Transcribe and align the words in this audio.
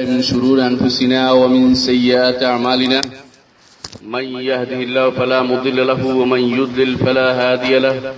من 0.00 0.22
شرور 0.22 0.60
أنفسنا 0.62 1.32
ومن 1.32 1.74
سيئات 1.74 2.42
أعمالنا. 2.42 3.00
من 4.06 4.24
يهده 4.24 4.76
الله 4.76 5.10
فلا 5.10 5.42
مضل 5.42 5.86
له 5.86 6.06
ومن 6.06 6.40
يضلل 6.40 6.96
فلا 6.96 7.32
هادي 7.32 7.78
له. 7.78 8.14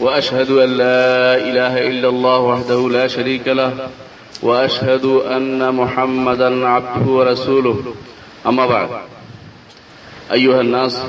وأشهد 0.00 0.50
أن 0.50 0.70
لا 0.76 1.36
إله 1.36 1.88
إلا 1.88 2.08
الله 2.08 2.38
وحده 2.38 2.88
لا 2.88 3.06
شريك 3.06 3.48
له. 3.48 3.88
وأشهد 4.42 5.04
أن 5.04 5.74
محمدا 5.74 6.66
عبده 6.66 7.10
ورسوله. 7.12 7.94
أما 8.46 8.66
بعد. 8.66 8.88
أيها 10.32 10.60
الناس 10.60 11.02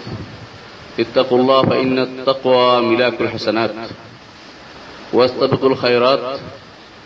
اتقوا 1.00 1.38
الله 1.38 1.64
فإن 1.64 2.00
التقوى 2.00 2.82
ملاك 2.82 3.22
الحسنات. 3.22 3.72
واستبقوا 5.14 5.70
الخيرات. 5.70 6.20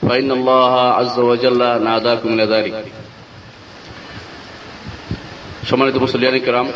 فإن 0.02 0.30
الله 0.32 0.72
عز 0.90 1.16
وجل 1.20 1.60
ناداكم 1.84 2.28
إلى 2.28 2.46
ذلك 2.46 2.74
সম্মানিত 5.64 5.96
মুসলিয়ানি 5.96 6.40
কেরাম 6.40 6.66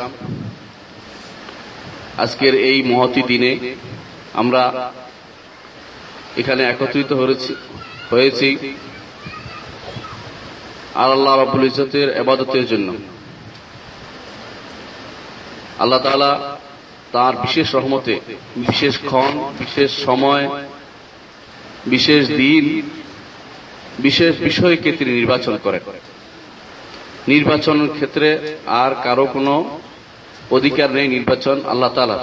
আজকের 2.19 2.55
এই 2.71 2.79
মহতি 2.83 3.23
দিনে 3.23 3.53
আমরা 4.35 4.63
এখানে 6.37 6.63
একত্রিত 6.65 7.11
হয়েছি 8.11 8.49
আর 10.95 11.09
আল্লাহ 11.11 11.33
রাবুল 11.35 11.65
ইজতের 11.65 12.09
এবাদতের 12.17 12.65
জন্য 12.67 12.89
আল্লাহ 15.79 16.01
তালা 16.01 16.33
তার 17.13 17.35
বিশেষ 17.37 17.69
রহমতে 17.75 18.15
বিশেষ 18.69 18.95
ক্ষণ 18.99 19.33
বিশেষ 19.59 19.91
সময় 20.05 20.45
বিশেষ 21.87 22.23
দিন 22.37 22.65
বিশেষ 24.02 24.34
বিষয়কে 24.50 24.90
তিনি 24.92 25.12
নির্বাচন 25.12 25.58
করে 25.64 25.80
নির্বাচনের 27.28 27.90
ক্ষেত্রে 27.90 28.28
আর 28.82 28.92
কারও 29.04 29.26
কোনো 29.26 29.54
অধিকার 30.52 30.90
নেই 30.92 31.08
নির্বাচন 31.08 31.58
আল্লাহ 31.66 31.92
তালা 31.96 32.18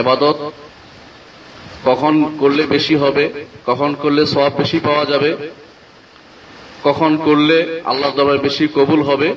এবাদত 0.00 0.38
কখন 1.84 2.14
করলে 2.38 2.62
বেশি 2.66 2.94
হবে, 2.94 3.24
কখন 3.66 3.90
করলে 4.02 4.22
সব 4.26 4.50
বেশি 4.58 4.78
পাওয়া 4.78 5.04
যাবে, 5.04 5.30
কখন 6.84 7.16
করলে 7.16 7.56
আল্লাহ 7.84 8.10
দরবার 8.16 8.38
বেশি 8.38 8.64
কবুল 8.74 9.00
হবে, 9.02 9.28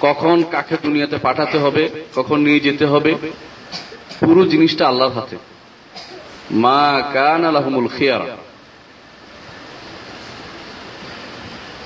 কখন 0.00 0.36
কাকে 0.52 0.76
দুনিয়াতে 0.84 1.16
পাঠাতে 1.18 1.58
হবে, 1.58 1.84
কখন 2.14 2.38
নিয়ে 2.40 2.60
যেতে 2.60 2.84
হবে, 2.86 3.12
পুরো 4.20 4.42
জিনিসটা 4.44 4.84
আল্লাহর 4.88 5.14
হাতে। 5.14 5.36
মা 6.64 6.84
কান 7.14 7.42
আলহমুল 7.44 7.88
খিয়ার। 7.98 8.49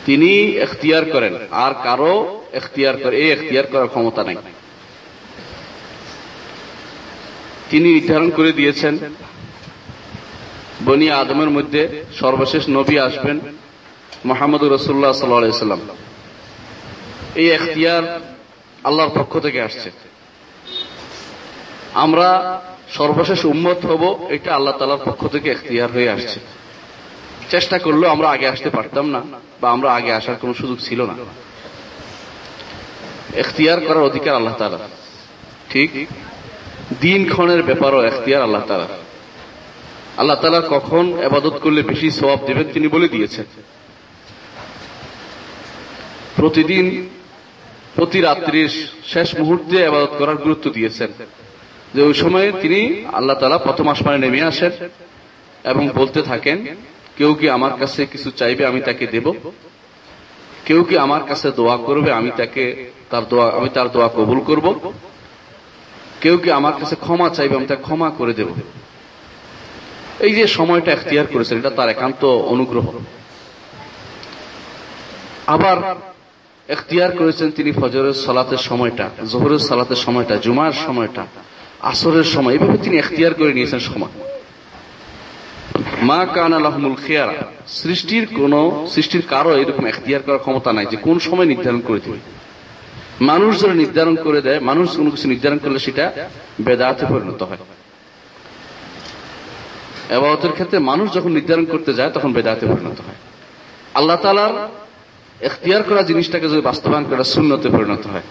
তিনি 0.07 0.31
এখতিয়ার 0.65 1.05
করেন। 1.05 1.35
আর 1.51 1.73
কারও 1.83 2.15
এখতিয়ার 2.53 2.97
করে 2.97 3.17
এই 3.17 3.31
এখতিয়ার 3.31 3.67
করার 3.67 3.89
ক্ষমতা 3.89 4.25
নাই। 4.25 4.37
তিনি 7.71 7.93
নির্ধারণ 7.93 8.31
করে 8.31 8.53
দিয়েছেন, 8.53 8.99
বনি 10.85 11.11
আদমের 11.11 11.51
মধ্যে 11.51 12.05
সর্বশেষ 12.21 12.69
নবী 12.69 12.97
আসবেন 12.99 13.41
মোহাম্মদ 14.25 14.63
রসুল্লাহ 14.65 15.13
সাল্লাম 15.13 15.81
এই 17.35 17.51
এখতিয়ার 17.51 18.05
আল্লাহর 18.85 19.13
পক্ষ 19.19 19.39
থেকে 19.39 19.61
আসছে। 19.63 19.91
আমরা 21.95 22.29
সর্বশেষ 22.93 23.45
উম্মত 23.45 23.87
হব, 23.87 24.03
এটা 24.31 24.55
আল্লাহ 24.55 24.75
তালার 24.79 25.03
পক্ষ 25.05 25.27
থেকে 25.27 25.51
এখতিয়ার 25.51 25.91
হয়ে 25.93 26.11
আসছে। 26.11 26.41
চেষ্টা 27.51 27.79
করলেও 27.79 28.11
আমরা 28.11 28.29
আগে 28.31 28.49
আসতে 28.49 28.71
পারতাম 28.71 29.11
না, 29.11 29.21
বা 29.61 29.71
আমরা 29.71 29.95
আগে 29.95 30.13
আসার 30.13 30.37
কোন 30.41 30.55
সুযোগ 30.55 30.79
ছিল 30.81 31.03
না। 31.03 31.15
এখতিয়ার 33.35 33.81
করার 33.81 34.03
অধিকার 34.03 34.35
আল্লাহ 34.35 34.55
তালা 34.55 34.79
ঠিক 35.71 35.91
দিন 37.01 37.29
ক্ষণের 37.29 37.63
ব্যাপারও 37.63 38.05
এখতিয়ার 38.05 38.43
আল্লাহ 38.43 38.63
তালা 38.69 38.89
আল্লাহ 40.17 40.37
তালা 40.41 40.61
কখন 40.71 41.23
আবাদত 41.25 41.59
করলে 41.61 41.83
বেশি 41.83 42.11
সবাব 42.11 42.39
দেবেন 42.47 42.67
তিনি 42.73 42.89
বলে 42.89 43.09
দিয়েছেন। 43.09 43.45
প্রতিদিন, 46.37 47.09
প্রতি 47.95 48.21
রাত্রির 48.21 48.89
শেষ 49.05 49.29
মুহূর্তে 49.39 49.87
আবাদত 49.87 50.13
করার 50.19 50.37
গুরুত্ব 50.37 50.71
দিয়েছেন। 50.71 51.09
যে 51.95 52.03
ওই 52.03 52.15
সময়ে 52.15 52.53
তিনি 52.61 53.05
আল্লাহ 53.13 53.39
তালা 53.39 53.59
প্রথম 53.59 53.89
আসমানে 53.89 54.19
নেমে 54.19 54.43
আসেন 54.43 54.73
এবং 55.65 55.89
বলতে 55.95 56.23
থাকেন 56.23 56.59
কেউ 57.17 57.35
কি 57.35 57.51
আমার 57.51 57.73
কাছে 57.81 58.07
কিছু 58.07 58.31
চাইবে, 58.31 58.67
আমি 58.67 58.81
তাকে 58.81 59.07
দেব? 59.07 59.33
কেউ 60.65 60.85
কি 60.85 60.99
আমার 60.99 61.23
কাছে 61.29 61.53
দোয়া 61.53 61.77
করবে, 61.77 62.13
আমি 62.13 62.31
তাকে 62.37 62.91
তার 63.11 63.29
দোয়া, 63.29 63.47
আমি 63.51 63.69
তার 63.69 63.91
দোয়া 63.93 64.09
কবুল 64.09 64.41
করব? 64.41 64.93
কেউ 66.21 66.37
কি 66.39 66.51
আমার 66.51 66.73
কাছে 66.73 66.97
ক্ষমা 66.97 67.29
চাইবে, 67.29 67.57
আমি 67.57 67.67
তাকে 67.67 67.83
ক্ষমা 67.83 68.11
করে 68.11 68.33
দেব? 68.33 68.49
এই 70.21 70.35
যে 70.35 70.47
সময়টা 70.47 70.93
এখতিয়ার 70.93 71.27
করেছেন, 71.33 71.59
এটা 71.59 71.71
তার 71.71 71.89
একান্ত 71.89 72.25
অনুগ্রহ। 72.25 72.87
আবার 75.47 75.77
এখতিয়ার 76.69 77.13
করেছেন 77.19 77.51
তিনি 77.51 77.73
ফজরের 77.73 78.13
সালাতের 78.13 78.59
সময়টা, 78.59 79.11
জোহরের 79.31 79.59
সালাতের 79.59 79.97
সময়টা, 79.97 80.37
জুমার 80.37 80.73
সময়টা, 80.73 81.27
আসরের 81.81 82.25
সময়, 82.25 82.55
এভাবে 82.55 82.79
তিনি 82.79 82.97
এখতিয়ার 82.97 83.35
করে 83.35 83.53
নিয়েছেন 83.53 83.79
সময়। 83.79 84.15
মা 86.09 86.21
কান 86.35 86.53
আলহমুল 86.61 86.97
খেয়ারা, 87.05 87.35
সৃষ্টির 87.81 88.25
কোন, 88.39 88.55
সৃষ্টির 88.93 89.25
কারও 89.33 89.53
এরকম 89.63 89.85
এখতিয়ার 89.93 90.23
করার 90.27 90.43
ক্ষমতা 90.45 90.71
নাই 90.77 90.87
যে 90.93 90.97
কোন 91.07 91.17
সময় 91.27 91.49
নির্ধারণ 91.53 91.81
করে 91.89 92.01
দিবে। 92.05 92.21
মানুষ 93.31 93.53
যারা 93.61 93.75
নির্ধারণ 93.83 94.17
করে 94.27 94.41
দেয়, 94.47 94.59
মানুষ 94.71 94.87
কোনো 94.99 95.11
কিছু 95.15 95.27
নির্ধারণ 95.33 95.59
করলে 95.65 95.79
সেটা 95.87 96.05
বেদাতে 96.67 97.05
পরিণত 97.13 97.41
হয়। 97.49 97.61
এবাদতের 100.17 100.53
ক্ষেত্রে 100.57 100.79
মানুষ 100.91 101.07
যখন 101.17 101.31
নির্ধারণ 101.39 101.67
করতে 101.73 101.93
যায়, 101.99 102.11
তখন 102.17 102.31
বেদাতে 102.37 102.65
পরিণত 102.73 102.99
হয়। 103.07 103.19
আল্লাহ 103.99 104.17
তালার 104.23 104.55
এখতিয়ার 105.49 105.83
করা 105.89 106.03
জিনিসটাকে 106.11 106.47
যদি 106.53 106.63
বাস্তবায়ন 106.71 107.05
করা 107.11 107.25
শূন্যতে 107.35 107.69
পরিণত 107.77 108.05
হয়, 108.13 108.27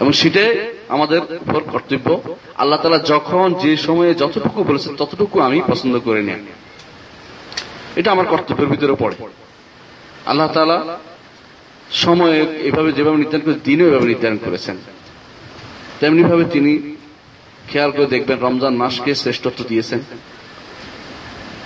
এবং 0.00 0.12
সেটাই 0.20 0.50
আমাদের 0.88 1.20
উপর 1.48 1.62
কর্তব্য। 1.72 2.08
আল্লাহ 2.56 2.78
তালা 2.82 2.98
যখন 2.98 3.54
যে 3.54 3.76
সময়ে 3.76 4.14
যতটুকু 4.14 4.64
বলেছেন, 4.64 4.96
ততটুকু 4.96 5.40
আমি 5.40 5.62
পছন্দ 5.66 5.98
করে 5.98 6.22
নিই 6.22 6.40
এটা 7.96 8.12
আমার 8.12 8.26
কর্তব্যের 8.26 8.66
ভিতরে 8.66 8.94
পড়ে। 8.94 9.16
আল্লাহ 10.26 10.48
তালা 10.52 10.98
সময়ে 11.90 12.46
এভাবে 12.62 12.92
যেভাবে 12.92 13.16
নির্ধারণ 13.16 13.42
করেছেন, 13.44 13.60
দিনও 13.64 13.86
এভাবে 13.86 14.06
নির্ধারণ 14.06 14.38
করেছেন। 14.44 14.76
তেমনি 16.00 16.22
ভাবে 16.22 16.44
তিনি 16.44 16.72
খেয়াল 17.68 17.90
করে 17.90 18.06
দেখবেন, 18.06 18.38
রমজান 18.38 18.74
মাসকে 18.76 19.14
শ্রেষ্ঠত্ব 19.14 19.64
দিয়েছেন। 19.68 20.00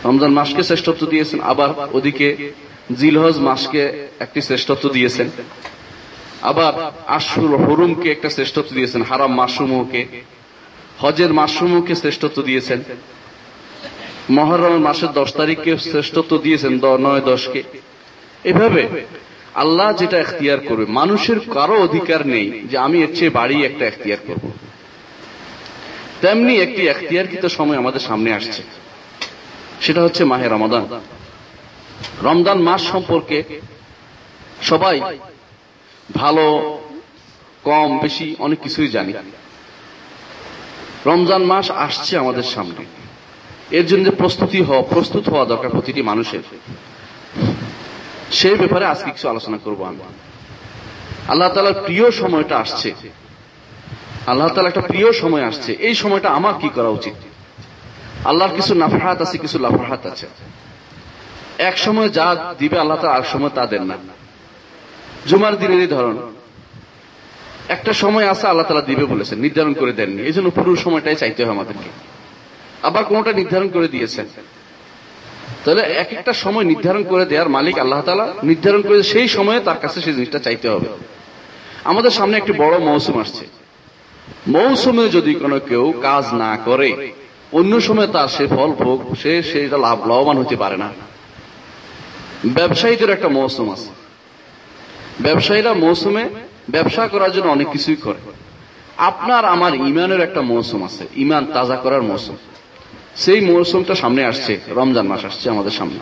রমজান 0.04 0.32
মাসকে 0.32 0.62
শ্রেষ্ঠত্ব 0.62 1.06
দিয়েছেন, 1.06 1.40
আবার 1.40 1.70
ওদিকে 1.92 2.52
জিলহজ 2.92 3.38
মাসকে 3.38 4.08
একটি 4.18 4.40
শ্রেষ্ঠত্ব 4.40 4.88
দিয়েছেন। 4.88 5.30
আবার 6.42 6.92
আশুর 7.06 7.56
হরুমকে 7.56 8.10
একটা 8.10 8.30
শ্রেষ্ঠত্ব 8.30 8.74
দিয়েছেন, 8.74 9.02
হারাম 9.02 9.34
মাসুমকে 9.34 10.06
হজের 10.98 11.32
মাসুমকে 11.32 11.94
শ্রেষ্ঠত্ব 11.94 12.42
দিয়েছেন। 12.42 12.82
মহরমের 14.30 14.78
মাসের 14.78 15.12
দশ 15.12 15.32
তারিখকে 15.32 15.78
শ্রেষ্ঠত্ব 15.78 16.38
দিয়েছেন 16.38 16.72
নয় 16.96 17.20
দশকে। 17.20 17.62
এভাবে 18.44 18.88
আল্লাহ 19.54 19.92
যেটা 19.96 20.18
এখতিয়ার 20.18 20.58
করবে, 20.58 20.86
মানুষের 20.86 21.40
কারও 21.40 21.82
অধিকার 21.82 22.26
নেই 22.26 22.62
যে 22.70 22.78
আমি 22.78 23.02
এর 23.02 23.14
চেয়ে 23.14 23.30
বাড়ি 23.30 23.64
একটা 23.64 23.86
এখতিয়ার 23.86 24.18
করব। 24.26 24.50
তেমনি 26.20 26.56
একটি 26.56 26.88
এখতিয়ারকৃত 26.88 27.46
সময় 27.46 27.76
আমাদের 27.76 28.00
সামনে 28.00 28.32
আসছে। 28.32 28.62
সেটা 29.80 30.02
হচ্ছে 30.02 30.24
মাহে 30.24 30.48
রমাদান। 30.48 31.00
রমজান 32.22 32.58
মাস 32.58 32.82
সম্পর্কে 32.82 33.42
সবাই 34.62 35.00
ভালো, 36.14 36.78
কম, 37.62 37.98
বেশি, 37.98 38.36
অনেক 38.38 38.60
কিছুই 38.60 38.88
জানি। 38.88 39.12
রমজান 41.06 41.42
মাস 41.42 41.70
আসছে 41.70 42.18
আমাদের 42.18 42.42
সামনে। 42.42 42.84
এর 43.70 43.86
জন্য 43.86 44.10
প্রস্তুতি 44.10 44.62
হওয়া 44.62 44.82
প্রস্তুত 44.82 45.28
হওয়া 45.28 45.44
দরকার 45.44 45.70
প্রতিটি 45.70 46.02
মানুষের। 46.02 46.40
সেই 48.32 48.54
ব্যাপারে 48.54 48.86
আজকে 48.86 49.10
কিছু 49.10 49.28
আলোচনা 49.28 49.58
করব 49.58 49.84
আমি। 49.84 49.98
আল্লাহ 51.28 51.52
তালার 51.52 51.82
প্রিয় 51.84 52.10
সময়টা 52.10 52.56
আসছে। 52.56 52.94
আল্লাহ 54.26 54.48
তালা 54.48 54.68
একটা 54.68 54.80
প্রিয় 54.80 55.12
সময় 55.12 55.44
আসছে। 55.44 55.72
এই 55.72 55.94
সময়টা 55.94 56.28
আমার 56.28 56.54
কি 56.60 56.68
করা 56.68 56.88
উচিত? 56.88 57.14
আল্লাহর 58.24 58.56
কিছু 58.56 58.74
নাফাহাত 58.74 59.22
আছে, 59.22 59.38
কিছু 59.38 59.58
লাফাহাত 59.58 60.06
আছে। 60.06 60.26
এক 61.58 61.78
সময় 61.78 62.08
যা 62.08 62.54
দিবে 62.58 62.78
আল্লাহ 62.78 62.96
তালা 62.96 63.14
আর 63.14 63.22
সময় 63.22 63.50
তা 63.54 63.66
দেন 63.66 63.82
না। 63.82 63.96
জুমার 65.26 65.58
দিনেরই 65.58 65.86
ধরন। 65.86 66.34
একটা 67.68 67.92
সময় 67.92 68.28
আছে 68.28 68.46
আল্লাহ 68.46 68.66
তালা 68.66 68.80
দিবে 68.80 69.04
বলেছেন, 69.04 69.38
নির্ধারণ 69.38 69.72
করে 69.72 69.92
দেননি। 69.92 70.22
এই 70.22 70.32
জন্য 70.32 70.50
পুরো 70.50 70.76
সময়টাই 70.76 71.16
চাইতে 71.16 71.44
হয় 71.44 71.52
আমাদেরকে। 71.52 71.90
আবার 72.82 73.04
কোনটা 73.04 73.32
নির্ধারণ 73.32 73.68
করে 73.68 73.88
দিয়েছেন। 73.88 74.26
তাহলে 75.64 75.82
এক 75.82 76.12
একটা 76.12 76.32
সময় 76.32 76.64
নির্ধারণ 76.64 77.04
করে 77.04 77.24
দেওয়ার 77.24 77.48
মালিক 77.48 77.78
আল্লাহ 77.78 78.00
তালা, 78.00 78.34
নির্ধারণ 78.42 78.82
করে 78.82 79.02
সেই 79.02 79.28
সময়ে 79.28 79.60
তার 79.60 79.78
কাছে 79.78 80.00
সেই 80.00 80.12
জিনিসটা 80.12 80.38
চাইতে 80.38 80.68
হবে। 80.68 80.86
আমাদের 81.84 82.10
সামনে 82.10 82.36
একটি 82.36 82.52
বড় 82.52 82.78
মৌসুম 82.78 83.20
আসছে। 83.20 83.46
মৌসুমে 84.48 85.08
যদি 85.08 85.34
কোনো 85.34 85.60
কেউ 85.60 85.94
কাজ 86.02 86.34
না 86.34 86.58
করে, 86.64 87.12
অন্য 87.52 87.80
সময় 87.80 88.06
তার 88.06 88.28
সে 88.28 88.46
ফল 88.46 88.72
ভোগ, 88.72 89.14
সে 89.14 89.42
সেটা 89.42 89.76
লাভ, 89.76 90.06
লাভবান 90.06 90.38
হতে 90.38 90.56
পারে 90.56 90.76
না। 90.76 90.88
ব্যবসায়ীদের 92.46 93.10
একটা 93.10 93.28
মৌসুম 93.28 93.72
আছে। 93.72 93.99
ব্যবসায়ীরা 95.20 95.72
মৌসুমে 95.74 96.28
ব্যবসা 96.70 97.08
করার 97.08 97.32
জন্য 97.32 97.50
অনেক 97.50 97.68
কিছুই 97.68 97.96
করে। 97.96 98.18
আপনার, 98.96 99.44
আমার 99.44 99.74
ইমানের 99.74 100.20
একটা 100.20 100.42
মৌসুম 100.42 100.84
আছে। 100.84 101.06
ইমান 101.16 101.46
তাজা 101.46 101.76
করার 101.76 102.02
মৌসুম। 102.02 102.36
সেই 103.16 103.40
মৌসুমটা 103.40 103.94
সামনে 103.94 104.24
আসছে। 104.24 104.60
রমজান 104.68 105.06
মাস 105.06 105.24
আসছে 105.24 105.50
আমাদের 105.50 105.70
সামনে। 105.70 105.98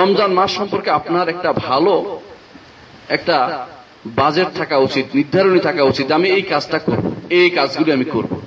রমজান 0.00 0.32
মাস 0.32 0.54
সম্পর্কে 0.54 0.90
আপনার 0.90 1.28
একটা 1.28 1.52
ভালো, 1.52 2.20
একটা 3.08 3.66
বাজেট 4.06 4.48
থাকা 4.56 4.76
উচিত, 4.76 5.06
নির্ধারণী 5.14 5.60
থাকা 5.60 5.82
উচিত 5.82 6.10
আমি 6.10 6.28
এই 6.30 6.42
কাজটা 6.42 6.78
করব, 6.78 7.14
এই 7.30 7.50
কাজগুলি 7.50 7.92
আমি 7.92 8.04
করব। 8.04 8.40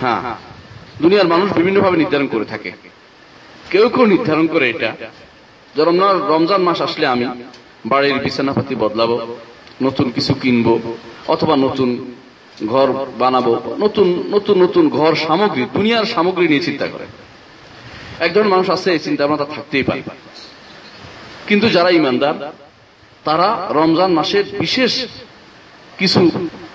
হ্যাঁ 0.00 0.34
দুনিয়ার 1.02 1.26
মানুষ 1.26 1.52
বিভিন্নভাবে 1.52 1.96
নির্ধারণ 1.96 2.26
করে 2.26 2.44
থাকে। 2.44 2.72
কেউ 3.70 3.88
কেউ 3.88 4.06
নির্ধারণ 4.06 4.46
করে 4.46 4.70
এটা। 4.70 4.94
যেমন 5.76 6.00
রমজান 6.28 6.62
মাস 6.62 6.80
আসলে 6.80 7.06
আমি 7.06 7.26
বাড়ির 7.86 8.18
বিছানাপাতি 8.18 8.74
বদলাবো, 8.74 9.36
নতুন 9.82 10.10
কিছু 10.10 10.34
কিনবো, 10.34 10.74
অথবা 11.28 11.56
নতুন 11.56 12.14
ঘর 12.66 12.88
বানাবো, 13.18 13.52
নতুন 13.78 14.24
নতুন 14.30 14.62
নতুন 14.62 14.88
ঘর 14.88 15.14
সামগ্রী, 15.14 15.66
দুনিয়ার 15.72 16.04
সামগ্রী 16.04 16.48
নিয়ে 16.48 16.60
চিন্তা 16.60 16.86
করে। 16.86 17.06
এক 18.24 18.34
ধরনের 18.34 18.50
মানুষ 18.50 18.70
আছে, 18.70 18.92
এই 18.92 18.98
চিন্তা 18.98 19.26
ভাবনা 19.26 19.44
থাকতেই 19.54 19.82
পারে। 19.82 20.02
কিন্তু 21.46 21.68
যারা 21.68 21.90
ইমানদার, 21.90 22.52
তারা 23.24 23.48
রমজান 23.70 24.12
মাসের 24.12 24.44
বিশেষ 24.58 25.06
কিছু 25.98 26.30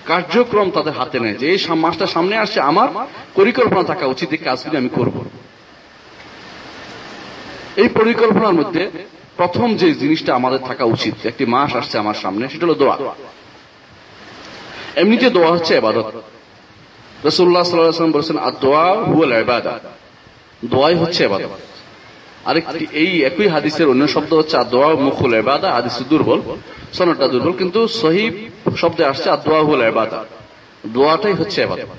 কার্যক্রম 0.06 0.70
তাদের 0.70 0.92
হাতে 0.92 1.20
নেয় 1.20 1.34
যে, 1.34 1.46
এই 1.50 1.58
মাসটা 1.74 2.06
সামনে 2.06 2.36
আসছে, 2.36 2.60
আমার 2.60 2.88
পরিকল্পনা 3.34 3.82
থাকা 3.82 4.06
উচিত, 4.06 4.28
এই 4.30 4.38
কাজগুলি 4.38 4.76
আমি 4.76 4.88
করব। 4.88 5.16
এই 7.76 7.88
পরিকল্পনার 7.88 8.54
মধ্যে 8.54 8.90
প্রথম 9.36 9.76
যে 9.76 9.94
জিনিসটা 9.94 10.34
আমাদের 10.34 10.58
থাকা 10.58 10.84
উচিত, 10.84 11.14
একটি 11.26 11.46
মাস 11.46 11.76
আসছে 11.76 11.98
আমার 11.98 12.14
সামনে, 12.14 12.48
সেটা 12.48 12.66
হলো 12.66 12.74
দোয়া। 12.74 12.96
এমনিতে 14.96 15.30
দোয়া 15.30 15.50
হচ্ছে 15.50 15.74
এবাদত। 15.74 16.08
রসুল্লাহ 17.24 17.62
সাল্লাম 17.64 18.12
বলেছেন 18.12 18.38
দোয়া 18.60 18.86
হুয়াল 19.10 19.32
এবাদা 19.32 19.78
দোয়াই 20.64 20.94
হচ্ছে 20.94 21.24
এবাদত। 21.24 21.52
আরেকটি, 22.44 22.86
এই 22.92 23.22
একই 23.24 23.48
হাদিসের 23.48 23.88
অন্য 23.88 24.08
শব্দ 24.08 24.34
হচ্ছে 24.34 24.56
আদোয়া 24.56 24.88
মুখুল 24.94 25.34
এবাদা 25.34 25.72
হাদিস 25.72 26.02
দুর্বল, 26.10 26.40
সনদটা 26.92 27.28
দুর্বল, 27.28 27.52
কিন্তু 27.52 27.88
সহি 27.88 28.50
শব্দে 28.76 29.04
আসছে 29.04 29.30
আদোয়া 29.30 29.60
হুল 29.60 29.82
এবাদা 29.82 30.24
দোয়াটাই 30.86 31.32
হচ্ছে 31.32 31.62
এবাদত। 31.62 31.90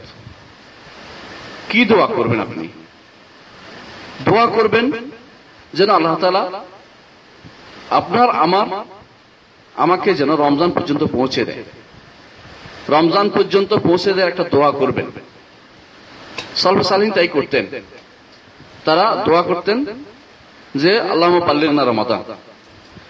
কি 1.70 1.86
দোয়া 1.86 2.08
করবেন 2.08 2.40
আপনি? 2.40 2.68
দোয়া 4.25 4.46
করবেন 4.46 4.92
যেন 5.74 5.90
আল্লাহ 5.90 6.16
তালা 6.16 6.64
আপনার, 7.90 8.30
আমার, 8.30 8.86
আমাকে 9.75 10.14
যেন 10.14 10.36
রমজান 10.36 10.72
পর্যন্ত 10.72 11.04
পৌঁছে 11.04 11.46
দেয়। 11.46 11.64
রমজান 12.90 13.30
পর্যন্ত 13.30 13.74
পৌঁছে 13.74 14.14
দেয় 14.14 14.28
একটা 14.28 14.44
দোয়া 14.44 14.72
করবেন। 14.72 15.12
সলফ 16.56 16.81
সালিন 16.81 17.12
তাই 17.12 17.28
করতেন। 17.28 17.66
তারা 18.86 19.24
দোয়া 19.25 19.42
করতেন 19.42 19.86
যে 20.75 21.00
আল্লাহ 21.00 21.40
পাল্লেন 21.40 21.72
না 21.72 21.84
রমাদান। 21.84 22.24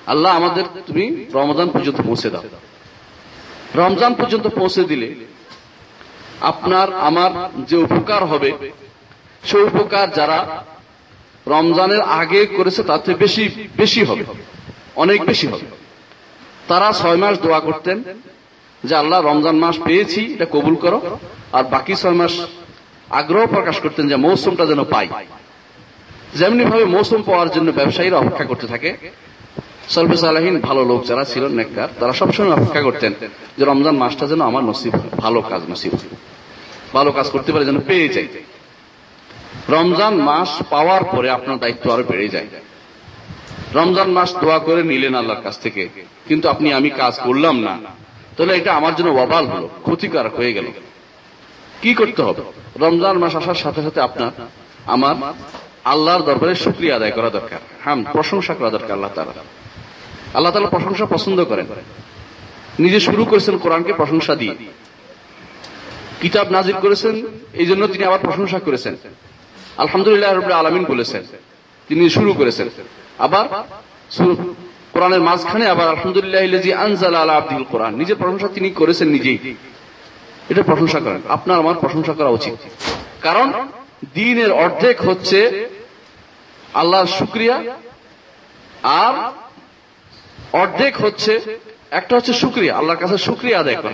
আল্লাহ 0.07 0.35
আমাদের 0.35 0.63
তুমি 0.85 1.25
রমজান 1.33 1.69
পর্যন্ত 1.69 2.01
পৌঁছে 2.01 2.29
দাও। 2.29 2.43
রমজান 3.75 4.13
পর্যন্ত 4.13 4.47
পৌঁছে 4.47 4.83
দিলে 4.83 5.15
আপনার, 6.41 6.93
আমার 6.93 7.49
যে 7.63 7.77
উপকার 7.77 8.25
হবে, 8.25 8.71
সে 9.43 9.57
উপকার 9.57 10.11
যারা 10.11 10.65
রমজানের 11.47 12.01
আগে 12.01 12.45
করেছে, 12.45 12.83
তার 12.83 12.99
থেকে 12.99 13.17
বেশি 13.17 13.67
বেশি 13.77 14.03
হবে। 14.03 14.23
অনেক 14.95 15.25
বেশি 15.25 15.47
হবে। 15.47 15.65
তারা 16.67 16.91
ছয় 16.91 17.15
মাস 17.15 17.39
দোয়া 17.39 17.59
করতেন 17.59 18.03
যে, 18.83 18.95
আল্লাহ, 18.95 19.21
রমজান 19.21 19.55
মাস 19.55 19.79
পেয়েছি, 19.83 20.33
এটা 20.33 20.45
কবুল 20.51 20.75
করো। 20.75 21.19
আর 21.53 21.63
বাকি 21.63 21.95
ছয় 21.95 22.11
মাস 22.11 22.31
আগ্রহ 23.09 23.45
প্রকাশ 23.45 23.79
করতেন 23.79 24.07
যে, 24.07 24.15
মৌসুমটা 24.15 24.65
যেন 24.65 24.83
পাই। 24.83 25.07
যেমনি 26.35 26.65
ভাবে 26.65 26.85
মৌসুম 26.85 27.21
পাওয়ার 27.21 27.51
জন্য 27.51 27.71
ব্যবসায়ীরা 27.71 28.17
অপেক্ষা 28.17 28.45
করতে 28.45 28.67
থাকে। 28.67 28.97
সলফে 29.89 30.17
সালাহীন 30.17 30.59
ভালো 30.59 30.85
লোক 30.85 31.05
যারা 31.05 31.23
ছিলেন, 31.23 31.51
নেককার, 31.51 31.87
তারা 31.99 32.13
সবসময় 32.13 32.51
অপেক্ষা 32.51 32.81
করতেন 32.81 33.13
যে, 33.57 33.65
রমজান 33.65 33.97
মাসটা 33.97 34.27
যেন 34.27 34.41
আমার 34.41 34.63
নসিব, 34.63 34.93
ভালো 35.17 35.41
কাজ 35.41 35.61
নসিব, 35.69 35.91
ভালো 36.93 37.11
কাজ 37.11 37.29
করতে 37.29 37.51
পারে, 37.53 37.65
যেন 37.65 37.79
পেয়ে 37.79 38.09
যাই। 38.09 38.27
রমজান 39.69 40.13
মাস 40.13 40.49
পাওয়ার 40.69 41.03
পরে 41.03 41.29
আপনার 41.29 41.57
দায়িত্ব 41.59 41.91
আরও 41.93 42.03
বেড়ে 42.03 42.29
যায়। 42.29 42.47
রমজান 43.73 44.11
মাস 44.11 44.29
দোয়া 44.41 44.59
করে 44.59 44.83
নিলেন 44.83 45.15
আল্লাহর 45.15 45.43
কাছ 45.43 45.59
থেকে, 45.59 45.89
কিন্তু 46.27 46.49
আপনি 46.49 46.73
আমি 46.73 46.89
কাজ 46.89 47.19
করলাম 47.19 47.59
না। 47.59 47.75
তাহলে 48.37 48.57
এটা 48.57 48.73
আমার 48.73 48.95
জন্য 48.95 49.09
ওয়াবাল 49.09 49.45
হলো, 49.47 49.69
ক্ষতিকারক 49.83 50.33
হয়ে 50.35 50.53
গেল। 50.53 50.65
কি 51.81 51.93
করতে 51.93 52.21
হবে? 52.23 52.41
রমজান 52.79 53.17
মাস 53.17 53.35
আসার 53.35 53.55
সাথে 53.55 53.81
সাথে 53.83 54.01
আপনার, 54.01 54.31
আমার 54.85 55.15
আল্লাহর 55.83 56.21
দরবারে 56.21 56.55
শুক্রিয়া 56.55 56.95
আদায় 56.95 57.11
করা 57.11 57.29
দরকার। 57.29 57.59
হ্যাঁ 57.83 58.03
প্রশংসা 58.11 58.53
করা 58.53 58.69
দরকার 58.69 58.91
আল্লাহ 58.91 59.11
তালা 59.15 59.33
আল্লাহ 60.33 60.51
তালা 60.53 60.69
প্রশংসা 60.69 61.05
পছন্দ 61.05 61.43
করেন। 61.43 61.67
নিজে 62.79 62.99
শুরু 62.99 63.25
করেছেন 63.25 63.57
কোরআনকে 63.57 63.93
প্রশংসা 63.93 64.35
দিয়ে। 64.35 64.55
কিতাব 66.21 66.51
নাজির 66.51 66.75
করেছেন 66.81 67.25
এই 67.53 67.65
জন্য 67.65 67.87
তিনি 67.87 68.03
আবার 68.03 68.19
প্রশংসা 68.19 68.59
করেছেন। 68.59 68.95
আলহামদুলিল্লাহ 69.77 70.33
রবিল্লা 70.33 70.57
আলমিন 70.57 70.83
বলেছেন। 70.83 71.23
তিনি 71.87 72.09
শুরু 72.09 72.33
করেছেন। 72.33 72.69
আবার 73.19 73.47
কোরআনের 74.91 75.21
মাঝখানে 75.21 75.69
আবার 75.69 75.87
আলহামদুলিল্লাহ 75.87 76.81
আনজাল 76.83 77.15
আলা 77.15 77.33
আব্দুল 77.33 77.63
কোরআন। 77.63 77.95
নিজের 77.95 78.15
প্রশংসা 78.15 78.47
তিনি 78.47 78.69
করেছেন 78.69 79.07
নিজেই। 79.07 79.55
এটা 80.49 80.63
প্রশংসা 80.63 80.99
করেন। 80.99 81.21
আপনার 81.29 81.59
আমার 81.59 81.75
প্রশংসা 81.75 82.13
করা 82.13 82.29
উচিত। 82.29 82.53
কারণ 83.21 83.67
দিনের 84.13 84.51
অর্ধেক 84.51 85.01
হচ্ছে 85.01 85.69
আল্লাহর 86.73 87.05
শুক্রিয়া 87.05 87.63
আর 88.83 89.31
অর্ধেক 90.53 91.01
হচ্ছে 91.01 91.59
একটা 91.91 92.15
হচ্ছে 92.15 92.33
শুক্রিয়া, 92.33 92.77
আল্লাহর 92.77 92.99
কাছে 92.99 93.17
শুক্রিয়া 93.17 93.59
আদায় 93.59 93.75
করা। 93.75 93.93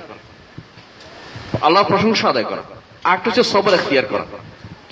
আল্লাহ 1.62 1.84
প্রশংসা 1.84 2.30
আদায় 2.30 2.46
করা। 2.46 2.62
আরেকটা 3.04 3.26
হচ্ছে 3.26 3.44
সবর 3.44 3.74
এখতিয়ার 3.74 4.06
করা। 4.06 4.26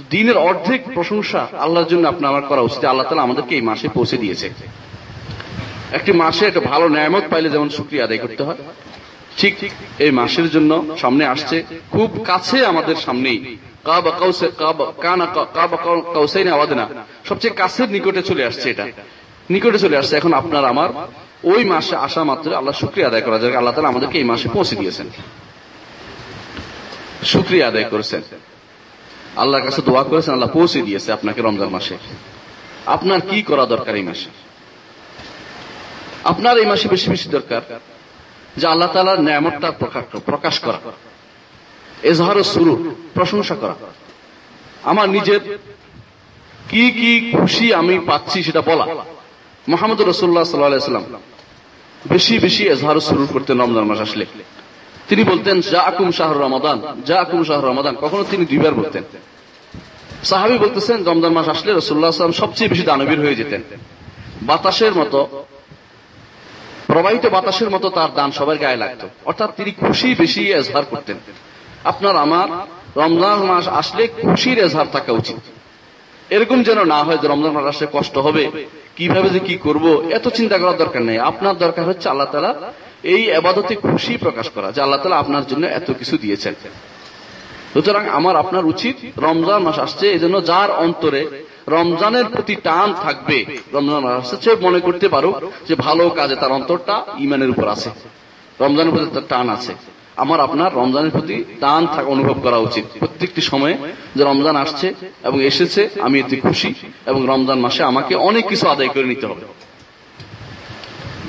দিনের 0.09 0.37
অর্ধেক 0.49 0.81
প্রশংসা 0.93 1.41
আল্লাহর 1.63 1.89
জন্য 1.89 2.03
আপনার 2.07 2.31
আমার 2.31 2.45
করা 2.51 2.61
উচিত। 2.61 2.85
আল্লাহ 2.85 3.07
তালা 3.09 3.21
আমাদেরকে 3.21 3.55
এই 3.55 3.61
মাসে 3.61 3.87
পৌঁছে 3.87 4.17
দিয়েছে। 4.17 4.47
একটি 5.97 6.11
মাসে 6.11 6.43
একটা 6.45 6.59
ভালো 6.59 6.85
ন্যায়ামত 6.87 7.25
পাইলে 7.31 7.49
যেমন 7.49 7.69
শুক্রিয়া 7.69 8.03
আদায় 8.05 8.21
করতে 8.23 8.41
হয়, 8.43 8.59
ঠিক 9.37 9.55
এই 10.05 10.11
মাসের 10.11 10.47
জন্য 10.49 10.71
সামনে 11.01 11.23
আসছে। 11.25 11.63
খুব 11.91 12.09
কাছে 12.25 12.57
আমাদের 12.65 12.95
সামনেই। 12.95 13.39
সবচেয়ে 17.29 17.53
কাছের 17.61 17.89
নিকটে 17.95 18.21
চলে 18.21 18.43
আসছে 18.49 18.69
এটা। 18.73 18.85
নিকটে 19.49 19.79
চলে 19.79 19.95
আসছে। 19.97 20.13
এখন 20.19 20.33
আপনার 20.33 20.65
আমার 20.65 20.89
ওই 21.51 21.61
মাসে 21.65 21.95
আসা 21.95 22.21
মাত্র 22.23 22.47
আল্লাহ 22.59 22.75
শুক্রিয়া 22.81 23.07
আদায় 23.07 23.21
করা 23.21 23.37
যায় 23.39 23.53
আল্লাহ 23.59 23.73
তালা 23.75 23.87
আমাদেরকে 23.87 24.17
এই 24.17 24.27
মাসে 24.31 24.47
পৌঁছে 24.53 24.75
দিয়েছেন। 24.75 25.07
শুক্রিয়া 27.23 27.65
আদায় 27.67 27.87
করেছেন। 27.93 28.21
আল্লাহর 29.41 29.65
কাছে 29.67 29.81
দোয়া 29.89 30.03
করেছেন, 30.09 30.31
আল্লাহ 30.35 30.51
পৌঁছে 30.57 30.79
দিয়েছে 30.87 31.09
আপনাকে 31.17 31.39
রমজান 31.41 31.69
মাসে। 31.75 31.95
আপনার 32.95 33.19
কি 33.29 33.39
করা 33.49 33.63
দরকার 33.73 33.93
এই 33.99 34.05
মাসে? 34.09 34.29
আপনার 36.31 36.55
এই 36.61 36.67
মাসে 36.71 36.85
বেশি 36.93 37.07
বেশি 37.13 37.27
দরকার 37.37 37.61
যে 38.59 38.65
আল্লাহ 38.73 38.89
তালার 38.93 39.19
ন্যামতটা 39.27 39.69
প্রকাশ 40.29 40.55
করা 40.65 40.79
এজহার 42.11 42.37
শুরু 42.53 42.73
প্রশংসা 43.17 43.55
করা। 43.61 43.75
আমার 44.91 45.07
নিজের 45.15 45.41
কি 46.71 46.83
কি 46.99 47.11
খুশি 47.37 47.65
আমি 47.81 47.95
পাচ্ছি 48.09 48.37
সেটা 48.47 48.61
বলা। 48.69 48.85
মোহাম্মদ 49.71 49.99
রসুল্লাহ 50.11 50.43
সাল্লাম 50.43 51.05
বেশি 52.13 52.33
বেশি 52.45 52.63
এজহার 52.73 52.97
শুরু 53.09 53.23
করতে 53.33 53.51
রমজান 53.53 53.85
মাস 53.89 53.99
আসলে। 54.07 54.25
তিনি 55.09 55.23
বলতেন 55.23 55.61
যা 55.61 55.81
আকুম 55.81 56.11
শাহ 56.11 56.37
রমাদান 56.37 57.01
যা 57.05 57.21
আকুম 57.21 57.43
শাহ 57.43 57.65
রমাদান। 57.65 57.95
কখনো 58.01 58.23
তিনি 58.23 58.45
দুইবার 58.45 58.73
বলতেন। 58.73 59.03
সাহাবি 60.23 60.57
বলতেছেন, 60.57 61.03
রমজান 61.03 61.33
মাস 61.33 61.49
আসলে 61.49 61.73
রসুল্লাহ 61.73 62.09
আসলাম 62.09 62.31
সবচেয়ে 62.31 62.69
বেশি 62.69 62.83
দানবীর 62.83 63.19
হয়ে 63.19 63.35
যেতেন। 63.35 63.61
বাতাসের 64.41 64.93
মতো, 64.95 65.45
প্রবাহিত 66.87 67.25
বাতাসের 67.25 67.69
মতো 67.69 67.89
তার 67.89 68.13
দান 68.15 68.31
সবার 68.31 68.57
গায়ে 68.57 68.75
লাগত। 68.75 69.07
অর্থাৎ 69.25 69.55
তিনি 69.55 69.71
খুশি 69.71 70.15
বেশি 70.15 70.51
এজহার 70.51 70.85
করতেন। 70.85 71.17
আপনার, 71.83 72.15
আমার, 72.15 72.47
রমজান 72.99 73.43
মাস 73.43 73.67
আসলে 73.67 74.07
খুশির 74.07 74.57
এজহার 74.57 74.85
থাকা 74.91 75.11
উচিত। 75.11 75.35
এরকম 76.29 76.63
যেন 76.63 76.85
না 76.85 77.03
হয় 77.03 77.17
যে 77.17 77.27
রমজান 77.27 77.51
মাস 77.51 77.65
আসলে 77.65 77.87
কষ্ট 77.91 78.17
হবে, 78.17 78.65
কীভাবে 78.95 79.29
যে 79.29 79.39
কি 79.39 79.55
করব, 79.55 80.03
এত 80.09 80.27
চিন্তা 80.27 80.57
করার 80.57 80.77
দরকার 80.77 81.01
নেই। 81.01 81.19
আপনার 81.19 81.57
দরকার 81.57 81.85
হচ্ছে 81.85 82.09
আল্লাহ 82.09 82.27
তালা 82.31 82.71
এই 83.03 83.23
আবাদতে 83.39 83.75
খুশি 83.75 84.17
প্রকাশ 84.17 84.47
করা, 84.55 84.67
যে 84.71 84.79
আল্লাহ 84.81 84.99
তালা 85.01 85.17
আপনার 85.23 85.45
জন্য 85.51 85.63
এত 85.79 85.87
কিছু 85.99 86.17
দিয়েছেন। 86.17 86.53
সুতরাং 87.73 88.03
আমার 88.09 88.35
আপনার 88.35 88.65
উচিত 88.65 88.95
রমজান 89.27 89.61
মাস 89.63 89.77
আসছে, 89.79 90.05
এই 90.15 90.19
জন্য 90.19 90.35
যার 90.49 90.69
অন্তরে 90.71 91.21
রমজানের 91.75 92.25
প্রতি 92.33 92.55
টান 92.67 92.93
থাকবে, 93.05 93.37
রমজান 93.75 94.01
মাস 94.03 94.15
আসছে 94.21 94.49
মনে 94.65 94.79
করতে 94.79 95.07
পারো 95.15 95.29
যে 95.67 95.75
ভালো 95.85 96.03
কাজে 96.09 96.35
তার 96.41 96.51
অন্তরটা 96.51 96.95
ইমানের 97.25 97.49
উপর 97.49 97.67
আছে, 97.75 97.89
রমজানের 98.63 98.93
প্রতি 98.93 99.09
তার 99.15 99.27
টান 99.33 99.47
আছে। 99.49 99.73
আমার 100.23 100.39
আপনার 100.39 100.71
রমজানের 100.79 101.11
প্রতি 101.11 101.37
টান 101.63 101.87
থাকা, 101.93 102.09
অনুভব 102.15 102.37
করা 102.45 102.57
উচিত। 102.57 102.85
প্রত্যেকটি 103.01 103.41
সময়ে 103.41 103.75
যে 104.17 104.23
রমজান 104.23 104.55
আসছে 104.63 104.87
এবং 105.23 105.37
এসেছে, 105.43 105.89
আমি 106.05 106.15
এতে 106.19 106.35
খুশি 106.47 106.73
এবং 107.05 107.21
রমজান 107.31 107.59
মাসে 107.65 107.83
আমাকে 107.83 108.15
অনেক 108.29 108.43
কিছু 108.51 108.67
আদায় 108.73 108.91
করে 108.93 109.07
নিতে 109.13 109.25
হবে। 109.27 109.45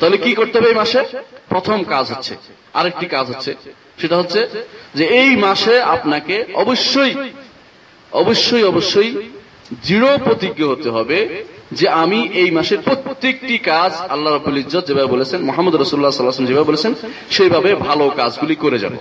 তাহলে 0.01 0.17
কি 0.17 0.35
করতে 0.35 0.59
হবে 0.59 0.69
এই 0.69 0.75
মাসে? 0.75 1.01
প্রথম 1.49 1.85
কাজ 1.85 2.13
হচ্ছে, 2.13 2.37
আরেকটি 2.75 3.07
কাজ 3.07 3.27
হচ্ছে, 3.27 3.55
সেটা 4.01 4.17
হচ্ছে 4.17 4.49
যে 4.95 5.05
এই 5.05 5.37
মাসে 5.37 5.81
আপনাকে 5.81 6.45
অবশ্যই 6.55 7.15
অবশ্যই 8.13 8.63
অবশ্যই 8.63 9.11
দৃঢ় 9.87 10.19
প্রতিজ্ঞ 10.19 10.67
হতে 10.67 10.91
হবে 10.91 11.45
যে 11.73 11.89
আমি 11.89 12.29
এই 12.33 12.51
মাসের 12.51 12.79
প্রত্যেকটি 12.79 13.59
কাজ 13.59 13.93
আল্লাহ 14.09 14.35
রবুল 14.35 14.59
ইজ্জত 14.59 14.87
যেভাবে 14.87 15.07
বলেছেন, 15.07 15.41
মোহাম্মদ 15.43 15.75
রসুল্লাহ 15.77 16.11
সাল্লাহ 16.11 16.47
যেভাবে 16.47 16.65
বলেছেন, 16.65 16.95
সেইভাবে 17.31 17.75
ভালো 17.75 18.11
কাজগুলি 18.17 18.55
করে 18.55 18.79
যাব। 18.79 18.93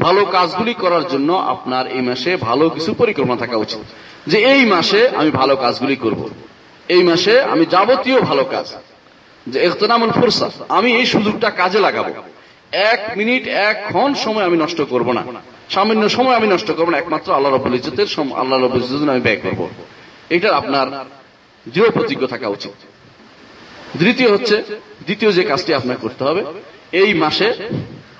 ভালো 0.00 0.24
কাজগুলি 0.24 0.74
করার 0.74 1.04
জন্য 1.08 1.32
আপনার 1.32 1.86
এই 1.86 2.02
মাসে 2.02 2.36
ভালো 2.36 2.68
কিছু 2.68 2.94
পরিকল্পনা 2.94 3.36
থাকা 3.36 3.56
উচিত। 3.56 3.78
যে 4.26 4.38
এই 4.38 4.64
মাসে 4.64 5.08
আমি 5.08 5.30
ভালো 5.30 5.56
কাজগুলি 5.56 5.96
করব। 5.96 6.28
এই 6.88 7.02
মাসে 7.02 7.42
আমি 7.42 7.66
যাবতীয় 7.66 8.20
ভালো 8.20 8.44
কাজ। 8.44 8.74
যে 9.46 9.58
এখতনামুল 9.64 10.10
ফুরসা 10.10 10.50
আমি 10.68 10.92
এই 10.92 11.06
সুযোগটা 11.06 11.50
কাজে 11.50 11.78
লাগাবো। 11.78 12.12
এক 12.72 13.00
মিনিট, 13.16 13.46
এক 13.46 13.76
ক্ষণ 13.88 14.14
সময় 14.14 14.44
আমি 14.44 14.56
নষ্ট 14.56 14.80
করব 14.80 15.12
না। 15.12 15.24
সামান্য 15.70 16.08
সময় 16.08 16.34
আমি 16.34 16.46
নষ্ট 16.46 16.70
করব 16.70 16.90
না, 16.90 16.98
একমাত্র 16.98 17.32
আল্লাহ 17.32 17.52
রবুল 17.52 17.74
ইজ্জতের 17.74 18.06
আল্লাহ 18.34 18.60
রবুল 18.60 18.82
ইজ্জত 18.82 19.08
আমি 19.08 19.20
ব্যয় 19.20 19.36
করব। 19.36 19.68
এটা 20.30 20.56
আপনার 20.56 20.86
দৃঢ় 21.72 21.90
প্রতিজ্ঞ 21.90 22.26
থাকা 22.26 22.48
উচিত। 22.48 22.72
দ্বিতীয় 23.96 24.32
হচ্ছে, 24.32 24.62
দ্বিতীয় 25.04 25.32
যে 25.32 25.42
কাজটি 25.42 25.74
আপনার 25.74 25.96
করতে 25.96 26.24
হবে, 26.24 26.44
এই 26.92 27.14
মাসে 27.14 27.52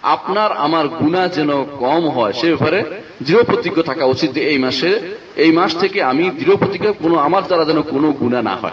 আপনার 0.02 0.52
আমার 0.52 0.88
গুণা 0.88 1.29
যেন 1.29 1.64
কম 1.64 2.09
হয়, 2.09 2.33
সে 2.33 2.47
ব্যাপারে 2.49 2.83
দৃঢ় 3.23 3.43
প্রতিজ্ঞ 3.43 3.83
থাকা 3.83 4.05
উচিত 4.05 4.33
যে 4.33 4.41
এই 4.41 4.59
মাসে, 4.59 5.17
এই 5.37 5.52
মাস 5.52 5.76
থেকে 5.76 6.02
আমি 6.02 6.31
দৃঢ় 6.31 6.57
প্রতিজ্ঞ, 6.57 6.93
কোনো 6.93 7.17
আমার 7.17 7.43
দ্বারা 7.45 7.64
যেন 7.64 7.83
কোনো 7.83 8.12
গুণা 8.12 8.43
না 8.43 8.57
হয়। 8.57 8.73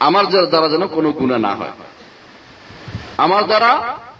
আমার 0.00 0.24
দ্বারা 0.52 0.68
যেন 0.74 0.86
কোনো 0.86 1.12
গুণা 1.12 1.38
না 1.38 1.54
হয়। 1.54 1.74
আমার 3.24 3.44
দ্বারা 3.46 3.70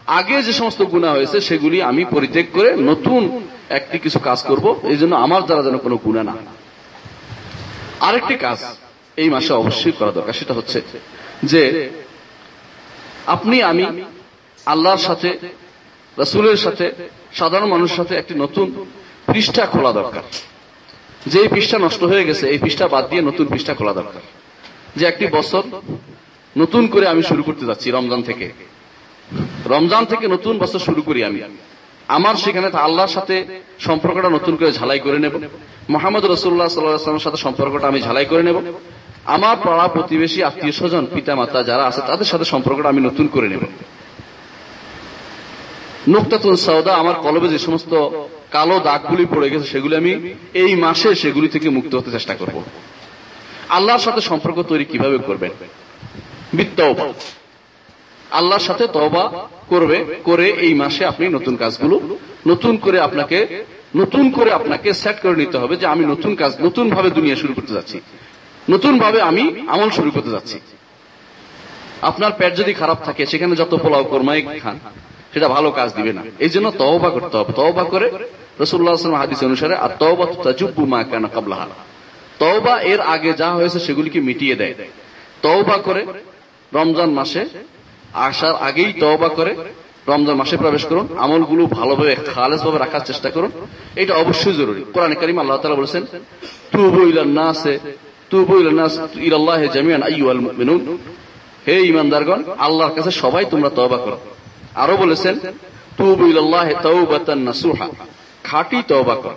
আগে 0.06 0.42
যে 0.42 0.52
সমস্ত 0.52 0.82
গুণা 0.82 1.10
হয়েছে, 1.10 1.40
সেগুলি 1.40 1.82
আমি 1.82 2.04
পরিত্যাগ 2.14 2.46
করে 2.52 2.70
নতুন 2.90 3.22
একটি 3.78 3.98
কিছু 3.98 4.18
কাজ 4.18 4.38
করব। 4.42 4.66
এই 4.92 4.96
জন্য 4.96 5.14
আমার 5.16 5.42
দ্বারা 5.46 5.62
যেন 5.62 5.76
কোনো 5.78 5.96
গুণা 6.04 6.22
না 6.22 6.34
আরেকটি 8.00 8.34
কাজ 8.36 8.58
এই 9.16 9.28
মাসে 9.30 9.52
অবশ্যই 9.52 9.94
করা 9.98 10.12
দরকার, 10.12 10.32
সেটা 10.32 10.54
হচ্ছে 10.54 10.78
যে 11.42 11.62
আপনি, 13.26 13.62
আমি 13.62 13.84
আল্লাহর 14.66 15.02
সাথে, 15.08 15.38
রসুলের 16.18 16.56
সাথে, 16.56 16.86
সাধারণ 17.34 17.68
মানুষের 17.68 17.96
সাথে 17.96 18.14
একটি 18.16 18.34
নতুন 18.34 18.86
পৃষ্ঠা 19.32 19.66
খোলা 19.66 19.92
দরকার। 19.92 20.22
যে 21.26 21.48
পৃষ্ঠা 21.48 21.78
নষ্ট 21.78 22.04
হয়ে 22.04 22.24
গেছে, 22.24 22.44
এই 22.52 22.58
পৃষ্ঠা 22.58 22.88
বাদ 22.88 23.08
দিয়ে 23.10 23.22
নতুন 23.22 23.46
পৃষ্ঠা 23.52 23.74
খোলা 23.74 23.92
দরকার। 23.92 24.22
যে 24.96 25.04
একটি 25.06 25.26
বছর 25.26 25.62
নতুন 26.58 26.86
করে 26.86 27.08
আমি 27.08 27.22
শুরু 27.22 27.42
করতে 27.42 27.66
যাচ্ছি 27.66 27.90
রমজান 27.90 28.22
থেকে। 28.22 28.52
রমজান 29.66 30.04
থেকে 30.04 30.28
নতুন 30.28 30.58
বছর 30.58 30.78
শুরু 30.78 31.02
করি 31.02 31.24
আমি। 31.24 31.40
আমার 32.08 32.34
সেখানে 32.34 32.68
আল্লাহর 32.86 33.08
সাথে 33.08 33.36
সম্পর্কটা 33.78 34.28
নতুন 34.28 34.56
করে 34.56 34.72
ঝালাই 34.72 35.00
করে 35.00 35.18
নেব। 35.18 35.34
মোহাম্মদ 35.88 36.24
রসুল্লাহ 36.24 36.68
সাল্লাহামের 36.68 37.20
সাথে 37.20 37.36
সম্পর্কটা 37.36 37.86
আমি 37.88 38.00
ঝালাই 38.00 38.24
করে 38.24 38.42
নেব। 38.42 38.56
আমার 39.24 39.56
পাড়া 39.64 39.88
প্রতিবেশী, 39.88 40.42
আত্মীয় 40.42 40.72
স্বজন 40.72 41.06
পিতা 41.14 41.34
মাতা 41.34 41.62
যারা 41.62 41.84
আছে, 41.86 42.00
তাদের 42.06 42.24
সাথে 42.24 42.44
সম্পর্কটা 42.44 42.88
আমি 42.88 43.00
নতুন 43.00 43.26
করে 43.26 43.48
নেব। 43.48 43.60
নুক্তাতুল 46.08 46.56
সৌদা 46.56 46.94
আমার 46.94 47.14
কলবে 47.14 47.48
যে 47.48 47.58
সমস্ত 47.58 47.92
কালো 48.50 48.78
দাগগুলি 48.78 49.26
পড়ে 49.26 49.50
গেছে, 49.50 49.66
সেগুলি 49.66 49.96
আমি 49.96 50.12
এই 50.54 50.74
মাসে 50.74 51.14
সেগুলি 51.14 51.48
থেকে 51.48 51.68
মুক্ত 51.68 51.94
হতে 51.94 52.10
চেষ্টা 52.10 52.34
করব। 52.34 52.62
আল্লাহর 53.68 54.00
সাথে 54.00 54.20
সম্পর্ক 54.20 54.62
তৈরি 54.62 54.84
কীভাবে 54.84 55.18
করবেন 55.18 55.50
আল্লাহর 58.30 58.60
সাথে 58.60 58.86
তবা 58.86 59.48
করবে, 59.68 60.20
করে 60.24 60.50
এই 60.50 60.74
মাসে 60.74 61.06
আপনি 61.06 61.28
নতুন 61.28 61.56
কাজগুলো, 61.56 62.18
নতুন 62.46 62.76
করে 62.76 63.00
আপনাকে, 63.00 63.64
নতুন 63.96 64.30
করে 64.30 64.52
আপনাকে 64.52 64.92
সেট 64.92 65.20
করে 65.22 65.36
নিতে 65.36 65.58
হবে 65.58 65.76
যে 65.76 65.86
আমি 65.86 66.04
নতুন 66.04 66.34
কাজ 66.34 66.56
নতুন 66.60 66.90
ভাবে 66.90 67.10
দুনিয়া 67.10 67.36
শুরু 67.36 67.54
করতে 67.54 67.72
যাচ্ছি। 67.72 68.00
নতুন 68.70 68.98
ভাবে 68.98 69.20
আমি 69.22 69.64
আমল 69.68 69.90
শুরু 69.90 70.10
করতে 70.10 70.30
যাচ্ছি। 70.30 70.60
আপনার 72.02 72.32
পেট 72.38 72.56
যদি 72.56 72.74
খারাপ 72.74 72.98
থাকে, 73.04 73.26
সেখানে 73.26 73.56
যত 73.56 73.74
পোলাও, 73.74 74.04
কর্মাই 74.04 74.42
খান, 74.62 74.78
সেটা 75.32 75.48
ভালো 75.48 75.70
কাজ 75.70 75.94
দিবে 75.94 76.12
না। 76.12 76.22
এই 76.38 76.48
জন্য 76.48 76.70
তওবা 76.70 77.10
করতে 77.10 77.36
হবে। 77.36 77.52
তওবা 77.52 77.84
করে 77.84 78.10
রসুল্লাহ 78.60 79.14
হাদিস 79.14 79.42
অনুসারে 79.42 79.74
আর 79.74 79.90
তওবা 79.98 80.26
তাজুব্বু 80.44 80.86
মা 80.86 81.04
কানা 81.04 81.28
কাবলাহা। 81.28 81.66
তওবা 82.38 82.80
এর 82.80 83.00
আগে 83.00 83.32
যা 83.32 83.48
হয়েছে 83.50 83.78
সেগুলিকে 83.80 84.20
মিটিয়ে 84.20 84.54
দেয়। 84.54 84.74
তওবা 85.42 85.76
করে 85.78 86.06
রমজান 86.72 87.10
মাসে 87.10 87.44
আসার 88.12 88.54
আগেই 88.54 88.92
তওবা 88.92 89.28
করে 89.28 89.56
রমজান 90.06 90.36
মাসে 90.36 90.56
প্রবেশ 90.56 90.84
করুন। 90.84 91.06
আমলগুলো 91.18 91.66
ভালোভাবে 91.66 92.14
খালেজ 92.14 92.60
ভাবে 92.60 92.78
রাখার 92.78 93.00
চেষ্টা 93.00 93.30
করুন। 93.30 93.50
এটা 93.96 94.14
অবশ্যই 94.14 94.52
জরুরি। 94.52 94.84
কোরআন 94.92 95.14
করিম 95.14 95.38
আল্লাহ 95.38 95.56
তালা 95.58 95.74
বলেছেন, 95.74 96.06
তুবু 96.72 97.02
ইলান্নাসে 97.02 97.78
তুবু 98.30 98.58
ইলান্নাস 98.60 98.98
ইলাল্লাহ 99.14 99.60
জামিয়ান 99.66 100.02
আইয়ুহাল 100.02 100.40
মুমিনুন। 100.40 100.98
হে 101.66 101.76
ইমানদারগণ 101.86 102.44
আল্লাহর 102.58 102.94
কাছে 102.94 103.10
সবাই 103.10 103.44
তোমরা 103.50 103.70
তওবা 103.70 103.96
করো। 103.96 104.18
আরও 104.74 104.96
বলেছেন, 104.96 105.38
তুবু 105.96 106.26
ইলাল্লাহ 106.26 106.68
তাওবাতান 106.82 107.38
নাসুহা। 107.38 107.88
খাঁটি 108.44 108.82
তওবা 108.88 109.14
কর। 109.14 109.34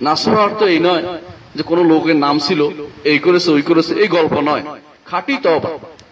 নাসুহা 0.00 0.40
অর্থ 0.42 0.62
এই 0.62 0.78
নয় 0.78 1.04
যে 1.54 1.62
কোন 1.62 1.78
লোকের 1.86 2.16
নাম 2.16 2.38
ছিল, 2.38 2.68
এই 3.04 3.18
করেছে, 3.18 3.50
ওই 3.50 3.62
করেছে, 3.62 3.94
এই 3.94 4.08
গল্প 4.08 4.32
নয়। 4.32 4.62
খাঁটি 5.06 5.36
তওবা। 5.42 5.70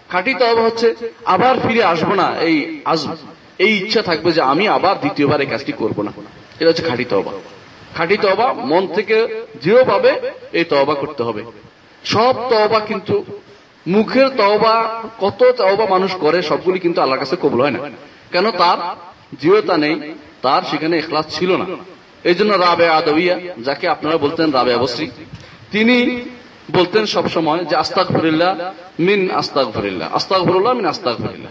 খাঁটি 0.08 0.34
তওবা 0.34 0.62
হচ্ছে, 0.62 0.94
আবার 1.24 1.54
ফিরে 1.68 1.82
আসব 1.84 2.14
না, 2.14 2.34
এই 2.40 2.80
আসব 2.84 3.16
এই 3.58 3.76
ইচ্ছা 3.76 4.02
থাকবে 4.02 4.32
যে 4.32 4.40
আমি 4.40 4.68
আবার 4.68 5.00
দ্বিতীয়বার 5.00 5.40
এই 5.40 5.46
কাজটি 5.46 5.72
করব 5.72 6.02
না। 6.02 6.12
এটা 6.60 6.68
হচ্ছে 6.68 6.82
খাঁটি 6.82 7.04
তওবা। 7.04 7.32
খাঁটি 7.96 8.16
তওবা 8.16 8.52
মন 8.52 8.86
থেকে 8.86 9.44
দৃঢ়ভাবে 9.62 10.20
এই 10.52 10.64
তওবা 10.64 10.94
করতে 10.94 11.22
হবে। 11.22 11.44
সব 12.04 12.34
তওবা 12.50 12.80
কিন্তু, 12.80 13.24
মুখের 13.86 14.28
তওবা, 14.28 15.02
কত 15.20 15.52
তওবা 15.56 15.86
মানুষ 15.86 16.12
করে, 16.14 16.42
সবগুলি 16.42 16.78
কিন্তু 16.78 17.00
আল্লাহর 17.00 17.20
কাছে 17.20 17.36
কবুল 17.42 17.60
হয় 17.60 17.70
না। 17.70 17.78
কেন? 18.32 18.50
তার 18.50 18.78
দৃঢ়তা 19.40 19.76
নেই, 19.76 20.14
তার 20.42 20.62
সেখানে 20.70 20.98
এখলাস 20.98 21.38
ছিল 21.38 21.56
না। 21.56 21.66
এই 22.24 22.34
জন্য 22.38 22.52
রাবে 22.66 22.86
আদবিয়া, 22.98 23.36
যাকে 23.66 23.86
আপনারা 23.94 24.16
বলতেন 24.24 24.48
রাবে 24.58 24.72
অবশ্রী 24.74 25.06
তিনি 25.72 25.96
বলতেন 26.76 27.04
সব 27.14 27.24
সময় 27.34 27.60
যে 27.70 27.74
আস্তাক 27.82 28.08
ভরিল্লা 28.16 28.48
মিন 29.06 29.20
আস্তাক 29.40 29.66
ভরিল্লা 29.76 30.06
আস্তাক 30.18 30.42
ভরুল্লাহ 30.48 30.72
মিন 30.78 30.86
আস্তাক 30.86 31.16
ভরিল্লা 31.24 31.50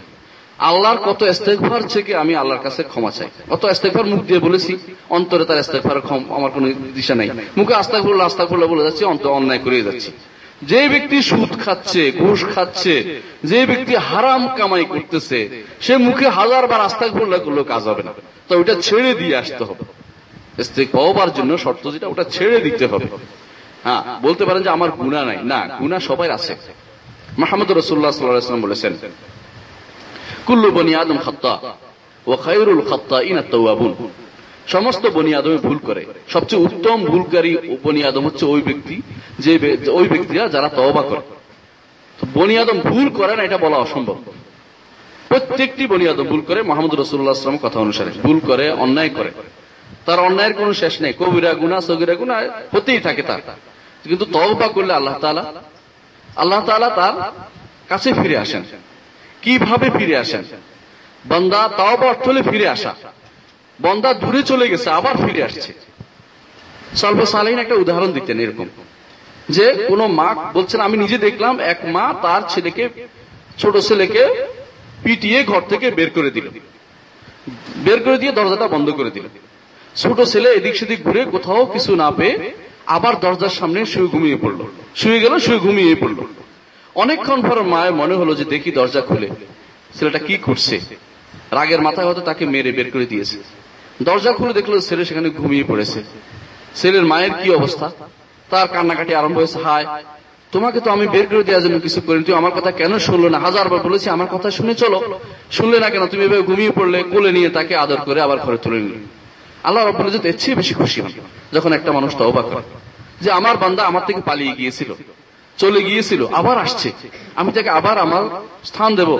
আল্লাহর 0.58 1.00
কত 1.08 1.20
ইস্তেকভার 1.34 1.82
থেকে 1.94 2.12
আমি 2.22 2.32
আল্লাহর 2.40 2.62
কাছে 2.66 2.82
ক্ষমা 2.90 3.10
চাই? 3.16 3.28
কত 3.52 3.62
ইস্তেকভার 3.74 4.06
মুখ 4.12 4.20
দিয়ে 4.28 4.40
বলেছি, 4.46 4.72
অন্তরে 5.16 5.44
তার 5.48 5.58
ইস্তেকভার 5.64 5.98
আমার 6.36 6.50
কোন 6.54 6.64
দিশা 6.98 7.14
নাই। 7.14 7.28
মুখে 7.58 7.74
আস্তাক 7.74 8.00
ভরুল্লাহ 8.02 8.26
আস্তাক 8.26 8.46
ভরুল্লাহ 8.48 8.70
বলে 8.74 8.84
যাচ্ছি, 8.86 9.04
অন্তর 9.04 9.30
অন্যায় 9.38 9.60
করে 9.64 9.82
যাচ্ছি। 9.82 10.10
যে 10.70 10.88
ব্যক্তি 10.88 11.22
সুদ 11.22 11.50
খাচ্ছে, 11.64 12.02
ঘুষ 12.22 12.40
খাচ্ছে, 12.54 12.94
যে 13.50 13.60
ব্যক্তি 13.66 13.94
হারাম 14.08 14.42
কামাই 14.58 14.84
করতেছে, 14.84 15.38
সে 15.80 15.96
মুখে 15.96 16.28
হাজার 16.28 16.66
বার 16.70 16.80
আস্তাক 16.80 17.10
ভরুল্লাহ 17.16 17.40
করলেও 17.46 17.64
কাজ 17.64 17.82
হবে 17.90 18.02
না। 18.02 18.12
তো 18.48 18.52
ওইটা 18.58 18.74
ছেড়ে 18.86 19.14
দিয়ে 19.14 19.36
আসতে 19.36 19.64
হবে। 19.64 19.84
পাওয়ার 20.94 21.30
জন্য 21.38 21.52
শর্ত 21.64 21.84
যেটা, 21.94 22.06
ওটা 22.12 22.24
ছেড়ে 22.34 22.58
দিতে 22.66 22.84
হবে। 22.86 23.08
হ্যাঁ 23.84 24.02
বলতে 24.26 24.42
পারেন 24.44 24.62
যে 24.62 24.70
আমার 24.76 24.90
গুণা 24.90 25.22
নাই। 25.24 25.38
না 25.52 25.60
গুণা 25.82 25.98
সবাই 26.00 26.28
আছে। 26.30 26.52
মাহমুদ 27.42 27.68
রসুল্লাহ 27.72 28.10
সাল্লাম 28.10 28.62
বলেছেন, 28.66 28.92
কুল্লু 30.46 30.68
বনি 30.70 30.92
আদম 30.94 31.18
খাত্তা 31.18 31.54
ও 32.26 32.32
খায়রুল 32.44 32.82
খাত্তা 32.90 33.16
ইনা 33.22 33.42
তৌয়াবুন 33.52 33.92
সমস্ত 34.74 35.02
বনি 35.06 35.30
আদমে 35.34 35.56
ভুল 35.56 35.78
করে। 35.78 36.02
সবচেয়ে 36.28 36.62
উত্তম 36.62 36.98
ভুলকারী 37.04 37.52
বনি 37.82 38.00
আদম 38.04 38.24
হচ্ছে 38.26 38.44
ওই 38.44 38.62
ব্যক্তি, 38.62 38.96
যে 39.38 39.52
ওই 39.98 40.06
ব্যক্তিরা 40.08 40.44
যারা 40.48 40.68
তওবা 40.68 41.02
করে। 41.02 41.24
বনি 42.34 42.54
আদম 42.58 42.78
ভুল 42.90 43.06
করে 43.18 43.32
না, 43.36 43.42
এটা 43.42 43.58
বলা 43.58 43.76
অসম্ভব। 43.76 44.16
প্রত্যেকটি 45.28 45.86
বনি 45.86 46.04
আদম 46.08 46.24
ভুল 46.24 46.40
করে, 46.40 46.60
মোহাম্মদ 46.62 46.92
রসুল্লাহ 46.94 47.32
আসলাম 47.32 47.58
কথা 47.62 47.78
অনুসারে। 47.80 48.10
ভুল 48.22 48.38
করে, 48.48 48.66
অন্যায় 48.84 49.08
করে। 49.08 49.30
তার 50.08 50.20
অন্যায়ের 50.20 50.54
কোন 50.54 50.72
শেষ 50.72 51.00
নেই। 51.00 51.12
কবিরা 51.12 51.54
গুণা 51.54 51.80
সগিরা 51.80 52.14
গুণা 52.14 52.42
হতেই 52.74 52.98
থাকে 52.98 53.22
তার। 53.22 53.40
কিন্তু 54.02 54.24
তওবা 54.24 54.68
করলে 54.68 54.92
আল্লাহ 54.94 55.18
তাআলা 55.18 55.52
আল্লাহ 56.36 56.66
তাআলা 56.66 56.88
তার 56.88 57.32
কাছে 57.88 58.12
ফিরে 58.12 58.38
আসেন। 58.38 58.62
কীভাবে 59.42 59.90
ফিরে 59.98 60.16
আসেন? 60.16 60.42
বন্দা 61.28 61.68
তওবা 61.76 62.06
অর্থ 62.06 62.48
ফিরে 62.50 62.68
আসা। 62.68 62.94
বন্দা 63.82 64.14
দূরে 64.14 64.42
চলে 64.42 64.68
গেছে, 64.68 64.90
আবার 64.90 65.16
ফিরে 65.16 65.44
আসছে। 65.44 65.72
সলভ 66.94 67.24
সালাইন 67.24 67.58
একটা 67.58 67.74
উদাহরণ 67.74 68.12
দিতেন 68.12 68.40
এরকম। 68.40 68.68
যে 69.48 69.84
কোন 69.88 70.06
মা 70.06 70.34
বলছেন, 70.54 70.80
আমি 70.80 70.96
নিজে 70.96 71.18
দেখলাম 71.18 71.60
এক 71.60 71.78
মা 71.84 72.14
তার 72.22 72.42
ছেলেকে, 72.48 72.88
ছোট 73.58 73.76
ছেলেকে 73.76 74.46
পিটিয়ে 75.02 75.44
ঘর 75.44 75.60
থেকে 75.68 75.90
বের 75.90 76.10
করে 76.10 76.30
দিল। 76.30 76.48
বের 77.76 78.04
করে 78.04 78.18
দিয়ে 78.18 78.32
দরজাটা 78.32 78.68
বন্ধ 78.68 78.90
করে 78.90 79.10
দিল। 79.10 79.22
ছোট 80.02 80.18
ছেলে 80.32 80.48
এদিক 80.58 80.74
সেদিক 80.76 81.00
ঘুরে 81.04 81.24
কোথাও 81.24 81.66
কিছু 81.74 81.96
না 81.96 82.10
পেয়ে 82.10 82.52
আবার 82.86 83.14
দরজার 83.20 83.54
সামনে 83.58 83.86
শুয়ে 83.86 84.06
ঘুমিয়ে 84.06 84.36
পড়ল। 84.36 84.60
শুয়ে 85.00 85.20
গেল, 85.20 85.38
শুয়ে 85.38 85.58
ঘুমিয়ে 85.58 85.94
পড়ল। 85.94 86.18
অনেকক্ষণ 86.94 87.40
পর 87.48 87.62
মায়ের 87.62 87.94
মনে 87.94 88.14
হলো 88.14 88.34
যে 88.34 88.44
দেখি 88.44 88.70
দরজা 88.70 89.00
খুলে। 89.00 89.28
ছেলেটা 89.96 90.18
কি 90.18 90.34
করছে? 90.36 90.80
রাগের 91.56 91.80
মাথায় 91.82 92.06
হয়তো 92.06 92.20
তাকে 92.20 92.46
মেরে 92.46 92.72
বের 92.72 92.90
করে 92.90 93.06
দিয়েছে। 93.06 93.36
দরজা 94.02 94.32
খুলে 94.32 94.52
দেখল 94.52 94.80
ছেলে 94.80 95.04
সেখানে 95.04 95.30
ঘুমিয়ে 95.30 95.64
পড়েছে। 95.64 96.02
ছেলের 96.74 97.04
মায়ের 97.04 97.32
কি 97.42 97.50
অবস্থা? 97.50 97.90
তার 98.50 98.68
কান্নাকাটি 98.68 99.14
আরম্ভ 99.14 99.36
হয়েছে, 99.36 99.58
হায়, 99.64 99.86
তোমাকে 100.52 100.80
তো 100.80 100.90
আমি 100.90 101.06
বের 101.06 101.26
করে 101.26 101.44
দেওয়ার 101.44 101.62
জন্য 101.62 101.80
কিছু 101.80 102.00
করিনি। 102.00 102.24
তুমি 102.24 102.38
আমার 102.38 102.50
কথা 102.50 102.70
কেন 102.70 102.98
শুনলো 102.98 103.28
না? 103.28 103.38
হাজারবার 103.38 103.80
বলেছি, 103.82 104.10
আমার 104.10 104.26
কথা 104.26 104.50
শুনে 104.50 104.74
চলো। 104.74 105.18
শুনলে 105.50 105.80
না 105.80 105.90
কেন? 105.90 106.06
তুমি 106.06 106.24
এভাবে 106.24 106.42
ঘুমিয়ে 106.42 106.70
পড়লে, 106.70 107.02
কোলে 107.02 107.32
নিয়ে 107.32 107.48
তাকে 107.48 107.76
আদর 107.76 107.96
করে 107.96 108.20
আবার 108.20 108.38
ঘরে 108.38 108.58
তুলে 108.58 108.80
নিলে। 108.80 109.17
আল্লাহ 109.68 109.82
রব্বুল 109.84 110.08
ইজ্জত 110.08 110.24
এর 110.30 110.36
চেয়ে 110.42 110.56
বেশি 110.60 110.74
খুশি 110.80 110.98
হন, 111.04 111.12
যখন 111.56 111.70
একটা 111.78 111.90
মানুষ 111.98 112.10
তওবা 112.20 112.42
করে 112.48 112.64
যে 113.24 113.30
আমার 113.38 113.56
বান্দা 113.62 113.82
আমার 113.90 114.04
থেকে 114.08 114.20
পালিয়ে 114.28 114.52
গিয়েছিল, 114.58 114.90
চলে 115.58 115.80
গিয়েছিল, 115.88 116.22
আবার 116.40 116.56
আসছে, 116.64 116.88
আমি 117.40 117.50
তাকে 117.56 117.70
আবার 117.80 117.96
আমার 118.06 118.24
স্থান 118.70 118.90
দেব, 118.98 119.10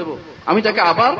আমি 0.50 0.61
তাকে 0.67 0.81
আবার 0.93 1.12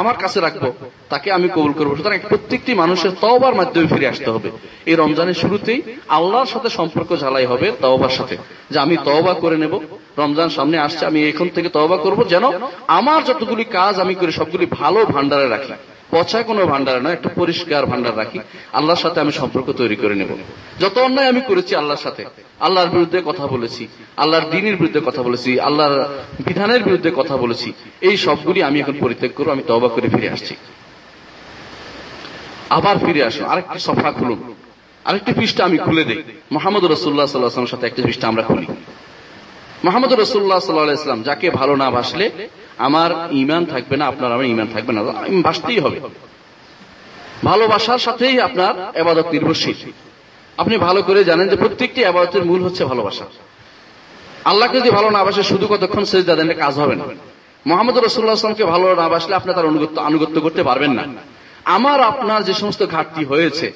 আমার 0.00 0.16
কাছে 0.22 0.38
রাখব, 0.46 0.64
তাকে 1.12 1.28
আমি 1.36 1.48
কবুল 1.56 1.72
করব। 1.78 1.90
সুতরাং 1.98 2.18
প্রত্যেকটি 2.30 2.72
মানুষের 2.82 3.12
তওবার 3.24 3.54
মাধ্যমে 3.60 3.86
ফিরে 3.92 4.10
আসতে 4.12 4.28
হবে। 4.34 4.48
এই 4.90 4.96
রমজানের 5.02 5.38
শুরুতেই 5.42 5.80
আল্লাহর 6.18 6.50
সাথে 6.54 6.68
সম্পর্ক 6.78 7.10
ঝালাই 7.22 7.46
হবে 7.52 7.66
তওবার 7.84 8.12
সাথে, 8.18 8.36
যে 8.72 8.78
আমি 8.84 8.94
তওবা 9.08 9.32
করে 9.42 9.56
নেব 9.62 9.74
রমজান 10.18 10.48
সামনে 10.48 10.76
আসছে, 10.78 11.06
আমি 11.06 11.28
এখন 11.28 11.48
থেকে 11.54 11.68
তওবা 11.68 11.96
করব 11.96 12.18
যেন 12.32 12.44
আমার 12.86 13.24
যতগুলি 13.24 13.64
কাজ 13.64 14.00
আমি 14.00 14.14
করি 14.14 14.32
সবগুলি 14.32 14.66
ভালো 14.80 15.04
ভান্ডারে 15.04 15.48
রাখি। 15.48 15.72
পচা 16.10 16.42
কোনো 16.42 16.66
ভান্ডারে 16.66 17.00
নয়, 17.00 17.12
একটা 17.12 17.28
পরিষ্কার 17.28 17.86
ভান্ডার 17.86 18.16
রাখি। 18.16 18.38
আল্লাহর 18.72 19.00
সাথে 19.04 19.20
আমি 19.20 19.32
সম্পর্ক 19.32 19.72
তৈরি 19.72 19.96
করে 19.96 20.14
নেব। 20.14 20.30
যত 20.80 20.98
অন্যায় 20.98 21.28
আমি 21.28 21.40
করেছি 21.40 21.76
আল্লাহর 21.76 22.02
সাথে, 22.02 22.24
আল্লাহর 22.60 22.88
বিরুদ্ধে 22.88 23.22
কথা 23.24 23.46
বলেছি, 23.46 23.88
আল্লাহর 24.16 24.50
দিনের 24.50 24.76
বিরুদ্ধে 24.76 25.00
কথা 25.00 25.22
বলেছি, 25.22 25.60
আল্লাহর 25.60 26.08
বিধানের 26.46 26.82
বিরুদ্ধে 26.82 27.10
কথা 27.16 27.36
বলেছি, 27.36 27.72
এই 28.00 28.16
সবগুলি 28.16 28.62
আমি 28.62 28.80
এখন 28.80 28.96
পরিত্যাগ 29.00 29.30
করব, 29.36 29.48
আমি 29.50 29.62
তবা 29.66 29.88
করে 29.88 30.08
ফিরে 30.08 30.28
আসছি। 30.30 30.54
আবার 32.70 32.96
ফিরে 32.98 33.24
আসুন 33.24 33.44
আরেকটি 33.44 33.78
সফা 33.78 34.12
খুলুন। 34.12 34.54
আরেকটি 35.04 35.32
পৃষ্ঠা 35.32 35.64
আমি 35.64 35.78
খুলে 35.78 36.04
দেই। 36.04 36.22
মোহাম্মদ 36.52 36.84
রসুল্লাহ 36.84 37.26
সাল্লাহামের 37.26 37.68
সাথে 37.68 37.86
একটি 37.86 38.02
পৃষ্ঠা 38.02 38.28
আমরা 38.28 38.42
খুলি। 38.42 38.66
মোহাম্মদ 39.84 40.12
রসুল্লাহ 40.12 40.58
সাল্লাহ 40.58 41.02
ইসলাম 41.02 41.22
যাকে 41.22 41.50
ভালো 41.50 41.76
না 41.76 41.90
ভাসলে 41.90 42.30
আমার 42.78 43.28
ইমান 43.30 43.64
থাকবে 43.64 43.96
না, 43.96 44.06
আপনার 44.06 44.32
আমার 44.32 44.44
ইমান 44.44 44.66
থাকবে 44.74 44.92
না। 44.92 45.02
বাসতেই 45.42 45.78
হবে। 45.78 46.00
ভালোবাসার 47.44 47.98
সাথেই 47.98 48.40
আপনার 48.40 48.92
এবাদত 48.94 49.26
নির্ভরশীল। 49.32 49.76
আপনি 50.58 50.78
ভালো 50.78 51.02
করে 51.02 51.24
জানেন 51.24 51.48
যে 51.48 51.56
প্রত্যেকটি 51.56 52.04
আবাদতের 52.04 52.44
মূল 52.44 52.62
হচ্ছে 52.62 52.84
ভালোবাসা। 52.84 53.24
আল্লাহকে 54.44 54.80
যদি 54.80 54.90
ভালো 54.90 55.10
না 55.10 55.24
বাসে, 55.24 55.42
শুধু 55.42 55.66
কতক্ষণ 55.66 56.04
শেষ 56.04 56.24
দেন 56.24 56.52
কাজ 56.52 56.78
হবে 56.78 56.96
না। 56.96 57.04
মোহাম্মদ 57.66 57.98
রসুল্লাহ 57.98 58.34
আসলামকে 58.34 58.64
ভালো 58.64 58.94
না 58.94 59.08
বাসলে 59.08 59.34
আপনি 59.34 59.54
তার 59.54 59.66
অনুগত্য 59.66 60.00
আনুগত্য 60.00 60.40
করতে 60.40 60.62
পারবেন 60.62 60.92
না। 60.92 61.04
আমার, 61.64 62.00
আপনার 62.00 62.44
যে 62.44 62.54
সমস্ত 62.54 62.86
ঘাটতি 62.86 63.24
হয়েছে, 63.24 63.72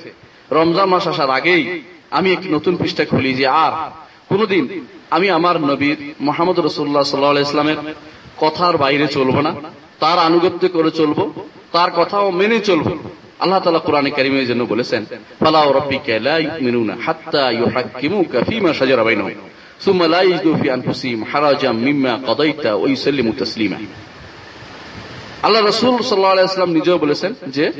রমজান 0.50 0.88
মাস 0.88 1.06
আসার 1.06 1.30
আগেই 1.30 1.82
আমি 2.10 2.32
একটি 2.32 2.48
নতুন 2.48 2.76
পৃষ্ঠা 2.76 3.04
খুলি 3.04 3.34
যে, 3.34 3.46
আর 3.46 3.90
কোনদিন 4.28 4.84
আমি 5.10 5.30
আমার 5.30 5.60
নবীর 5.60 6.14
মোহাম্মদ 6.20 6.60
রসুল্লাহ 6.60 7.02
সাল্লাহ 7.02 7.40
ইসলামের 7.40 7.76
কথার 8.36 8.76
বাইরে 8.76 9.08
চলবো 9.08 9.40
না। 9.40 9.54
তার 10.00 10.18
আনুগত্য 10.18 10.68
করে 10.68 10.90
চলবো, 10.90 11.32
তার 11.72 11.90
কথাও 11.90 12.30
মেনে 12.30 12.60
চলবো। 12.60 12.98
আল্লাহ 13.38 13.60
তালা 13.60 13.78
কোরআনে 13.78 14.10
কারিমের 14.10 14.46
জন্য 14.46 14.64
বলেছেন 14.64 15.06
ইউমিনুনা 16.38 16.96
হাত্তা 17.06 17.52
হারাজাম 21.32 21.76
মিম্মা 21.76 22.18
কাদাইতা 22.26 22.74
ওয়া 22.74 22.88
আল্লাহ 25.42 25.64
রাসূল 25.64 26.02
সাল্লাল্লাহু 26.02 26.72
নিজেও 26.72 26.98
বলেছেন 26.98 27.34
যে, 27.46 27.72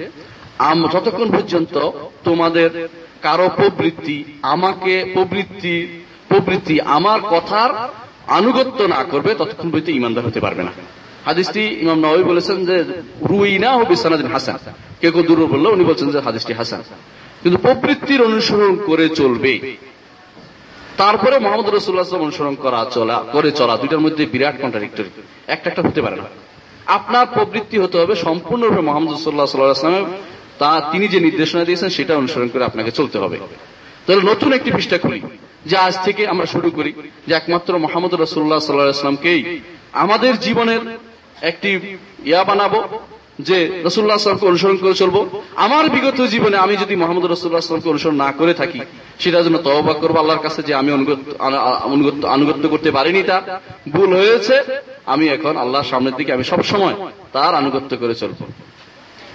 আম, 0.58 0.88
যতক্ষণ 0.88 1.30
পর্যন্ত 1.30 1.90
তোমাদের 2.24 2.88
কারও 3.22 3.50
প্রবৃত্তি 3.56 4.24
আমাকে 4.42 5.10
প্রবৃত্তি 5.14 6.00
প্রবৃত্তি 6.30 6.80
আমার 6.80 7.20
কথার 7.20 7.88
আনুগত্য 8.26 8.82
না 8.84 9.04
করবে, 9.04 9.34
ততক্ষণ 9.34 9.70
পর্যন্ত 9.70 9.88
ইমানদার 9.88 10.26
হতে 10.26 10.40
পারবে 10.40 10.62
না। 10.62 10.72
হাদিসটি 11.24 11.78
ইমাম 11.80 12.00
নবী 12.00 12.22
বলেছেন 12.22 12.66
যে 12.66 12.84
রুইনা 13.22 13.72
ও 13.74 13.84
বিসানাদিন 13.84 14.26
হাসান। 14.26 14.72
কেউ 15.00 15.10
কেউ 15.10 15.22
দূর 15.22 15.46
বলল 15.46 15.66
উনি 15.66 15.84
বলছেন 15.84 16.10
যে, 16.10 16.20
হাদিসটি 16.20 16.52
হাসান। 16.52 16.82
কিন্তু 17.42 17.58
প্রবৃত্তির 17.58 18.22
অনুসরণ 18.22 18.76
করে 18.76 19.08
চলবে। 19.08 19.76
তারপরে 20.96 21.38
মোহাম্মদ 21.38 21.74
রসুল্লাহ 21.74 22.14
অনুসরণ 22.14 22.54
করা, 22.54 22.86
চলা, 22.90 23.24
করে 23.32 23.52
চলা, 23.52 23.76
দুইটার 23.76 24.00
মধ্যে 24.00 24.26
বিরাট 24.26 24.60
কন্ট্রাডিক্টরি 24.60 25.22
একটা 25.46 25.70
একটা 25.70 25.82
হতে 25.82 26.02
পারে 26.02 26.16
না। 26.16 26.22
আপনার 26.86 27.26
প্রবৃত্তি 27.26 27.78
হতে 27.78 27.98
হবে 27.98 28.14
সম্পূর্ণরূপে 28.14 28.80
মোহাম্মদ 28.80 29.14
রসুল্লাহ 29.14 29.46
সাল্লাহামের 29.46 30.04
তা 30.58 30.88
তিনি 30.92 31.08
যে 31.08 31.20
নির্দেশনা 31.20 31.64
দিয়েছেন, 31.64 31.88
সেটা 31.88 32.16
অনুসরণ 32.16 32.48
করে 32.48 32.64
আপনাকে 32.64 32.90
চলতে 32.90 33.18
হবে। 33.18 33.38
তাহলে 34.06 34.30
নতুন 34.30 34.52
একটি 34.52 34.70
পৃষ্ঠা 34.70 34.98
খুলি। 34.98 35.20
যে 35.68 35.76
আজ 35.86 35.94
থেকে 36.06 36.22
আমরা 36.32 36.46
শুরু 36.54 36.68
করি। 36.76 36.90
যে 37.28 37.32
একমাত্র 37.40 37.72
মোহাম্মদ 37.84 38.12
রসুল্লাহ 38.14 38.60
সাল্লাহ 38.60 38.96
ইসলামকেই 38.98 39.40
আমাদের 40.04 40.32
জীবনের 40.46 40.82
একটি 41.50 41.70
ইয়া 42.30 42.42
বানাবো, 42.48 42.80
যে 43.48 43.58
রসুল্লাহ 43.86 44.18
আসলামকে 44.18 44.46
অনুসরণ 44.52 44.76
করে 44.84 44.94
চলবো। 45.02 45.20
আমার 45.66 45.84
বিগত 45.94 46.18
জীবনে 46.34 46.56
আমি 46.64 46.74
যদি 46.82 46.94
মোহাম্মদ 47.02 47.24
রসুল্লাহ 47.26 47.62
আসলামকে 47.64 47.88
অনুসরণ 47.94 48.16
না 48.24 48.30
করে 48.38 48.52
থাকি, 48.60 48.80
সেটার 49.22 49.44
জন্য 49.46 49.58
তহবা 49.66 49.94
করব 50.02 50.16
আল্লাহর 50.22 50.44
কাছে 50.46 50.60
যে 50.68 50.72
আমি 50.80 50.90
আনুগত্য 52.36 52.64
করতে 52.72 52.90
পারিনি 52.96 53.20
তা 53.30 53.36
ভুল 53.94 54.10
হয়েছে। 54.20 54.56
আমি 55.12 55.24
এখন 55.36 55.54
আল্লাহর 55.62 55.88
সামনের 55.90 56.14
দিকে 56.18 56.30
আমি 56.36 56.44
সব 56.52 56.60
সময় 56.72 56.94
তার 57.34 57.52
আনুগত্য 57.60 57.92
করে 58.02 58.14
চলবো। 58.22 58.44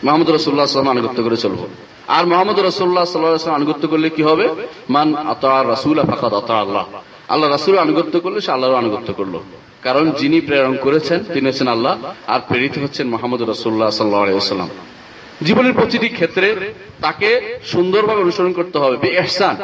মোহাম্মদ 0.06 0.30
রসুল্লাহ 0.30 0.66
আসলাম 0.68 0.90
আনুগত্য 0.96 1.20
করে 1.28 1.38
চলবো। 1.46 1.66
আর 2.08 2.26
মোহাম্মদ 2.26 2.60
রসুল্লাহ 2.60 3.06
সাল্লাহ 3.06 3.56
আনুগত্য 3.56 3.88
করলে 3.88 4.10
কি 4.10 4.24
হবে? 4.24 4.46
মান 4.90 5.16
আতার 5.16 5.70
রাসুল 5.70 5.98
ফাকাদ 6.04 6.34
আতা 6.34 6.56
আল্লাহ। 6.60 6.86
আল্লাহ 7.34 7.50
রাসুল 7.50 7.78
আনুগত্য 7.78 8.20
করলে 8.20 8.42
সে 8.42 8.52
আল্লাহর 8.52 8.76
আনুগত্য 8.76 9.14
করল। 9.14 9.36
কারণ 9.84 10.12
যিনি 10.12 10.42
প্রেরণ 10.42 10.76
করেছেন, 10.78 11.20
তিনি 11.34 11.50
হচ্ছেন 11.50 11.68
আল্লাহ, 11.68 11.96
আর 12.28 12.40
প্রেরিত 12.48 12.76
হচ্ছেন 12.84 13.08
মোহাম্মদ 13.08 13.42
রসুল্লাহ 13.42 13.90
সাল্লাম 13.90 14.70
জীবনের 15.46 15.74
প্রতিটি 15.74 16.10
ক্ষেত্রে 16.10 16.48
তাকে 17.02 17.60
সুন্দরভাবে 17.66 18.22
অনুসরণ 18.22 18.54
করতে 18.54 18.80
হবে 18.80 18.98
বে 18.98 19.10
এহসান 19.10 19.56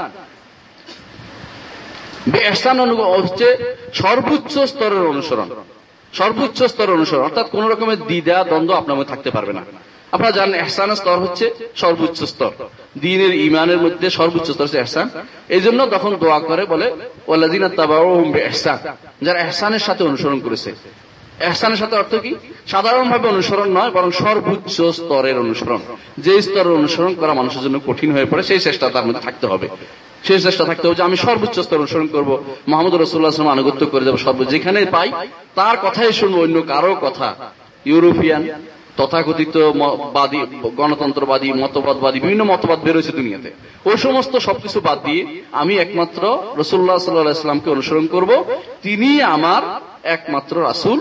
বে 2.32 2.40
হচ্ছে 3.18 3.48
সর্বোচ্চ 3.94 4.60
স্তরের 4.60 5.06
অনুসরণ। 5.14 5.50
সর্বোচ্চ 6.14 6.64
স্তরের 6.64 6.94
অনুসরণ। 6.94 7.24
অর্থাৎ 7.24 7.50
কোন 7.50 7.68
রকমের 7.68 8.00
দ্বিধা, 8.10 8.44
দ্বন্দ্ব 8.44 8.74
আপনার 8.74 8.98
মধ্যে 8.98 9.12
থাকতে 9.14 9.32
পারবে 9.32 9.54
না। 9.54 9.64
আপনারা 10.14 10.34
জানেন 10.38 10.56
এহসানের 10.64 10.98
স্তর 11.02 11.18
হচ্ছে 11.26 11.46
সর্বোচ্চ 11.82 12.20
স্তর। 12.34 12.52
দিনের 13.06 13.34
ইমানের 13.48 13.80
মধ্যে 13.86 14.08
সর্বোচ্চ 14.20 14.48
স্তর 14.52 14.66
হচ্ছে 14.66 14.82
এহসান। 14.84 15.08
এই 15.56 15.62
জন্য 15.66 15.80
তখন 15.94 16.12
দোয়া 16.24 16.40
করে, 16.50 16.64
বলে 16.72 16.88
এহসান 18.50 18.78
যারা 19.26 19.40
এহসানের 19.46 19.84
সাথে 19.88 20.02
অনুসরণ 20.10 20.40
করেছে। 20.46 20.70
এহসানের 21.48 21.80
সাথে 21.82 21.96
অর্থ 22.02 22.14
কি? 22.26 22.32
সাধারণভাবে 22.74 23.26
অনুসরণ 23.34 23.68
নয়, 23.78 23.92
বরং 23.98 24.10
সর্বোচ্চ 24.24 24.76
স্তরের 24.98 25.38
অনুসরণ। 25.46 25.82
যে 26.26 26.34
স্তরের 26.46 26.74
অনুসরণ 26.82 27.14
করা 27.22 27.34
মানুষের 27.40 27.62
জন্য 27.66 27.78
কঠিন 27.88 28.10
হয়ে 28.16 28.28
পড়ে, 28.32 28.44
সেই 28.50 28.62
চেষ্টা 28.68 28.86
তার 28.96 29.06
মধ্যে 29.08 29.24
থাকতে 29.28 29.46
হবে। 29.52 29.68
সেই 30.28 30.40
চেষ্টা 30.48 30.64
থাকতে 30.70 30.84
হবে 30.86 30.98
যে, 31.00 31.04
আমি 31.10 31.18
সর্বোচ্চ 31.26 31.56
স্তর 31.66 31.82
অনুসরণ 31.84 32.08
করব। 32.16 32.30
মোহাম্মদ 32.70 32.94
রসুল্লাহ 32.96 33.32
আনুগত্য 33.56 33.82
করে 33.92 34.04
যাব 34.08 34.18
সর্ব 34.26 34.40
যেখানে 34.54 34.80
পাই, 34.96 35.10
তার 35.60 35.76
কথাই 35.86 36.12
শুনব, 36.20 36.36
অন্য 36.46 36.58
কারও 36.72 36.96
কথা। 37.06 37.28
ইউরোপিয়ান 37.92 38.42
তথাকথিত 39.02 39.58
বাদী, 40.14 40.40
গণতন্ত্রবাদী, 40.78 41.54
মতবাদবাদী, 41.54 42.20
বিভিন্ন 42.20 42.44
মতবাদ 42.44 42.80
বেরোয়েছে 42.84 43.12
দুনিয়াতে। 43.12 43.52
ওই 43.86 43.98
সমস্ত 43.98 44.38
সবকিছু 44.38 44.80
বাদ 44.80 45.04
দিয়ে 45.04 45.42
আমি 45.52 45.76
একমাত্র 45.76 46.44
রসুল্লাহ 46.58 46.98
সাল্লাহ 46.98 47.32
ইসলামকে 47.32 47.70
অনুসরণ 47.70 48.08
করব। 48.08 48.44
তিনি 48.82 49.22
আমার 49.22 49.82
একমাত্র 50.04 50.64
রাসুল। 50.64 51.00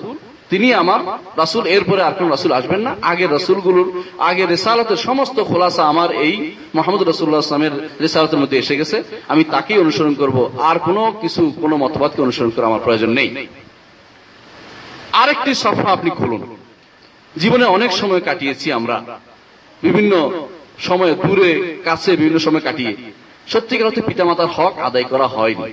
তিনি 0.50 0.74
আমার 0.74 1.00
রাসুল। 1.36 1.66
এরপরে 1.66 2.02
আর 2.02 2.12
কোন 2.12 2.28
রাসুল 2.28 2.52
আসবেন 2.52 2.80
না। 2.80 2.96
আগের 3.02 3.32
রাসুলগুলোর 3.32 4.02
আগে 4.18 4.46
রেসালতের 4.46 4.96
সমস্ত 4.96 5.40
খোলাসা 5.40 5.84
আমার 5.84 6.12
এই 6.12 6.50
মোহাম্মদ 6.74 7.08
রসুল্লাহ 7.08 7.38
আসলামের 7.38 7.88
রেসালতের 8.00 8.38
মধ্যে 8.38 8.58
এসে 8.58 8.76
গেছে। 8.76 9.02
আমি 9.28 9.44
তাকেই 9.44 9.78
অনুসরণ 9.78 10.14
করব। 10.14 10.50
আর 10.60 10.78
কোনো 10.78 11.12
কিছু, 11.20 11.52
কোনো 11.60 11.76
মতবাদকে 11.76 12.22
অনুসরণ 12.22 12.50
করা 12.50 12.66
আমার 12.66 12.80
প্রয়োজন 12.84 13.10
নেই। 13.10 13.46
আরেকটি 15.12 15.54
সফা 15.54 15.92
আপনি 15.92 16.10
খুলুন। 16.10 16.56
জীবনে 17.38 17.64
অনেক 17.64 17.92
সময় 17.92 18.20
কাটিয়েছি 18.20 18.72
আমরা। 18.72 19.18
বিভিন্ন 19.82 20.30
সময় 20.78 21.14
দূরে, 21.14 21.78
কাছে 21.84 22.16
বিভিন্ন 22.16 22.38
সময় 22.38 22.60
কাটিয়ে। 22.60 22.96
সত্যিকার 23.46 23.86
অর্থে 23.86 24.02
পিতামাতার 24.02 24.46
হক 24.46 24.78
আদায় 24.78 25.04
করা 25.04 25.26
হয়নি। 25.26 25.72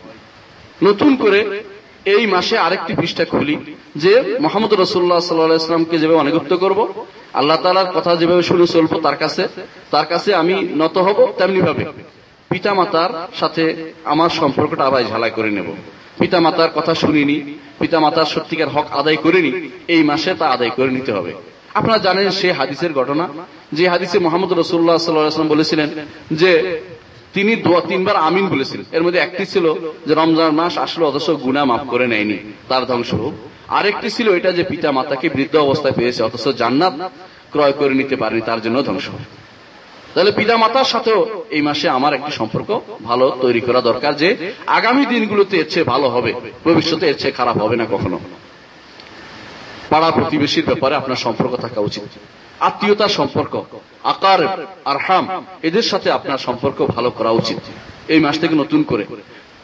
নতুন 0.83 1.15
করে 1.15 1.61
এই 2.05 2.27
মাসে 2.27 2.57
আরেকটি 2.57 2.93
পৃষ্ঠা 2.93 3.25
খুলি 3.25 3.57
যে 3.95 4.37
মোহাম্মদ 4.39 4.73
রসুল্লাহ 4.73 5.19
সাল্লাহামকে 5.19 5.97
যেভাবে 5.97 6.19
অনেকত্ব 6.19 6.57
করব, 6.57 7.05
আল্লাহ 7.33 7.57
তালার 7.57 7.91
কথা 7.93 8.15
যেভাবে 8.15 8.43
শুনে 8.43 8.67
চলবো 8.67 8.99
তার 8.99 9.17
কাছে 9.17 9.47
তার 9.91 10.05
কাছে 10.05 10.35
আমি 10.35 10.67
নত 10.75 10.97
হব 10.97 11.33
তেমনি 11.37 11.61
ভাবে 11.61 11.85
পিতা 12.49 12.73
মাতার 12.73 13.27
সাথে 13.39 13.93
আমার 14.03 14.29
সম্পর্কটা 14.29 14.85
আবার 14.85 15.03
ঝালাই 15.03 15.31
করে 15.31 15.51
নেব। 15.51 15.65
পিতা 16.19 16.39
মাতার 16.39 16.69
কথা 16.75 16.95
শুনিনি 16.95 17.57
পিতা 17.79 17.97
মাতার 18.03 18.31
সত্যিকার 18.33 18.69
হক 18.75 18.87
আদায় 18.99 19.19
করিনি, 19.25 19.51
এই 19.95 20.01
মাসে 20.09 20.31
তা 20.39 20.45
আদায় 20.55 20.73
করে 20.77 20.91
নিতে 20.97 21.11
হবে। 21.17 21.31
আপনারা 21.79 21.99
জানেন 22.05 22.27
সে 22.39 22.47
হাদিসের 22.59 22.91
ঘটনা, 22.99 23.25
যে 23.77 23.85
হাদিসে 23.93 24.17
মোহাম্মদ 24.25 24.51
রসুল্লাহ 24.53 24.97
সাল্লাম 24.97 25.49
বলেছিলেন 25.55 25.89
যে 26.41 26.51
তিনি 27.35 27.51
তিনবার 27.89 28.17
আমিন 28.27 28.45
বলেছিলেন। 28.53 28.85
এর 28.97 29.03
মধ্যে 29.05 29.19
একটি 29.19 29.43
ছিল 29.53 29.65
যে 30.07 30.13
রমজান 30.21 30.51
মাস 30.59 30.73
আসলে 30.85 31.03
অথচ 31.09 31.27
গুণা 31.45 31.63
মাফ 31.69 31.83
করে 31.93 32.05
নেয়নি, 32.11 32.37
তার 32.69 32.83
ধ্বংস 32.89 33.11
হোক 33.21 33.33
আরেকটি 33.77 34.07
ছিল 34.15 34.27
এটা 34.39 34.51
যে 34.57 34.63
পিতা 34.71 34.89
মাতাকে 34.97 35.27
বৃদ্ধ 35.35 35.55
অবস্থায় 35.65 35.95
পেয়েছে, 35.99 36.21
অথচ 36.27 36.45
জান্নাত 36.61 36.93
ক্রয় 37.53 37.75
করে 37.79 37.93
নিতে 37.99 38.15
পারেনি, 38.21 38.41
তার 38.49 38.59
জন্য 38.65 38.77
ধ্বংস 38.87 39.05
হোক 39.13 39.23
তাহলে 40.13 40.31
পিতা 40.31 40.55
মাতার 40.63 40.87
সাথেও 40.93 41.19
এই 41.55 41.61
মাসে 41.67 41.87
আমার 41.97 42.13
একটি 42.17 42.31
সম্পর্ক 42.39 42.69
ভালো 43.09 43.25
তৈরি 43.43 43.61
করা 43.67 43.81
দরকার 43.89 44.11
যে 44.21 44.29
আগামী 44.77 45.03
দিনগুলোতে 45.13 45.55
এর 45.57 45.67
চেয়ে 45.69 45.89
ভালো 45.93 46.07
হবে, 46.15 46.31
ভবিষ্যতে 46.65 47.05
এর 47.07 47.17
চেয়ে 47.21 47.37
খারাপ 47.39 47.57
হবে 47.63 47.75
না 47.81 47.85
কখনো। 47.93 48.17
পাড়া 49.91 50.09
প্রতিবেশীর 50.11 50.65
ব্যাপারে 50.69 50.93
আপনার 50.95 51.19
সম্পর্ক 51.25 51.53
থাকা 51.55 51.79
উচিত। 51.89 52.03
আত্মীয়তার 52.67 53.11
সম্পর্ক, 53.19 53.53
আকার, 54.13 54.39
আরহাম, 54.91 55.25
এদের 55.67 55.85
সাথে 55.91 56.07
আপনার 56.11 56.39
সম্পর্ক 56.47 56.79
ভালো 56.95 57.09
করা 57.17 57.31
উচিত। 57.41 57.59
এই 58.13 58.19
মাস 58.25 58.35
থেকে 58.41 58.55
নতুন 58.55 58.81
করে। 58.83 59.03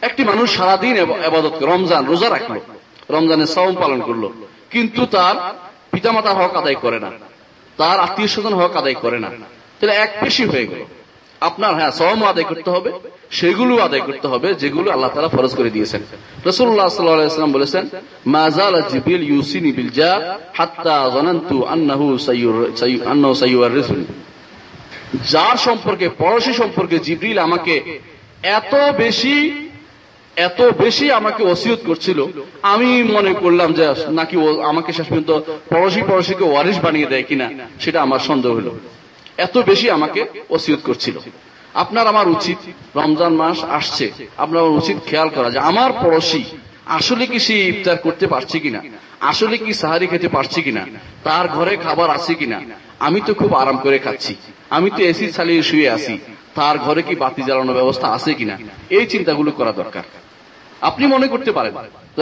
একটি 0.08 0.22
মানুষ 0.30 0.48
সারাদিন 0.56 0.94
আবাদত 1.28 1.56
রমজান 1.70 2.02
রোজা 2.10 2.28
রাখল, 2.30 2.54
রমজানের 3.14 3.50
সম 3.54 3.74
পালন 3.82 4.00
করল, 4.08 4.24
কিন্তু 4.72 5.02
তার 5.14 5.34
পিতামাতার 5.92 6.36
হক 6.38 6.52
আদায় 6.60 6.78
করে 6.84 6.98
না, 7.04 7.10
তার 7.78 7.96
আত্মীয় 8.06 8.28
স্বজন 8.34 8.54
হক 8.60 8.72
আদায় 8.80 8.98
করে 9.04 9.18
না। 9.24 9.30
তাহলে 9.84 10.00
এক 10.04 10.12
পেশি 10.20 10.44
হয়ে 10.44 10.66
গেল। 10.66 10.82
আপনার 11.40 11.72
হ্যাঁ 11.74 11.90
সম 11.90 12.18
আদায় 12.24 12.44
করতে 12.44 12.70
হবে 12.70 12.90
সেগুলো 13.30 13.72
আদায় 13.76 14.00
করতে 14.00 14.26
হবে, 14.28 14.48
যেগুলো 14.54 14.88
আল্লাহ 14.90 15.10
তালা 15.14 15.28
ফরজ 15.28 15.52
করে 15.54 15.70
দিয়েছেন। 15.70 16.02
যার 25.32 25.56
সম্পর্কে, 25.66 26.06
পড়োশি 26.22 26.52
সম্পর্কে 26.52 26.96
জিবরিল 26.98 27.38
আমাকে 27.38 27.74
এত 28.58 28.74
বেশি 28.98 29.36
এত 30.36 30.60
বেশি 30.82 31.06
আমাকে 31.12 31.42
ওসিয়ত 31.44 31.80
করছিল, 31.86 32.18
আমি 32.62 32.88
মনে 33.02 33.32
করলাম 33.32 33.68
যে 33.72 33.84
নাকি 34.10 34.36
আমাকে 34.70 34.90
শেষ 34.92 35.06
পর্যন্ত 35.06 35.32
পড়োশি 35.72 36.02
পড়োশিকে 36.08 36.44
ওয়ারিশ 36.44 36.78
বানিয়ে 36.80 37.10
দেয় 37.12 37.24
কিনা, 37.28 37.46
সেটা 37.80 37.98
আমার 38.02 38.20
সন্দেহ 38.28 38.52
হলো। 38.52 38.72
এত 39.38 39.54
বেশি 39.70 39.86
আমাকে 39.90 40.20
ওসিয়ত 40.54 40.80
করছিল। 40.88 41.16
আপনার 41.82 42.06
আমার 42.12 42.26
উচিত 42.36 42.58
রমজান 43.00 43.32
মাস 43.42 43.58
আসছে, 43.78 44.06
আপনার 44.44 44.64
উচিত 44.80 44.96
খেয়াল 45.08 45.28
করা 45.36 45.48
যে 45.54 45.58
আমার 45.70 45.90
পড়োশি 46.02 46.42
আসলে 46.98 47.24
কি 47.32 47.38
সে 47.46 47.54
ইফতার 47.72 47.98
করতে 48.06 48.26
পারছে 48.32 48.56
কিনা, 48.64 48.80
আসলে 49.30 49.56
কি 49.64 49.72
সাহারি 49.82 50.06
খেতে 50.12 50.28
পারছে 50.36 50.58
কিনা, 50.66 50.82
তার 51.26 51.44
ঘরে 51.56 51.74
খাবার 51.84 52.08
আছে 52.16 52.32
কিনা, 52.40 52.58
আমি 53.06 53.20
তো 53.26 53.32
খুব 53.40 53.50
আরাম 53.62 53.76
করে 53.84 53.98
খাচ্ছি, 54.04 54.32
আমি 54.76 54.88
তো 54.96 55.00
এসি 55.10 55.26
চালিয়ে 55.36 55.62
শুয়ে 55.70 55.88
আছি, 55.96 56.14
তার 56.58 56.76
ঘরে 56.84 57.02
কি 57.08 57.14
বাতি 57.22 57.42
জ্বালানোর 57.46 57.78
ব্যবস্থা 57.80 58.06
আছে 58.16 58.30
কিনা, 58.38 58.56
এই 58.96 59.06
চিন্তাগুলো 59.12 59.50
করা 59.58 59.72
দরকার। 59.80 60.04
আপনি 60.88 61.04
মনে 61.14 61.26
করতে 61.32 61.50
পারেন, 61.56 61.74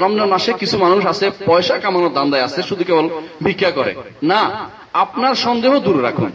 রমজান 0.02 0.28
মাসে 0.34 0.50
কিছু 0.62 0.76
মানুষ 0.84 1.02
আছে, 1.12 1.26
পয়সা 1.48 1.74
কামানোর 1.82 2.12
দান্দায় 2.18 2.44
আছে, 2.48 2.60
শুধু 2.68 2.82
কেবল 2.88 3.06
ভিক্ষা 3.44 3.70
করে। 3.78 3.92
না, 4.30 4.40
আপনার 5.04 5.34
সন্দেহ 5.44 5.72
দূর 5.86 5.98
রাখুন। 6.08 6.30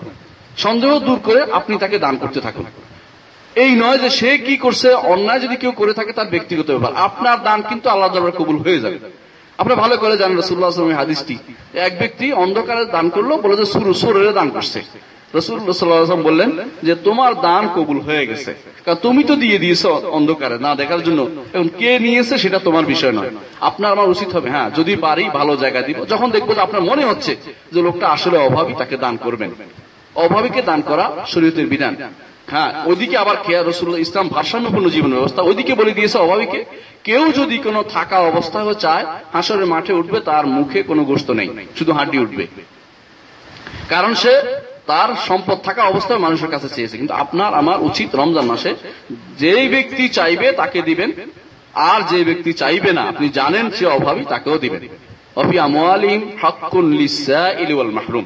সন্দেহ 0.58 0.92
দূর 1.00 1.20
করে 1.24 1.42
আপনি 1.60 1.78
তাকে 1.78 1.98
দান 2.06 2.16
করতে 2.18 2.40
থাকুন। 2.42 2.66
এই 3.64 3.72
নয় 3.76 3.98
যে 3.98 4.10
সে 4.10 4.38
কি 4.38 4.56
করছে, 4.58 4.90
অন্যায় 5.14 5.40
যদি 5.40 5.56
কেউ 5.56 5.72
করে 5.72 5.94
থাকে 5.94 6.12
তার 6.18 6.30
ব্যক্তিগত 6.34 6.68
ব্যাপার। 6.72 6.92
আপনার 7.08 7.38
দান 7.44 7.60
কিন্তু 7.70 7.90
আল্লাহ 7.90 8.10
দরবার 8.14 8.32
কবুল 8.32 8.58
হয়ে 8.58 8.80
যাবে। 8.80 8.98
আপনার 9.58 9.78
ভালো 9.84 9.98
করে 9.98 10.18
জানেন 10.18 10.38
রসুল্লাহ 10.38 10.70
আসলামের 10.70 10.96
হাদিসটি। 10.96 11.36
এক 11.88 11.94
ব্যক্তি 12.00 12.26
অন্ধকারে 12.44 12.84
দান 12.86 13.10
করল, 13.10 13.32
বলে 13.44 13.56
যে 13.58 13.66
সুর, 13.66 13.88
সুরের 13.94 14.34
দান 14.34 14.50
করছে। 14.50 14.82
বললেন 16.28 16.50
যে, 16.84 16.94
তোমার 17.08 17.32
দান 17.48 17.64
কবুল 17.76 18.00
হয়ে 18.08 18.24
গেছে। 18.30 18.52
কারণ 18.86 18.98
তুমি 19.02 19.22
তো 19.30 19.34
দিয়ে 19.44 19.58
দিয়েছ 19.64 19.84
অন্ধকারে, 20.18 20.58
না 20.66 20.72
দেখার 20.82 21.02
জন্য। 21.04 21.22
এখন 21.54 21.70
কে 21.80 21.90
নিয়েছে 22.00 22.36
সেটা 22.44 22.60
তোমার 22.68 22.86
বিষয় 22.94 23.12
নয়। 23.12 23.32
আপনার 23.70 23.90
আমার 23.96 24.08
উচিত 24.16 24.30
হবে 24.36 24.50
হ্যাঁ 24.50 24.70
যদি 24.70 24.94
পারি 24.96 25.24
ভালো 25.40 25.54
জায়গা 25.64 25.82
দিব। 25.88 25.98
যখন 26.06 26.28
দেখব 26.36 26.50
যে 26.56 26.62
আপনার 26.68 26.84
মনে 26.90 27.04
হচ্ছে 27.10 27.32
যে 27.74 27.80
লোকটা 27.88 28.06
আসলে 28.16 28.38
অভাবী, 28.48 28.74
তাকে 28.82 28.96
দান 28.98 29.16
করবেন। 29.26 29.52
অভাবীকে 30.24 30.62
দান 30.70 30.80
করা 30.90 31.06
শরীয়তের 31.34 31.68
বিধান। 31.74 31.94
হ্যাঁ 32.54 32.72
ওইদিকে 32.90 33.16
আবার 33.18 33.38
খেয়া 33.46 33.62
রসুল্লাহ 33.64 34.02
ইসলাম 34.06 34.28
ভারসাম্যপূর্ণ 34.36 34.88
জীবন 34.96 35.12
ব্যবস্থা 35.18 35.42
ওইদিকে 35.42 35.74
বলে 35.76 35.92
দিয়েছে 35.98 36.18
অভাবীকে, 36.26 36.60
কেউ 37.08 37.24
যদি 37.40 37.58
কোনো 37.58 37.80
থাকা 37.96 38.18
অবস্থায় 38.32 38.74
চায়, 38.74 39.06
হাসরের 39.34 39.68
মাঠে 39.74 39.94
উঠবে, 39.94 40.20
তার 40.20 40.46
মুখে 40.58 40.80
কোনো 40.84 41.02
গোস্ত 41.10 41.30
নেই, 41.40 41.50
শুধু 41.78 41.92
হাড্ডি 41.94 42.18
উঠবে। 42.26 42.46
কারণ 43.90 44.12
সে 44.14 44.34
তার 44.86 45.10
সম্পদ 45.28 45.58
থাকা 45.68 45.82
অবস্থায় 45.84 46.22
মানুষের 46.26 46.52
কাছে 46.54 46.70
চেয়েছে। 46.76 46.96
কিন্তু 46.98 47.14
আপনার, 47.24 47.52
আমার 47.54 47.78
উচিত 47.82 48.10
রমজান 48.16 48.46
মাসে 48.46 48.72
যেই 49.40 49.66
ব্যক্তি 49.68 50.04
চাইবে 50.10 50.48
তাকে 50.52 50.80
দিবেন, 50.82 51.10
আর 51.92 52.00
যে 52.12 52.20
ব্যক্তি 52.24 52.52
চাইবে 52.54 52.92
না, 52.98 53.04
আপনি 53.12 53.28
জানেন 53.30 53.66
সে 53.78 53.86
অভাবী, 53.98 54.24
তাকেও 54.30 54.58
দিবেন। 54.58 54.82
অফি 55.42 55.56
আমলিম 55.60 56.22
ইলিওয়াল 57.64 57.92
মাহরুম। 57.98 58.26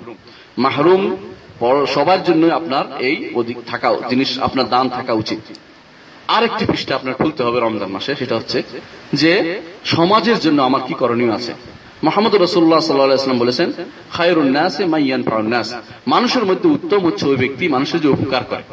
মাহরুম 0.58 1.04
সবার 1.96 2.22
জন্য 2.28 2.44
আপনার 2.60 2.86
এই 3.10 3.18
অধিক 3.40 3.58
থাকা 3.72 3.88
জিনিস, 4.12 4.30
আপনার 4.48 4.68
দান 4.74 4.86
থাকা 4.98 5.14
উচিত। 5.24 5.42
আরেকটি 6.36 6.64
পৃষ্ঠা 6.72 6.94
আপনার 7.00 7.16
খুলতে 7.22 7.42
হবে 7.46 7.58
রমজান 7.60 7.90
মাসে, 7.96 8.12
সেটা 8.22 8.36
হচ্ছে 8.40 8.60
যে 9.22 9.34
সমাজের 9.96 10.38
জন্য 10.46 10.60
আমার 10.70 10.82
কি 10.88 10.94
করণীয় 11.02 11.34
আছে? 11.38 11.54
মোহাম্মদ 12.08 12.34
রসুল্লাহ 12.46 12.82
সাল্লাম 12.90 13.40
বলেছেন 13.44 13.70
মাইয়ান 14.94 15.22
ফাউন্নাস 15.30 15.68
মানুষের 16.14 16.46
মধ্যে 16.50 16.68
উত্তম 16.78 17.00
হচ্ছে 17.08 17.24
ওই 17.32 17.38
ব্যক্তি, 17.44 17.66
মানুষের 17.76 18.00
যে 18.04 18.10
উপকার 18.18 18.44
করে। 18.50 18.64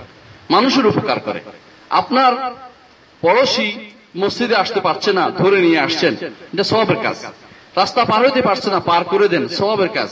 মানুষের 0.54 0.84
উপকার 0.92 1.18
করে। 1.26 1.40
আপনার 2.00 2.32
পড়োশি 3.22 3.68
মসজিদে 4.22 4.56
আসতে 4.62 4.80
পারছে 4.86 5.10
না, 5.18 5.24
ধরে 5.40 5.58
নিয়ে 5.66 5.80
আসছেন, 5.86 6.12
এটা 6.54 6.64
সবের 6.72 6.98
কাজ। 7.06 7.16
রাস্তা 7.80 8.00
পার 8.10 8.20
হইতে 8.26 8.42
পারছে 8.48 8.68
না, 8.74 8.78
পার 8.90 9.02
করে 9.12 9.26
দেন 9.32 9.44
সবের 9.58 9.90
কাজ। 9.98 10.10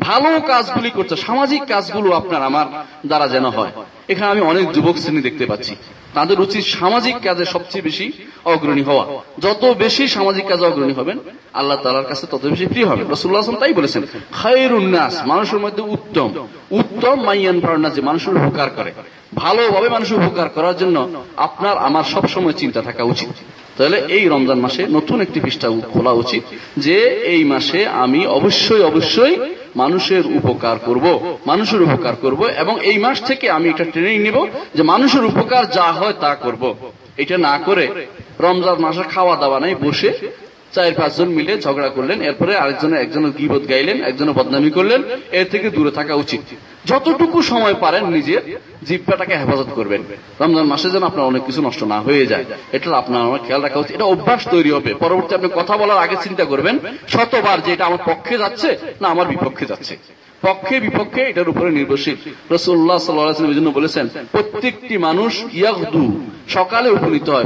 ভালো 0.00 0.40
কাজগুলি 0.40 0.90
করছে, 0.90 1.16
সামাজিক 1.16 1.62
কাজগুলো 1.68 2.08
আপনার 2.12 2.42
আমার 2.42 2.66
দ্বারা 3.06 3.28
যেন 3.28 3.46
হয়। 3.46 3.72
এখানে 4.08 4.30
আমি 4.30 4.40
অনেক 4.40 4.72
যুবক 4.72 4.96
শ্রেণি 4.98 5.20
দেখতে 5.20 5.46
পাচ্ছি। 5.46 5.74
তাদের 6.14 6.40
উচিত 6.40 6.64
সামাজিক 6.64 7.16
কাজে 7.24 7.44
সবচেয়ে 7.44 7.82
বেশি 7.82 8.12
অগ্রণী 8.44 8.82
হওয়া। 8.82 9.04
যত 9.40 9.62
বেশি 9.64 10.08
সামাজিক 10.08 10.44
কাজে 10.48 10.64
অগ্রণী 10.66 10.92
হবেন, 10.92 11.18
আল্লাহ 11.54 11.76
তালার 11.82 12.04
কাছে 12.04 12.26
তত 12.26 12.46
বেশি 12.46 12.66
প্রিয় 12.66 12.86
হবে 12.86 13.02
রসুল্লাহ 13.02 13.40
আসলাম 13.40 13.60
তাই 13.60 13.72
বলেছেন 13.72 14.02
খায়ের 14.32 14.72
উন্নাস 14.74 15.14
মানুষের 15.26 15.58
মধ্যে 15.58 15.82
উত্তম। 15.82 16.28
উত্তম 16.70 17.24
মাইয়ান 17.24 17.60
ফারনাস 17.60 17.94
যে 17.94 18.02
মানুষের 18.02 18.34
উপকার 18.36 18.70
করে। 18.70 18.92
ভালোভাবে 19.34 19.88
মানুষের 19.88 20.16
উপকার 20.16 20.48
করার 20.48 20.76
জন্য 20.76 20.96
আপনার 21.36 21.78
আমার 21.78 22.04
সব 22.04 22.28
সময় 22.28 22.52
চিন্তা 22.52 22.82
থাকা 22.82 23.02
উচিত। 23.04 23.32
তাহলে 23.76 23.98
এই 24.16 24.28
রমজান 24.28 24.58
মাসে 24.60 24.86
নতুন 24.86 25.20
একটি 25.20 25.40
পৃষ্ঠা 25.40 25.68
খোলা 25.92 26.12
উচিত 26.12 26.42
যে 26.76 26.98
এই 27.34 27.44
মাসে 27.44 27.86
আমি 27.86 28.26
অবশ্যই 28.26 28.82
অবশ্যই 28.82 29.36
মানুষের 29.76 30.24
উপকার 30.26 30.76
করব, 30.78 31.36
মানুষের 31.46 31.82
উপকার 31.82 32.14
করব, 32.16 32.40
এবং 32.44 32.74
এই 32.80 32.98
মাস 32.98 33.18
থেকে 33.22 33.50
আমি 33.50 33.68
একটা 33.68 33.84
ট্রেনিং 33.84 34.16
নিব 34.22 34.46
যে 34.74 34.82
মানুষের 34.82 35.24
উপকার 35.24 35.70
যা 35.70 35.92
হয় 35.92 36.12
তা 36.20 36.34
করব। 36.34 36.62
এটা 37.16 37.38
না 37.38 37.58
করে 37.58 37.84
রমজান 38.40 38.78
মাসে 38.80 39.02
খাওয়া 39.02 39.36
দাওয়া 39.36 39.60
নাই, 39.60 39.74
বসে 39.74 40.10
চার 40.74 40.92
পাঁচজন 41.00 41.28
মিলে 41.38 41.52
ঝগড়া 41.64 41.90
করলেন, 41.96 42.18
এরপরে 42.28 42.52
আরেকজনের 42.62 42.98
একজনের 43.04 43.32
গিবত 43.38 43.62
গাইলেন, 43.70 43.96
একজনের 44.10 44.34
বদনামি 44.38 44.70
করলেন, 44.70 45.00
এর 45.38 45.46
থেকে 45.52 45.68
দূরে 45.76 45.92
থাকা 45.98 46.14
উচিত। 46.24 46.42
যতটুকু 46.90 47.38
সময় 47.52 47.76
পারেন 47.84 48.02
নিজের 48.16 48.42
জিব্বাটাকে 48.88 49.34
হেফাজত 49.40 49.70
করবেন। 49.78 50.02
রমজান 50.42 50.66
মাসে 50.72 50.88
যেন 50.94 51.04
আপনার 51.10 51.28
অনেক 51.30 51.42
কিছু 51.48 51.60
নষ্ট 51.62 51.80
না 51.92 51.98
হয়ে 52.06 52.24
যায়, 52.26 52.44
এটা 52.76 52.86
আপনার 53.02 53.20
আমার 53.28 53.40
খেয়াল 53.46 53.62
রাখা 53.62 53.78
উচিত। 53.82 53.92
এটা 53.96 54.10
অভ্যাস 54.14 54.42
তৈরি 54.54 54.70
হবে। 54.76 54.90
পরবর্তী 55.04 55.32
আপনি 55.34 55.48
কথা 55.58 55.74
বলার 55.80 56.02
আগে 56.04 56.16
চিন্তা 56.24 56.44
করবেন, 56.44 56.74
শতবার 57.14 57.58
যে 57.64 57.70
এটা 57.72 57.84
আমার 57.90 58.02
পক্ষে 58.10 58.34
যাচ্ছে 58.42 58.68
না 59.00 59.06
আমার 59.14 59.26
বিপক্ষে 59.32 59.66
যাচ্ছে। 59.72 59.94
পক্ষে, 60.42 60.80
বিপক্ষে 60.80 61.22
এটার 61.22 61.48
উপরে 61.48 61.70
নির্ভরশীল। 61.70 62.16
রসুল্লাহ 62.50 62.98
সাল্লাহ 62.98 63.52
জন্য 63.52 63.70
বলেছেন, 63.70 64.08
প্রত্যেকটি 64.32 64.98
মানুষ 64.98 65.42
ইয়াকদু 65.52 66.20
সকালে 66.48 66.88
উপনীত 66.90 67.28
হয় 67.30 67.44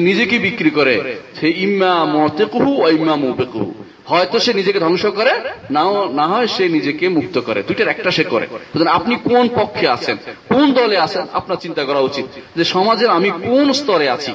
নিজেকে 0.00 0.38
বিক্রি 0.38 0.70
করে, 0.70 0.94
সে 1.40 1.48
ইম্মা 1.56 2.04
মতেকুহু 2.04 2.82
ও 2.82 2.88
ইম্মা 2.88 3.16
মুবেকুহু। 3.16 3.74
হয়তো 4.06 4.38
সে 4.38 4.52
নিজেকে 4.54 4.80
ধ্বংস 4.80 5.06
করে, 5.06 5.32
নাও, 5.70 6.12
না 6.12 6.26
হয় 6.26 6.46
সে 6.46 6.68
নিজেকে 6.68 7.08
মুক্ত 7.08 7.40
করে। 7.40 7.62
দুইটার 7.62 7.88
একটা 7.88 8.10
সে 8.10 8.24
করে। 8.24 8.46
আপনি 8.88 9.14
কোন 9.16 9.48
পক্ষে 9.48 9.88
আছেন, 9.88 10.16
কোন 10.48 10.72
দলে 10.72 10.96
আছেন, 10.98 11.26
আপনার 11.32 11.56
চিন্তা 11.56 11.84
করা 11.84 12.00
উচিত 12.00 12.24
যে 12.56 12.64
সমাজের 12.64 13.10
আমি 13.10 13.30
কোন 13.30 13.72
স্তরে 13.72 14.08
আছি। 14.08 14.32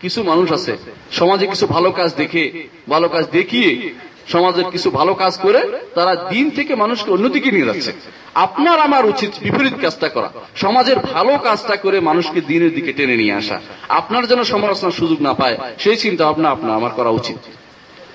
কিছু 0.00 0.22
মানুষ 0.22 0.52
আছে, 0.52 0.76
সমাজে 1.12 1.46
কিছু 1.46 1.66
ভালো 1.66 1.90
কাজ 1.90 2.14
দেখে, 2.14 2.44
ভালো 2.90 3.08
কাজ 3.08 3.24
দেখিয়ে 3.32 3.70
সমাজের 4.28 4.64
কিছু 4.64 4.90
ভালো 4.90 5.14
কাজ 5.14 5.38
করে 5.38 5.78
তারা 5.94 6.14
দিন 6.14 6.50
থেকে 6.50 6.74
মানুষকে 6.74 7.10
অন্যদিকে 7.10 7.50
নিয়ে 7.50 7.66
যাচ্ছে। 7.66 7.92
আপনার 8.34 8.80
আমার 8.80 9.06
উচিত 9.06 9.30
বিপরীত 9.42 9.72
কাজটা 9.82 10.08
করা। 10.08 10.32
সমাজের 10.56 10.98
ভালো 10.98 11.38
কাজটা 11.38 11.76
করে 11.76 12.00
মানুষকে 12.00 12.40
দিনের 12.40 12.74
দিকে 12.74 12.92
টেনে 12.92 13.16
নিয়ে 13.16 13.34
আসা। 13.34 13.60
আপনার 13.88 14.26
যেন 14.26 14.44
সমালোচনার 14.44 14.92
সুযোগ 14.92 15.22
না 15.22 15.34
পায়, 15.34 15.58
সেই 15.78 15.96
চিন্তা 15.96 16.24
ভাবনা 16.24 16.50
আপনার, 16.50 16.76
আমার 16.76 16.90
করা 16.90 17.08
উচিত। 17.08 17.36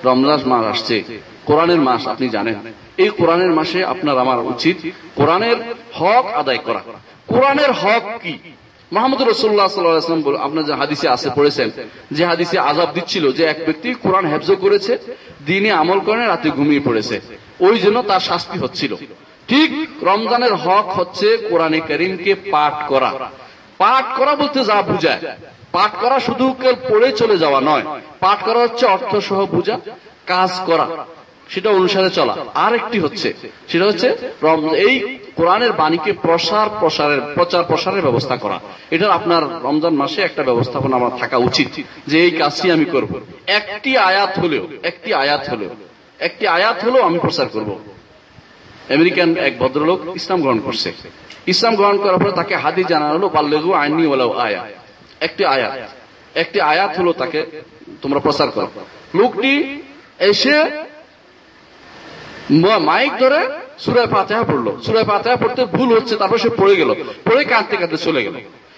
রমজান 0.03 0.39
মাস 0.45 0.65
আসছে। 0.65 1.03
কোরআনের 1.45 1.81
মাস, 1.81 2.07
আপনি 2.07 2.29
জানেন। 2.29 2.55
এই 2.97 3.09
কোরআনের 3.09 3.51
মাসে 3.51 3.85
আপনার 3.85 4.17
আমার 4.17 4.39
উচিত 4.39 4.77
কোরআনের 5.15 5.55
হক 5.93 6.25
আদায় 6.25 6.57
করা। 6.57 6.81
কোরআনের 7.27 7.71
হক 7.71 8.19
কি? 8.23 8.39
মোহাম্মদ 8.91 9.21
রসুল্লাহ 9.21 9.67
সাল্লাম 9.67 10.37
আপনার 10.45 10.63
যে 10.63 10.73
হাদিসে 10.73 11.07
আসে 11.09 11.29
পড়েছেন, 11.35 11.69
যে 12.11 12.25
হাদিসে 12.25 12.57
আজাব 12.59 12.89
দিচ্ছিল 12.93 13.31
যে 13.31 13.43
এক 13.43 13.59
ব্যক্তি 13.65 13.93
কোরআন 13.93 14.25
হেফজ 14.25 14.49
করেছে, 14.61 14.97
দিনে 15.45 15.71
আমল 15.71 15.99
করে, 15.99 16.21
রাতে 16.25 16.49
ঘুমিয়ে 16.49 16.79
পড়েছে। 16.79 17.15
ওই 17.59 17.77
জন্য 17.79 17.97
তার 18.01 18.19
শাস্তি 18.19 18.59
হচ্ছিল। 18.59 18.95
ঠিক 19.47 19.71
রমজানের 20.03 20.53
হক 20.53 20.87
হচ্ছে 20.99 21.27
কোরআনে 21.49 21.79
করিমকে 21.79 22.35
পাঠ 22.35 22.75
করা। 22.87 23.11
পাঠ 23.77 24.05
করা 24.17 24.35
বলতে 24.35 24.59
যা 24.65 24.81
বুঝায়। 24.81 25.21
পাঠ 25.71 25.91
করা 26.01 26.19
শুধু 26.19 26.45
পড়ে 26.89 27.11
চলে 27.11 27.37
যাওয়া 27.37 27.61
নয়। 27.61 27.85
পাঠ 28.19 28.39
করা 28.45 28.59
হচ্ছে 28.59 28.85
অর্থ 28.85 29.11
সহ 29.27 29.45
বুঝা 29.45 29.75
কাজ 30.25 30.51
করা। 30.65 30.87
সেটা 31.49 31.69
অনুসারে 31.69 32.09
চলা। 32.09 32.35
আর 32.53 32.75
একটি 32.75 32.99
হচ্ছে, 32.99 33.33
সেটা 33.67 33.85
হচ্ছে 33.85 34.07
এই 34.75 35.17
কোরআনের 35.35 35.71
বাণীকে 35.71 36.13
প্রসার, 36.13 36.67
প্রসারের, 36.79 37.21
প্রচার, 37.35 37.63
প্রসারের 37.63 38.01
ব্যবস্থা 38.01 38.37
করা। 38.37 38.59
এটা 38.91 39.13
আপনার 39.13 39.43
রমজান 39.63 39.93
মাসে 39.93 40.21
একটা 40.21 40.43
ব্যবস্থাপনা 40.43 40.95
আমার 40.95 41.17
থাকা 41.17 41.37
উচিত 41.37 41.67
যে 42.07 42.17
এই 42.23 42.31
কাজটি 42.31 42.71
আমি 42.71 42.85
করব। 42.85 43.21
একটি 43.47 43.97
আয়াত 43.97 44.39
হলেও, 44.39 44.67
একটি 44.83 45.13
আয়াত 45.13 45.49
হলেও, 45.49 45.69
একটি 46.19 46.47
আয়াত 46.47 46.77
হলেও 46.85 47.03
আমি 47.03 47.19
প্রচার 47.19 47.47
করব। 47.47 47.79
আমেরিকান 48.89 49.37
এক 49.37 49.59
ভদ্রলোক 49.59 49.99
ইসলাম 50.15 50.41
গ্রহণ 50.41 50.59
করছে। 50.59 50.93
ইসলাম 51.47 51.75
গ্রহণ 51.75 51.97
করার 51.97 52.17
পরে 52.17 52.31
তাকে 52.31 52.55
হাদি 52.55 52.83
জানা 52.83 53.07
হলো 53.09 53.29
পাল্লেগু 53.29 53.73
আইনি 53.73 54.05
ওলাও 54.05 54.31
আয়া। 54.31 54.67
একটি 55.21 55.45
আয়াত। 55.45 55.73
একটি 56.37 56.61
আয়াত 56.61 56.97
হলো 56.97 57.13
তাকে 57.13 57.45
তোমরা 58.01 58.19
প্রচার 58.19 58.51
করো। 58.51 58.67
লোকটি 59.15 59.81
এসে 60.19 60.87
মাইক 62.51 63.11
ধরে 63.19 63.47
সুরায় 63.77 64.07
পাতা 64.07 64.43
পড়ল। 64.43 64.71
সুরায় 64.83 65.05
পাতা 65.05 65.35
পড়তে 65.35 65.65
ভুল 65.65 65.95
হচ্ছে, 65.95 66.15
তারপর 66.15 66.37
সে 66.37 66.49
পড়ে 66.49 66.75
গেল। 66.75 66.93
পড়ে 67.25 67.43
কাঁদতে 67.43 67.77
কাঁদতে 67.77 67.97
চলে 67.97 68.23
গেল। 68.23 68.33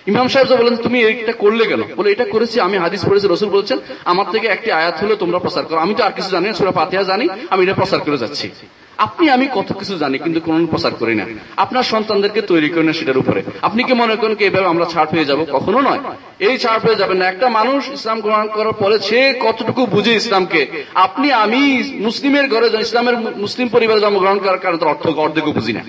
ইমাম 0.08 0.28
সাহেব 0.28 0.56
বলেন 0.56 0.76
তুমি 0.76 1.04
এইটা 1.04 1.34
করলে 1.34 1.66
কেন? 1.66 1.82
বলে, 1.96 2.12
এটা 2.12 2.26
করেছি, 2.26 2.60
আমি 2.60 2.78
হাদিস 2.78 3.06
পড়েছি, 3.06 3.28
রসুল 3.28 3.50
বলছেন, 3.50 3.80
আমার 4.06 4.26
থেকে 4.32 4.48
একটি 4.48 4.72
আয়াত 4.72 5.04
হলে 5.04 5.16
তোমরা 5.16 5.40
প্রচার 5.40 5.66
করো। 5.66 5.80
আমি 5.80 5.94
তো 5.96 6.04
আর 6.04 6.12
কিছু 6.12 6.30
জানি 6.30 6.48
না 6.48 6.54
সুরা 6.54 6.72
পাতিয়া 6.72 7.04
জানি, 7.04 7.28
আমি 7.50 7.64
এটা 7.64 7.74
প্রচার 7.74 8.00
করে 8.00 8.18
যাচ্ছি। 8.18 8.52
আপনি, 9.00 9.30
আমি 9.30 9.48
কত 9.56 9.74
কিছু 9.74 9.98
জানি, 9.98 10.18
কিন্তু 10.18 10.40
কোন 10.40 10.66
প্রচার 10.66 10.94
করি 10.94 11.16
না। 11.16 11.26
আপনার 11.58 11.84
সন্তানদেরকে 11.84 12.42
তৈরি 12.42 12.70
করেন 12.70 12.94
সেটার 12.94 13.18
উপরে। 13.18 13.44
আপনি 13.62 13.84
কি 13.84 13.94
মনে 13.94 14.16
করেন 14.16 14.36
এভাবে 14.40 14.68
আমরা 14.68 14.86
ছাড় 14.86 15.08
পেয়ে 15.12 15.26
যাব? 15.26 15.46
কখনো 15.52 15.82
নয়। 15.82 16.00
এই 16.40 16.58
ছাড় 16.58 16.80
পেয়ে 16.80 16.96
যাবেন 16.96 17.18
না। 17.18 17.26
একটা 17.26 17.50
মানুষ 17.50 17.90
ইসলাম 17.90 18.22
গ্রহণ 18.22 18.48
করার 18.48 18.74
পরে 18.74 19.00
সে 19.00 19.34
কতটুকু 19.42 19.86
বুঝে 19.86 20.16
ইসলামকে? 20.16 20.84
আপনি, 20.96 21.32
আমি 21.32 21.92
মুসলিমের 21.96 22.50
ঘরে, 22.50 22.82
ইসলামের 22.82 23.18
মুসলিম 23.18 23.68
পরিবারে 23.68 24.00
জন্মগ্রহণ 24.00 24.40
করার 24.40 24.60
কারণে 24.60 24.86
অর্থ 24.86 25.08
অর্ধেকও 25.08 25.52
বুঝি 25.52 25.74
না। 25.74 25.82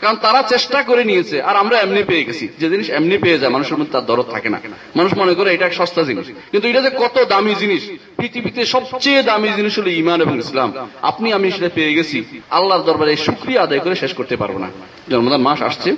কারণ 0.00 0.16
তারা 0.16 0.42
চেষ্টা 0.42 0.82
করে 0.82 1.04
নিয়েছে, 1.04 1.42
আর 1.42 1.56
আমরা 1.56 1.78
এমনি 1.78 2.02
পেয়ে 2.02 2.24
গেছি। 2.24 2.48
যে 2.58 2.70
জিনিস 2.70 2.90
এমনি 2.90 3.18
পেয়ে 3.18 3.38
যায়, 3.38 3.52
মানুষের 3.52 3.78
মধ্যে 3.78 3.92
তার 3.92 4.06
দরদ 4.06 4.26
থাকে 4.30 4.48
না। 4.48 4.60
মানুষ 4.96 5.14
মনে 5.14 5.34
করে 5.34 5.54
এটা 5.54 5.66
এক 5.66 5.74
সস্তা 5.74 6.02
জিনিস। 6.02 6.26
কিন্তু 6.26 6.68
এটা 6.68 6.80
যে 6.80 6.90
কত 6.90 7.24
দামি 7.28 7.54
জিনিস, 7.54 7.90
পৃথিবীতে 8.16 8.66
সবচেয়ে 8.66 9.22
দামি 9.22 9.48
জিনিস 9.56 9.78
হলো 9.78 9.90
ইমান 9.90 10.22
এবং 10.22 10.38
ইসলাম। 10.38 10.90
আপনি 11.02 11.32
আমি 11.32 11.50
সেটা 11.50 11.68
পেয়ে 11.74 11.94
গেছি। 11.94 12.24
আল্লাহর 12.50 12.82
দরবারে 12.82 13.16
সুক্রিয়া 13.16 13.62
আদায় 13.62 13.80
করে 13.80 13.94
শেষ 13.94 14.12
করতে 14.14 14.36
পারব 14.36 14.58
না। 14.58 14.68
রমজান 15.10 15.40
মাস 15.40 15.62
আসছে। 15.62 15.96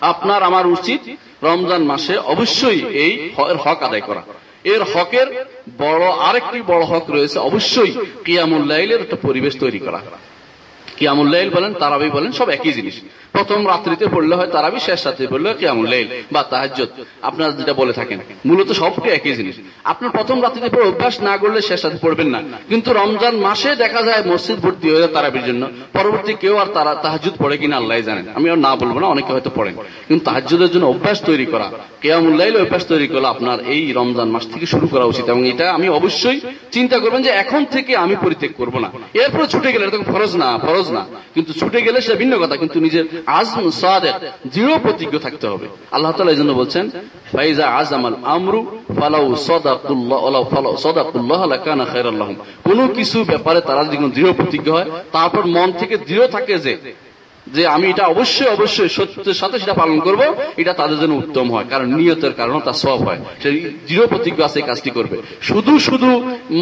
আপনার 0.00 0.42
আমার 0.42 0.66
উচিত 0.66 1.00
রমজান 1.42 1.82
মাসে 1.82 2.16
অবশ্যই 2.16 2.80
এই 2.86 3.30
হক 3.38 3.82
আদায় 3.82 4.00
করা। 4.00 4.22
এর 4.64 4.82
হকের 4.82 5.44
বড় 5.78 6.04
আরেকটি 6.04 6.62
বড় 6.62 6.84
হক 6.84 7.10
রয়েছে, 7.10 7.38
অবশ্যই 7.38 7.92
কিয়ামুল্লাইলের 8.24 9.00
একটা 9.00 9.16
পরিবেশ 9.22 9.56
তৈরি 9.56 9.78
করা। 9.78 10.00
কিয়ামুল্লাইল 10.96 11.50
বলেন 11.50 11.72
তারাবি 11.74 12.08
বলেন 12.10 12.32
সব 12.32 12.48
একই 12.48 12.72
জিনিস। 12.72 12.96
প্রথম 13.32 13.68
রাত্রিতে 13.68 14.06
পড়লে 14.14 14.34
হয় 14.36 14.46
তারাবি, 14.46 14.80
শেষ 14.80 15.06
রাত্রে 15.06 15.26
পড়লে 15.26 15.54
কিয়ামুল্লাইল 15.54 16.08
বা 16.32 16.42
তাহাজ্জত 16.42 16.90
আপনারা 17.22 17.50
যেটা 17.52 17.72
বলে 17.72 17.92
থাকেন, 17.92 18.18
মূলত 18.46 18.72
সবটি 18.72 19.08
একই 19.10 19.32
জিনিস। 19.32 19.54
আপনার 19.84 20.10
প্রথম 20.10 20.42
রাত্রিতে 20.42 20.68
পড়ে 20.68 20.86
অভ্যাস 20.88 21.20
না 21.20 21.36
করলে 21.36 21.60
শেষ 21.62 21.84
রাতে 21.84 21.98
পড়বেন 22.02 22.28
না। 22.28 22.42
কিন্তু 22.68 22.88
রমজান 22.92 23.36
মাসে 23.36 23.76
দেখা 23.76 24.02
যায় 24.02 24.22
মসজিদ 24.26 24.56
ভর্তি 24.56 24.90
হয়ে 24.90 24.98
যায় 24.98 25.12
তারাবির 25.12 25.44
জন্য। 25.44 25.62
পরবর্তী 25.92 26.32
কেউ 26.40 26.56
আর 26.56 26.66
তারা 26.74 26.94
তাহাজুদ 26.94 27.34
পড়ে 27.42 27.56
কিনা 27.56 27.76
আল্লাহ 27.76 28.00
জানেন 28.00 28.26
আমি 28.34 28.50
আর 28.50 28.58
না 28.58 28.76
বলব 28.76 28.98
না, 28.98 29.06
অনেকে 29.06 29.30
হয়তো 29.32 29.50
পড়েন। 29.54 29.74
কিন্তু 30.08 30.24
তাহাজুদের 30.24 30.70
জন্য 30.70 30.86
অভ্যাস 30.86 31.18
তৈরি 31.22 31.46
করা 31.46 31.70
কেয়ামুল্লাইল 32.00 32.56
অভ্যাস 32.56 32.86
তৈরি 32.86 33.06
করলে 33.06 33.28
আপনার 33.28 33.58
এই 33.66 33.92
রমজান 33.92 34.28
মাস 34.28 34.44
থেকে 34.52 34.66
শুরু 34.66 34.86
করা 34.86 35.04
উচিত। 35.04 35.26
এবং 35.28 35.48
এটা 35.48 35.66
আমি 35.72 35.88
অবশ্যই 35.88 36.40
চিন্তা 36.72 36.98
করবেন 36.98 37.22
যে 37.22 37.30
এখন 37.42 37.64
থেকে 37.64 37.96
আমি 37.96 38.14
পরিত্যাগ 38.22 38.52
করব 38.56 38.78
না। 38.78 38.88
এরপরে 39.14 39.46
ছুটে 39.46 39.72
গেলে 39.72 39.84
এটা 39.86 39.98
ফরজ 40.12 40.32
না 40.36 40.48
ফরজ 40.58 40.86
না। 40.90 41.02
কিন্তু 41.34 41.52
ছুটে 41.52 41.78
গেলে 41.82 42.00
সেটা 42.00 42.14
ভিন্ন 42.14 42.34
কথা। 42.42 42.56
কিন্তু 42.56 42.80
নিজের 42.80 43.04
আজম 43.38 43.66
সাদের 43.80 44.14
দৃঢ় 44.54 44.74
প্রতিজ্ঞ 44.84 45.14
থাকতে 45.26 45.46
হবে। 45.52 45.66
আল্লাহ 45.94 46.10
তালা 46.12 46.32
এই 46.34 46.40
জন্য 46.40 46.52
বলছেন, 46.60 46.84
ফাইজা 47.34 47.66
আজামাল 47.80 48.16
আমরু 48.36 48.60
ফালাউ 48.98 49.26
সদাকুল্লাহ 49.48 50.42
ফালাউ 50.52 50.74
সদাকুল্লাহ 50.84 51.40
কানা 51.66 51.84
খাইরাল্লাহ 51.92 52.28
কোনো 52.68 52.84
কিছু 52.96 53.18
ব্যাপারে 53.30 53.60
তারা 53.68 53.82
যদি 53.84 53.96
দৃঢ় 54.16 54.32
প্রতিজ্ঞ 54.38 54.68
হয়, 54.76 54.88
তারপর 55.16 55.42
মন 55.56 55.68
থেকে 55.80 55.94
দৃঢ় 56.08 56.24
থাকে 56.34 56.54
যে 56.66 56.72
যে 57.54 57.62
আমি 57.76 57.86
এটা 57.92 58.04
অবশ্যই 58.14 58.48
অবশ্যই 58.56 58.90
সত্যের 58.96 59.38
সাথে 59.40 59.56
সেটা 59.62 59.74
পালন 59.82 59.98
করব, 60.06 60.22
এটা 60.62 60.72
তাদের 60.80 60.98
জন্য 61.02 61.14
উত্তম 61.22 61.46
হয়, 61.54 61.66
কারণ 61.72 61.86
নিয়তের 61.98 62.34
কারণে 62.40 62.58
তার 62.66 62.78
সব 62.84 62.98
হয়। 63.06 63.20
সে 63.42 63.48
দৃঢ় 63.88 64.04
প্রতিজ্ঞ 64.12 64.38
আছে 64.48 64.58
কাজটি 64.70 64.90
করবে। 64.90 65.16
শুধু 65.48 65.72
শুধু 65.78 66.10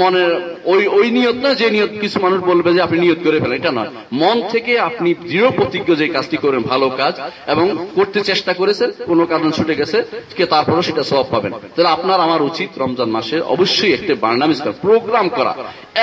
মনের 0.01 0.33
ওই 0.73 0.83
ওই 0.99 1.07
নিয়ত 1.17 1.39
না, 1.45 1.51
যে 1.61 1.67
নিয়ত 1.77 1.93
কিছু 2.03 2.17
মানুষ 2.25 2.41
বলবে 2.51 2.69
যে 2.77 2.81
আপনি 2.87 2.99
নিয়ত 3.05 3.21
করে 3.25 3.39
ফেলেন, 3.43 3.59
এটা 3.61 3.73
নয়। 3.79 3.91
মন 4.23 4.37
থেকে 4.53 4.73
আপনি 4.89 5.11
দৃঢ় 5.31 5.49
প্রতিজ্ঞ 5.59 5.89
যে 6.01 6.07
কাজটি 6.09 6.37
করবেন 6.43 6.63
ভালো 6.73 6.87
কাজ, 7.01 7.15
এবং 7.53 7.67
করতে 7.97 8.19
চেষ্টা 8.31 8.53
করেছেন 8.61 8.89
কোনো 9.11 9.23
কারণ 9.33 9.49
ছুটে 9.57 9.75
গেছে, 9.81 9.99
কে 10.37 10.45
তারপরও 10.47 10.87
সেটা 10.89 11.03
সব 11.13 11.25
পাবেন। 11.33 11.53
তাহলে 11.75 11.91
আপনার, 11.97 12.19
আমার 12.27 12.41
উচিত 12.51 12.71
রমজান 12.83 13.11
মাসে 13.17 13.37
অবশ্যই 13.55 13.93
একটা 13.93 14.13
বার্নামিজ 14.25 14.61
প্রোগ্রাম 14.85 15.27
করা। 15.39 15.53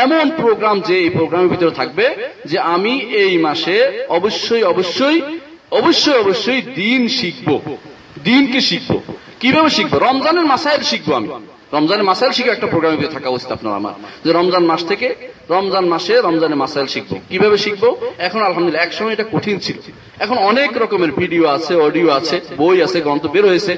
এমন 0.05 0.25
প্রোগ্রাম 0.41 0.75
যে 0.87 0.95
এই 1.05 1.09
প্রোগ্রামের 1.17 1.51
ভিতরে 1.53 1.73
থাকবে 1.79 2.05
যে 2.51 2.57
আমি 2.75 2.93
এই 3.23 3.33
মাসে 3.47 3.75
অবশ্যই 4.17 4.63
অবশ্যই 4.71 5.17
অবশ্যই 5.71 6.17
অবশ্যই 6.19 6.61
দিন 6.61 7.01
শিখব। 7.07 7.49
দিনকে 8.23 8.59
শিখব। 8.61 8.99
কীভাবে 9.39 9.69
শিখব? 9.69 9.93
রমজানের 9.97 10.45
মাসাইল 10.45 10.81
শিখব 10.81 11.09
আমি। 11.13 11.27
রমজানের 11.73 12.03
মাসাইল 12.03 12.31
শিখে 12.31 12.49
একটা 12.49 12.67
প্রোগ্রামে 12.67 13.07
থাকা 13.07 13.29
উচিত 13.29 13.51
আপনার 13.51 13.73
আমার। 13.73 13.93
যে 14.25 14.29
রমজান 14.33 14.63
মাস 14.65 14.85
থেকে 14.85 15.07
রমজান 15.49 15.85
মাসে 15.85 16.13
রমজানের 16.21 16.57
মাসাইল 16.57 16.87
শিখব। 16.87 17.13
কীভাবে 17.29 17.57
শিখব? 17.57 17.85
এখন 18.17 18.39
আলহামদুলিল্লাহ, 18.39 18.83
একসময় 18.83 19.13
এটা 19.13 19.25
কঠিন 19.31 19.59
ছিল। 19.59 19.77
এখন 20.23 20.37
অনেক 20.51 20.71
রকমের 20.83 21.11
ভিডিও 21.21 21.43
আছে, 21.55 21.73
অডিও 21.87 22.07
আছে, 22.19 22.35
বই 22.61 22.77
আছে, 22.85 22.97
গ্রন্থ 23.05 23.23
বের 23.33 23.45
হয়েছে। 23.51 23.73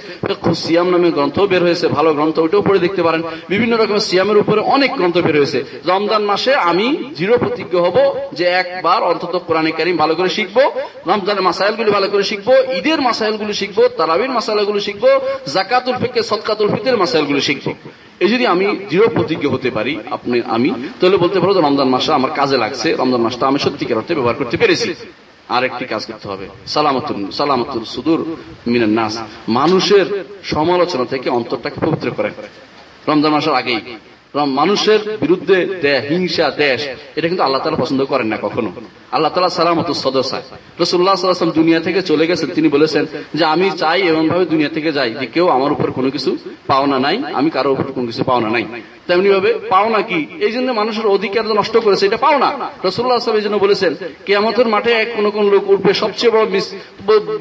সিয়াম 0.63 0.87
নামে 0.93 1.09
গ্রন্থ 1.17 1.37
বের 1.51 1.61
হয়েছে, 1.67 1.85
ভালো 1.97 2.09
গ্রন্থ, 2.17 2.35
ওইটাও 2.39 2.63
পড়ে 2.67 2.79
দেখতে 2.85 3.01
পারেন। 3.07 3.21
বিভিন্ন 3.51 3.73
রকমের 3.81 4.05
সিয়ামের 4.07 4.37
উপরে 4.43 4.61
অনেক 4.75 4.91
গ্রন্থ 4.99 5.17
বের 5.25 5.35
হয়েছে। 5.41 5.59
রমজান 5.91 6.23
মাসে 6.31 6.51
আমি 6.71 6.87
জিরো 7.19 7.33
প্রতিজ্ঞ 7.43 7.73
হব 7.85 7.97
যে 8.37 8.45
একবার 8.61 8.99
অন্তত 9.11 9.33
কোরআনে 9.47 9.71
কারিম 9.77 9.95
ভালো 10.03 10.13
করে 10.19 10.29
শিখব, 10.37 10.57
রমজানের 11.11 11.43
মাসাইলগুলি 11.49 11.89
ভালো 11.97 12.07
করে 12.13 12.23
শিখব, 12.31 12.49
ঈদের 12.77 12.99
মাসাইলগুলি 13.07 13.53
শিখব, 13.61 13.79
তারাবির 13.97 14.31
মাসাইলগুলি 14.37 14.81
শিখব 14.87 15.05
জাকাতুল 15.55 15.95
ফিকে 16.01 16.21
সৎকাতুল 16.29 16.67
ফিতের 16.73 16.95
মাসাইলগুলি 17.01 17.41
শিখব। 17.47 17.67
এই 18.23 18.29
যদি 18.33 18.45
আমি 18.53 18.65
দৃঢ় 18.89 19.07
প্রতিজ্ঞ 19.15 19.45
হতে 19.55 19.69
পারি, 19.77 19.93
আপনি, 20.15 20.37
আমি, 20.55 20.69
তাহলে 20.99 21.17
বলতে 21.23 21.37
পারো 21.41 21.51
রমজান 21.53 21.89
মাসটা 21.93 22.13
আমার 22.19 22.31
কাজে 22.39 22.57
লাগছে, 22.63 22.87
রমজান 23.01 23.21
মাসটা 23.25 23.43
আমি 23.49 23.59
সত্যিকার 23.65 23.99
অর্থে 24.01 24.13
ব্যবহার 24.17 24.37
করতে 24.41 24.55
পেরেছি। 24.61 24.89
আরেকটি 25.49 25.85
কাজ 25.85 26.05
করতে 26.05 26.27
হবে। 26.27 26.49
সালামতুল 26.67 27.31
সালামতুল 27.31 27.83
সুদূর 27.83 28.35
মিনার 28.67 28.89
নাস। 28.89 29.21
মানুষের 29.49 30.25
সমালোচনা 30.43 31.05
থেকে 31.05 31.29
অন্তরটাকে 31.29 31.85
পবিত্র 31.85 32.11
করে। 32.11 32.31
রমজান 33.07 33.31
মাসের 33.31 33.53
আগেই 33.53 33.95
মানুষের 34.59 34.99
বিরুদ্ধে 35.23 35.57
হিংসা, 36.09 36.45
দেশ, 36.63 36.79
এটা 37.17 37.27
কিন্তু 37.29 37.43
আল্লাহ 37.45 37.61
তালা 37.61 37.81
পছন্দ 37.83 38.01
করেন 38.11 38.27
না 38.33 38.37
কখনো। 38.45 38.69
আল্লাহ 39.15 39.31
তালা 39.33 39.57
সালামত 39.59 39.89
সদস্য 40.05 40.33
রসুল্লাহ 40.81 41.15
সাল্লাম 41.15 41.57
দুনিয়া 41.59 41.79
থেকে 41.87 41.99
চলে 42.11 42.25
গেছেন, 42.29 42.49
তিনি 42.57 42.67
বলেছেন 42.75 43.03
যে, 43.37 43.43
আমি 43.53 43.67
চাই 43.81 43.99
এমন 44.11 44.25
ভাবে 44.31 44.45
দুনিয়া 44.53 44.71
থেকে 44.75 44.89
যাই 44.97 45.11
যে, 45.21 45.25
কেউ 45.35 45.45
আমার 45.57 45.71
উপর 45.75 45.87
কোনো 45.97 46.09
কিছু 46.15 46.31
পাওনা 46.71 46.97
নাই, 47.05 47.17
আমি 47.39 47.49
কারও 47.55 47.71
উপর 47.75 47.85
কোনো 47.97 48.05
কিছু 48.11 48.23
পাওনা 48.29 48.49
নাই। 48.55 48.65
তেমনি 49.07 49.29
ভাবে 49.35 49.51
পাওনা 49.73 49.99
কি? 50.09 50.19
এই 50.45 50.51
জন্য 50.55 50.69
মানুষের 50.81 51.07
অধিকার 51.15 51.43
নষ্ট 51.59 51.75
করেছে, 51.85 52.03
এটা 52.09 52.19
পাওনা। 52.27 52.49
রসুল্লাহ 52.87 53.17
সাহেব 53.23 53.37
এই 53.39 53.45
জন্য 53.45 53.57
বলেছেন, 53.65 53.91
কেয়ামতের 54.25 54.67
মাঠে 54.73 54.91
এক 55.03 55.09
কোন 55.15 55.25
কোন 55.35 55.45
লোক 55.53 55.63
উঠবে 55.73 55.91
সবচেয়ে 56.03 56.31
বড় 56.35 56.45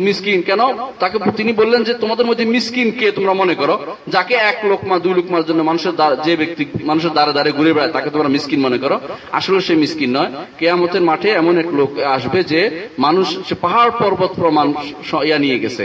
মিসকিন। 0.07 0.41
কেন? 0.49 0.63
তাকে 1.03 1.17
তিনি 1.39 1.53
বললেন 1.61 1.81
যে, 1.89 1.93
তোমাদের 2.03 2.27
মধ্যে 2.31 2.45
মিসকিন 2.55 2.89
কে 2.99 3.07
তোমরা 3.19 3.35
মনে 3.43 3.55
করো? 3.61 3.75
যাকে 4.15 4.35
এক 4.51 4.59
লোকমা, 4.71 4.97
দুই 5.05 5.15
লোকমার 5.19 5.45
জন্য 5.49 5.61
মানুষের 5.71 5.95
যে 6.27 6.35
ব্যক্তি 6.41 6.65
মানুষের 6.91 7.13
দ্বারে 7.17 7.33
দ্বারে 7.37 7.51
ঘুরে 7.59 7.71
বেড়ায়, 7.77 7.93
তাকে 7.97 8.09
তোমরা 8.15 8.31
মিসকিন 8.35 8.61
মনে 8.67 8.79
করো। 8.83 8.97
আসলে 9.39 9.59
সে 9.67 9.75
মিসকিন 9.83 10.11
নয়। 10.17 10.31
কেয়ামতের 10.59 11.05
মাঠে 11.11 11.29
এমন 11.41 11.55
এক 11.63 11.69
লোক 11.79 11.91
আসবে 12.17 12.41
যে 12.53 12.61
মানুষ, 13.05 13.27
সে 13.49 13.55
পাহাড় 13.65 13.93
পর্বত 14.01 14.33
প্রমাণ 14.41 14.67
ইয়া 15.29 15.39
নিয়ে 15.45 15.59
গেছে, 15.65 15.85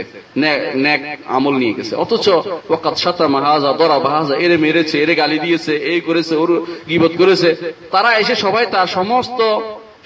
ন্যাক 0.84 1.00
আমল 1.36 1.54
নিয়ে 1.62 1.74
গেছে। 1.78 1.92
অথচ 2.04 2.26
ওকাত 2.74 2.96
সাতা 3.02 3.26
মাহাজা, 3.36 3.70
দরা 3.80 3.98
বাহাজা, 4.06 4.34
এরে 4.44 4.56
মেরেছে, 4.64 4.96
এরে 5.02 5.14
গালি 5.22 5.38
দিয়েছে, 5.46 5.72
এই 5.92 6.00
করেছে, 6.08 6.34
ওর 6.42 6.50
গিবত 6.90 7.12
করেছে। 7.20 7.48
তারা 7.94 8.10
এসে 8.22 8.34
সবাই 8.44 8.64
তার 8.74 8.88
সমস্ত 8.98 9.40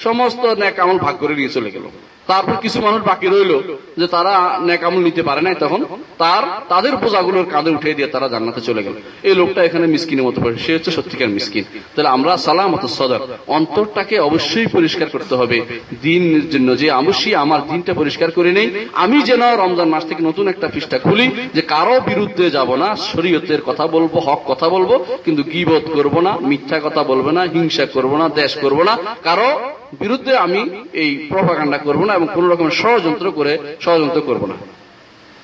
সমস্ত 0.07 0.42
ন্যাক 0.61 0.76
আমল 0.85 0.98
ভাগ 1.07 1.14
করে 1.22 1.35
নিয়ে 1.38 1.55
চলে 1.57 1.70
গেল। 1.74 1.87
তারপর 2.26 2.54
কিছু 2.64 2.80
মানুষ 2.80 3.02
বাকি 3.02 3.26
রইল 3.26 3.52
যে 3.98 4.06
তারা 4.06 4.58
ন্যাকামল 4.62 5.00
নিতে 5.02 5.22
পারে 5.22 5.40
নাই 5.40 5.54
তখন। 5.61 5.80
তার, 6.18 6.42
তাদের 6.68 6.96
বোঝাগুলোর 6.96 7.46
কাঁধে 7.52 7.70
উঠে 7.70 7.94
দিয়ে 7.94 8.08
তারা 8.08 8.28
জান্নাতে 8.28 8.61
চলে 8.61 8.82
গেল। 8.82 8.94
এই 9.22 9.35
লোকটা 9.35 9.64
এখানে 9.64 9.87
মিসকিনের 9.87 10.24
মতো 10.24 10.40
পড়ে 10.40 10.56
সে 10.56 10.74
হচ্ছে 10.74 10.90
সত্যিকার 10.90 11.28
মিসকিন। 11.28 11.64
তাহলে 11.94 12.08
আমরা 12.08 12.37
সালামত 12.37 12.85
সদর 12.87 13.20
অন্তরটাকে 13.46 14.18
অবশ্যই 14.18 14.66
পরিষ্কার 14.66 15.08
করতে 15.11 15.35
হবে। 15.35 15.61
দিনের 16.02 16.50
জন্য 16.50 16.76
যে 16.76 16.90
অবশ্যই 16.90 17.35
আমার 17.35 17.61
দিনটা 17.66 17.94
পরিষ্কার 17.94 18.30
করে 18.30 18.52
নেই, 18.52 18.68
আমি 18.92 19.22
যেন 19.22 19.42
রমজান 19.56 19.88
মাস 19.88 20.04
থেকে 20.08 20.22
নতুন 20.22 20.48
একটা 20.48 20.68
পৃষ্ঠা 20.68 20.98
খুলি 20.98 21.26
যে 21.54 21.62
কারও 21.62 22.00
বিরুদ্ধে 22.00 22.50
যাব 22.50 22.74
না, 22.74 22.96
শরীয়তের 22.96 23.61
কথা 23.62 23.87
বলব, 23.87 24.18
হক 24.18 24.40
কথা 24.46 24.68
বলব, 24.68 24.90
কিন্তু 25.24 25.42
গিবোধ 25.42 25.85
করব 25.94 26.20
না, 26.20 26.32
মিথ্যা 26.40 26.80
কথা 26.85 27.02
বলব 27.02 27.30
না, 27.30 27.42
হিংসা 27.42 27.87
করব 27.87 28.16
না, 28.16 28.28
দেশ 28.28 28.56
করব 28.56 28.82
না। 28.82 28.94
কারও 29.22 29.81
বিরুদ্ধে 30.00 30.37
আমি 30.37 30.70
এই 30.92 31.26
প্রভাকাণ্ডা 31.28 31.78
করব 31.78 32.05
না 32.05 32.14
এবং 32.14 32.28
কোন 32.35 32.48
রকমের 32.48 32.70
ষড়যন্ত্র 32.70 33.31
করে 33.31 33.59
ষড়যন্ত্র 33.81 34.20
করব 34.20 34.46
না। 34.46 34.55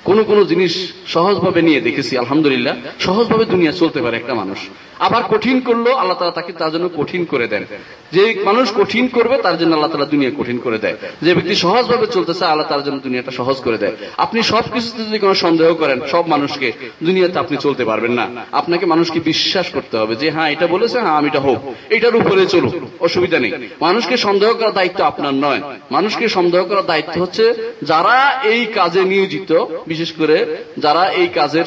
কোন 0.05 0.25
কোন 0.25 0.45
জিনিস 0.45 0.93
সহজভাবে 1.07 1.63
নিয়ে 1.63 1.81
দেখেছি, 1.81 2.19
আলহামদুলিল্লাহ, 2.19 2.77
সহজভাবে 3.01 3.45
দুনিয়া 3.45 3.73
চলতে 3.73 4.03
পারে 4.03 4.17
একটা 4.17 4.35
মানুষ। 4.35 4.59
আবার 5.07 5.23
কঠিন 5.33 5.57
করল, 5.61 5.87
আল্লাহ 6.01 6.17
তালা 6.19 6.37
তাকে 6.41 6.53
তার 6.61 6.71
জন্য 6.73 6.87
কঠিন 6.97 7.23
করে 7.25 7.47
দেন। 7.53 7.65
যে 8.13 8.23
মানুষ 8.45 8.67
কঠিন 8.77 9.05
করবে, 9.17 9.37
তার 9.47 9.57
জন্য 9.59 9.73
আল্লাহ 9.75 9.91
তালা 9.93 10.09
দুনিয়া 10.15 10.33
কঠিন 10.39 10.59
করে 10.65 10.79
দেয়। 10.79 10.97
যে 11.23 11.31
ব্যক্তি 11.35 11.55
সহজভাবে 11.65 12.07
চলতেছে, 12.17 12.45
আল্লাহ 12.45 12.67
তার 12.69 12.83
জন্য 12.87 12.99
দুনিয়াটা 13.07 13.33
সহজ 13.39 13.57
করে 13.67 13.79
দেয়। 13.79 13.95
আপনি 14.25 14.39
সব 14.53 14.65
কিছুতে 14.75 15.01
যদি 15.05 15.19
কোনো 15.19 15.35
সন্দেহ 15.45 15.69
করেন, 15.75 15.99
সব 16.13 16.25
মানুষকে, 16.29 16.69
দুনিয়াতে 17.07 17.37
আপনি 17.39 17.57
চলতে 17.67 17.85
পারবেন 17.91 18.13
না। 18.21 18.27
আপনাকে 18.61 18.85
মানুষকে 18.87 19.19
বিশ্বাস 19.31 19.67
করতে 19.77 19.95
হবে 20.01 20.15
যে 20.23 20.29
হ্যাঁ 20.31 20.49
এটা 20.55 20.67
বলেছে 20.67 20.97
হ্যাঁ 21.01 21.17
আমি 21.21 21.29
এটা 21.29 21.41
হোক। 21.41 21.59
এটার 21.97 22.15
উপরে 22.21 22.43
চলুক, 22.55 22.75
অসুবিধা 23.01 23.39
নেই। 23.39 23.53
মানুষকে 23.81 24.17
সন্দেহ 24.27 24.51
করার 24.59 24.75
দায়িত্ব 24.81 25.01
আপনার 25.11 25.35
নয়। 25.47 25.61
মানুষকে 25.91 26.25
সন্দেহ 26.29 26.61
করার 26.65 26.87
দায়িত্ব 26.87 27.17
হচ্ছে, 27.23 27.45
যারা 27.83 28.17
এই 28.53 28.61
কাজে 28.79 29.03
নিয়োজিত, 29.13 29.51
বিশেষ 29.87 30.11
করে 30.13 30.37
যারা 30.79 31.03
এই 31.21 31.29
কাজের 31.39 31.67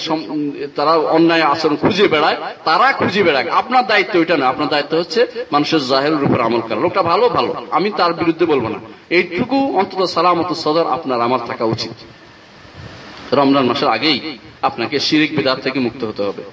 তারা 0.75 0.93
অন্যায় 1.17 1.45
আচরণ 1.53 1.75
খুঁজে 1.75 2.05
বেড়ায়, 2.13 2.37
তারা 2.65 2.87
খুঁজে 2.99 3.20
বেড়ায় 3.23 3.49
আপনার 3.49 3.87
দায়িত্ব 3.87 4.19
এটা 4.19 4.37
না, 4.37 4.47
আপনার 4.47 4.69
দায়িত্ব 4.69 4.97
হচ্ছে 4.97 5.27
মানুষের 5.51 5.79
জাহেরের 5.79 6.23
উপর 6.23 6.39
আমল 6.39 6.59
করা। 6.59 6.75
লোকটা 6.75 7.03
ভালো 7.03 7.29
ভালো। 7.29 7.67
আমি 7.71 7.91
তার 7.97 8.13
বিরুদ্ধে 8.13 8.45
বলব 8.45 8.67
না। 8.67 8.79
এইটুকু 9.09 9.77
অন্তত 9.77 10.03
সালামত 10.03 10.53
সদর 10.53 10.85
আপনার, 10.87 11.21
আমার 11.21 11.39
থাকা 11.45 11.65
উচিত। 11.65 11.91
রমজান 13.33 13.65
মাসের 13.65 13.87
আগেই 13.87 14.37
আপনাকে 14.61 14.99
শিরিক 14.99 15.37
বিদার 15.37 15.57
থেকে 15.57 15.79
মুক্ত 15.79 16.03
হতে 16.03 16.23
হবে। 16.23 16.43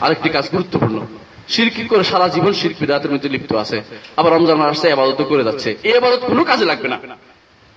আরেকটি 0.00 0.28
কাজ 0.28 0.50
গুরুত্বপূর্ণ। 0.52 1.00
সিরকি 1.48 1.84
করে? 1.84 2.04
সারা 2.04 2.28
জীবন 2.28 2.52
শিরক 2.52 2.76
বিদাতের 2.80 3.10
মধ্যে 3.10 3.28
লিপ্ত 3.28 3.52
আছে। 3.52 3.82
আবার 4.16 4.32
রমজান 4.32 4.56
মাসে 4.56 4.92
আবাদত 4.92 5.22
করে 5.22 5.44
যাচ্ছে। 5.44 5.76
এই 5.82 5.96
আবাদত 5.96 6.18
কোনো 6.18 6.44
কাজে 6.44 6.64
লাগবে 6.64 6.88
না। 6.88 6.98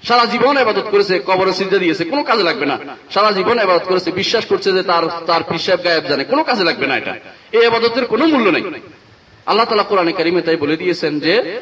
সারা 0.04 0.26
জীবন 0.26 0.58
আবাদত 0.58 0.84
করেছে, 0.92 1.20
কবর 1.28 1.54
সিজা 1.54 1.78
দিয়েছে, 1.78 2.06
কোনো 2.06 2.24
কাজে 2.24 2.44
লাগবে 2.44 2.66
না। 2.66 2.78
সারা 3.14 3.32
জীবন 3.32 3.60
আবাদত 3.60 3.84
করেছে, 3.86 4.12
বিশ্বাস 4.12 4.46
করছে 4.46 4.72
যে 4.72 4.84
তার 4.84 5.04
তার 5.26 5.42
পিসাব 5.44 5.80
গায়েব 5.84 6.04
জানে। 6.04 6.24
কোনো 6.24 6.44
কাজে 6.44 6.64
লাগবে 6.64 6.88
না 6.88 6.98
এটা। 6.98 7.16
এই 7.56 7.66
আবাদতের 7.70 8.06
কোনো 8.12 8.24
মূল্য 8.26 8.48
নেই। 8.50 8.64
আল্লাহ 9.46 9.66
তালা 9.66 9.84
কোরআনে 9.84 10.12
কারিমে 10.12 10.42
তাই 10.42 10.56
বলে 10.56 10.78
দিয়েছেন 10.78 11.20
যে 11.20 11.60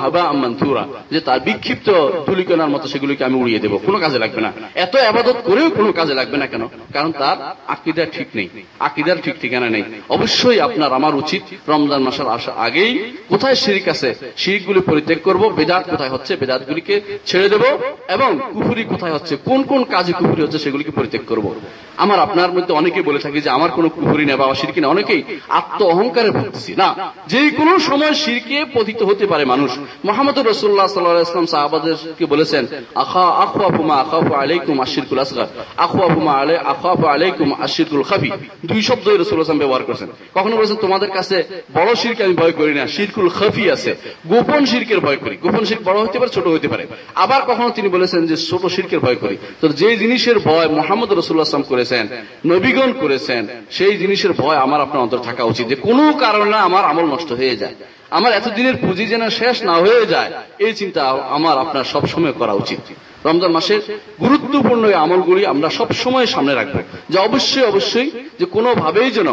হাবা 0.00 0.22
আম্মানথুরা 0.22 0.84
যে 1.10 1.20
তার 1.20 1.40
বিক্ষিপ্ত 1.40 1.88
তুলিকনার 2.26 2.68
মতো 2.68 2.88
সেগুলিকে 2.88 3.24
আমি 3.24 3.34
উড়িয়ে 3.34 3.58
দেবো। 3.58 3.78
কোনো 3.78 3.98
কাজে 3.98 4.18
লাগবে 4.18 4.40
না। 4.40 4.52
এত 4.74 4.96
আবাদত 4.96 5.36
করেও 5.44 5.70
কোনো 5.70 5.92
কাজে 5.92 6.14
লাগবে 6.14 6.36
না 6.36 6.46
কেন? 6.46 6.68
কারণ 6.92 7.12
তার 7.12 7.56
আকিদার 7.66 8.06
ঠিক 8.12 8.26
নেই। 8.34 8.48
আকিদার 8.80 9.16
ঠিক 9.24 9.34
ঠিকানা 9.40 9.68
নেই। 9.68 9.82
অবশ্যই 10.08 10.60
আপনার, 10.60 10.92
আমার 10.92 11.14
উচিত 11.14 11.42
রমজান 11.68 12.02
মাসের 12.02 12.26
আসা, 12.26 12.52
আগেই 12.52 13.12
কোথায় 13.28 13.54
শিরিক 13.54 13.88
আছে, 13.88 14.14
শিরিকগুলি 14.36 14.80
পরিত্যাগ 14.80 15.18
করব। 15.24 15.48
বেদাত 15.48 15.90
কোথায় 15.90 16.10
হচ্ছে, 16.10 16.36
বেদাতগুলিকে 16.36 17.00
ছেড়ে 17.26 17.48
দেব 17.48 17.62
এবং 18.08 18.38
কুফুরি 18.52 18.84
কোথায় 18.84 19.12
হচ্ছে, 19.12 19.36
কোন 19.44 19.62
কোন 19.62 19.84
কাজে 19.84 20.12
কুফুরি 20.12 20.42
হচ্ছে 20.42 20.58
সেগুলিকে 20.58 20.90
পরিত্যাগ 20.90 21.22
করব। 21.28 21.54
আমার, 21.96 22.18
আপনার 22.18 22.52
মধ্যে 22.52 22.74
অনেকে 22.74 23.02
বলে 23.02 23.18
থাকি 23.18 23.40
যে, 23.40 23.50
আমার 23.50 23.70
কোনো 23.70 23.88
কুফুরি 23.88 24.24
নেই 24.24 24.36
বা 24.36 24.54
শিরকি 24.54 24.80
না 24.80 24.88
অনেকেই 24.88 25.22
আত্ম 25.48 25.86
অহংকারে 25.86 26.30
ভুগতেছি। 26.30 26.74
না 26.76 27.01
যে 27.32 27.42
কোনো 27.58 27.74
সময় 27.88 28.14
শিরকে 28.22 28.58
পতিত 28.74 29.00
হতে 29.02 29.24
পারে 29.26 29.44
মানুষ। 29.44 29.70
মোহাম্মদ 30.04 30.36
রসুল্লাহ 30.38 30.86
সাল্লাহাম 30.86 31.46
সাহাবাদেরকে 31.54 32.24
বলেছেন, 32.32 32.62
আখা 32.94 33.26
আখু 33.44 33.60
আফুমা 33.68 33.94
আখাফু 34.04 34.32
আলাইকুম 34.42 34.76
আশিরকুল 34.80 35.20
আসগার। 35.24 35.48
আখু 35.76 35.98
আফুমা 36.08 36.32
আলে 36.32 36.54
আখাফু 36.72 37.04
আলাইকুম 37.14 37.48
আশিরকুল 37.66 38.04
খাফি 38.10 38.30
দুই 38.70 38.80
শব্দ 38.88 39.06
রসুল্লাহাম 39.08 39.58
ব্যবহার 39.58 39.82
করেছেন। 39.88 40.08
কখনো 40.34 40.54
বলেছেন, 40.56 40.78
তোমাদের 40.84 41.10
কাছে 41.16 41.36
বড় 41.74 41.90
শিরকে 42.00 42.22
আমি 42.24 42.34
ভয় 42.42 42.54
করি 42.60 42.72
না, 42.74 42.84
শিরকুল 42.94 43.28
খাফি 43.38 43.64
আছে। 43.74 43.90
গোপন 44.32 44.62
শিরকের 44.70 45.00
ভয় 45.00 45.18
করি। 45.24 45.34
গোপন 45.44 45.64
শির 45.64 45.80
বড় 45.88 45.98
হতে 46.04 46.16
পারে, 46.20 46.30
ছোট 46.36 46.46
হতে 46.46 46.68
পারে। 46.72 46.84
আবার 47.24 47.40
কখনো 47.50 47.68
তিনি 47.76 47.88
বলেছেন 47.96 48.20
যে, 48.30 48.36
ছোট 48.48 48.62
শিরকের 48.74 49.00
ভয় 49.04 49.18
করি। 49.22 49.36
তো 49.60 49.66
যে 49.80 49.90
জিনিসের 50.02 50.38
ভয় 50.38 50.68
মোহাম্মদ 50.78 51.10
রসুল্লাহ 51.12 51.62
করেছেন, 51.72 52.04
নবীগণ 52.52 52.90
করেছেন, 53.02 53.42
সেই 53.70 53.94
জিনিসের 54.02 54.32
ভয় 54.40 54.58
আমার 54.64 54.80
আপনার 54.80 55.00
অন্তর 55.04 55.20
থাকা 55.28 55.42
উচিত। 55.52 55.64
যে 55.72 55.76
কোনো 55.88 56.04
কারণে 56.24 56.56
আমার 56.68 56.84
আমল 56.92 57.06
নষ্ট 57.14 57.30
হয়ে 57.32 57.54
যায়। 57.56 57.74
আমার 58.18 58.32
এতদিনের 58.38 58.76
পুঁজি 58.82 59.04
যেন 59.12 59.24
শেষ 59.40 59.56
না 59.68 59.74
হয়ে 59.84 60.04
যায়, 60.12 60.30
এই 60.66 60.72
চিন্তা 60.80 61.02
আমার 61.36 61.56
আপনার 61.64 61.84
সবসময় 61.92 62.34
করা 62.40 62.54
উচিত। 62.62 62.82
রমজান 63.28 63.52
মাসের 63.56 63.80
গুরুত্বপূর্ণ 64.24 64.82
এই 64.92 64.96
আমলগুলি 65.04 65.42
আমরা 65.52 65.68
সব 65.78 65.88
সময় 66.02 66.26
সামনে 66.34 66.52
রাখব। 66.58 66.76
যে 67.12 67.18
অবশ্যই 67.28 67.64
অবশ্যই 67.72 68.08
যে 68.40 68.46
কোনোভাবেই 68.56 69.10
যেন 69.16 69.28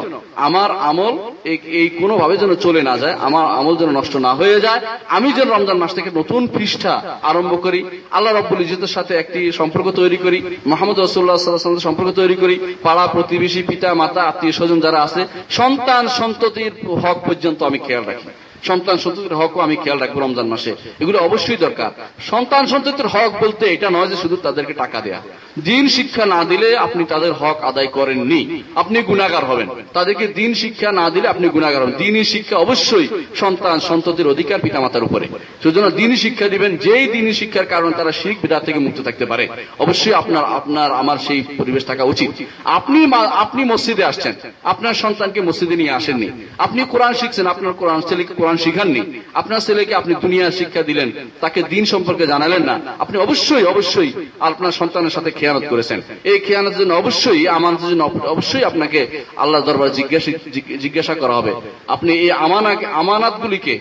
আমার 0.48 0.70
আমল 0.90 1.14
এই 1.82 1.88
কোনোভাবে 2.02 2.36
যেন 2.42 2.52
চলে 2.66 2.82
না 2.90 2.96
যায়, 3.04 3.16
আমার 3.28 3.46
আমল 3.60 3.76
যেন 3.82 3.90
নষ্ট 4.00 4.14
না 4.28 4.32
হয়ে 4.40 4.58
যায়। 4.66 4.82
আমি 5.18 5.30
যেন 5.38 5.48
রমজান 5.56 5.78
মাস 5.82 5.92
থেকে 5.98 6.10
নতুন 6.20 6.42
পৃষ্ঠা 6.56 6.94
আরম্ভ 7.30 7.52
করি, 7.66 7.80
আল্লাহ 8.18 8.32
রব্বুল 8.34 8.62
ইজতের 8.66 8.94
সাথে 8.98 9.14
একটি 9.24 9.40
সম্পর্ক 9.60 9.88
তৈরি 10.00 10.18
করি, 10.26 10.40
মোহাম্মদ 10.72 10.98
রসুল্লাহ 11.00 11.38
সাল্লাহ 11.38 11.88
সম্পর্ক 11.88 12.10
তৈরি 12.22 12.36
করি, 12.44 12.56
পাড়া 12.86 13.06
প্রতিবেশী 13.16 13.62
পিতা, 13.70 13.90
মাতা, 14.02 14.22
আত্মীয় 14.30 14.54
স্বজন 14.58 14.80
যারা 14.86 15.00
আছে, 15.08 15.22
সন্তান, 15.60 16.04
সন্ততির 16.20 16.72
হক 17.04 17.18
পর্যন্ত 17.28 17.60
আমি 17.70 17.80
খেয়াল 17.88 18.06
রাখি। 18.12 18.30
সন্তান 18.64 18.98
সন্ততির 18.98 19.36
হকও 19.36 19.60
আমি 19.60 19.76
খেয়াল 19.76 20.00
রাখব 20.00 20.20
রমজান 20.20 20.48
মাসে। 20.48 20.76
এগুলো 21.00 21.20
অবশ্যই 21.20 21.58
দরকার। 21.58 21.92
সন্তান 22.30 22.66
সন্ততির 22.66 23.08
হক 23.08 23.32
বলতে 23.42 23.74
এটা 23.74 23.90
নয় 23.90 24.08
যে 24.08 24.16
শুধু 24.16 24.36
তাদেরকে 24.36 24.74
টাকা 24.74 25.02
দেয়া। 25.02 25.22
দিন 25.64 25.88
শিক্ষা 25.88 26.26
না 26.26 26.44
দিলে 26.44 26.78
আপনি 26.78 27.04
তাদের 27.04 27.34
হক 27.34 27.64
আদায় 27.64 27.88
করেননি। 27.88 28.64
আপনি 28.76 29.02
গুণাগার 29.02 29.46
হবেন। 29.46 29.68
তাদেরকে 29.94 30.28
দিন 30.28 30.54
শিক্ষা 30.54 30.92
না 30.92 31.10
দিলে 31.10 31.28
আপনি 31.28 31.50
গুণাগার 31.50 31.84
হবেন। 31.84 31.96
দিনই 31.96 32.24
শিক্ষা 32.24 32.58
অবশ্যই 32.58 33.08
সন্তান 33.36 33.80
সন্ততির 33.80 34.28
অধিকার 34.28 34.60
পিতামাতার 34.60 35.04
উপরে। 35.04 35.28
সেজন্য 35.64 35.92
দিনই 35.92 36.16
শিক্ষা 36.16 36.50
দিবেন। 36.50 36.78
যেই 36.78 37.08
দিনই 37.08 37.34
শিক্ষার 37.34 37.66
কারণে 37.66 37.94
তারা 37.98 38.12
শিখ 38.12 38.38
বিদার 38.42 38.64
থেকে 38.64 38.80
মুক্ত 38.80 39.02
থাকতে 39.02 39.26
পারে। 39.26 39.48
অবশ্যই 39.80 40.14
আপনার 40.14 40.44
আপনার, 40.44 40.92
আমার 40.92 41.18
সেই 41.18 41.44
পরিবেশ 41.58 41.86
থাকা 41.86 42.04
উচিত। 42.04 42.32
আপনি 42.66 43.08
আপনি 43.16 43.64
মসজিদে 43.64 44.04
আসছেন। 44.04 44.34
আপনার 44.64 44.94
সন্তানকে 44.94 45.42
মসজিদে 45.42 45.76
নিয়ে 45.76 45.92
আসেননি। 45.92 46.30
আপনি 46.58 46.84
কোরআন 46.90 47.14
শিখছেন। 47.14 47.48
আপনার 47.48 47.74
কোরআন 47.74 48.02
ছেলেকে 48.02 48.34
কোরআন 48.50 48.64
শিখাননি। 48.66 49.02
আপনার 49.42 49.64
ছেলেকে 49.68 49.94
আপনি 50.02 50.14
দুনিয়ার 50.24 50.58
শিক্ষা 50.60 50.82
দিলেন, 50.90 51.10
তাকে 51.44 51.60
দিন 51.74 51.84
সম্পর্কে 51.94 52.26
জানালেন 52.34 52.64
না। 52.70 52.76
আপনি 53.04 53.16
অবশ্যই 53.26 53.66
অবশ্যই 53.74 54.12
আপনার 54.50 54.74
সন্তানের 54.80 55.14
সাথে 55.16 55.32
খেয়ানত 55.40 55.66
করেছেন। 55.72 56.00
এই 56.32 56.40
খেয়ানতের 56.46 56.80
জন্য 56.82 56.92
অবশ্যই, 57.02 57.42
আমানতের 57.58 57.90
জন্য 57.92 58.04
অবশ্যই 58.36 58.64
আপনাকে 58.70 59.00
আল্লাহ 59.44 59.60
দরবার 59.68 59.96
জিজ্ঞাসা 60.00 60.32
জিজ্ঞাসা 60.84 61.14
করা 61.22 61.36
হবে। 61.40 61.52
আপনি 61.96 62.12
এই 62.24 62.32
আমানা 62.46 62.72
আমানাতগুলিকে 63.02 63.74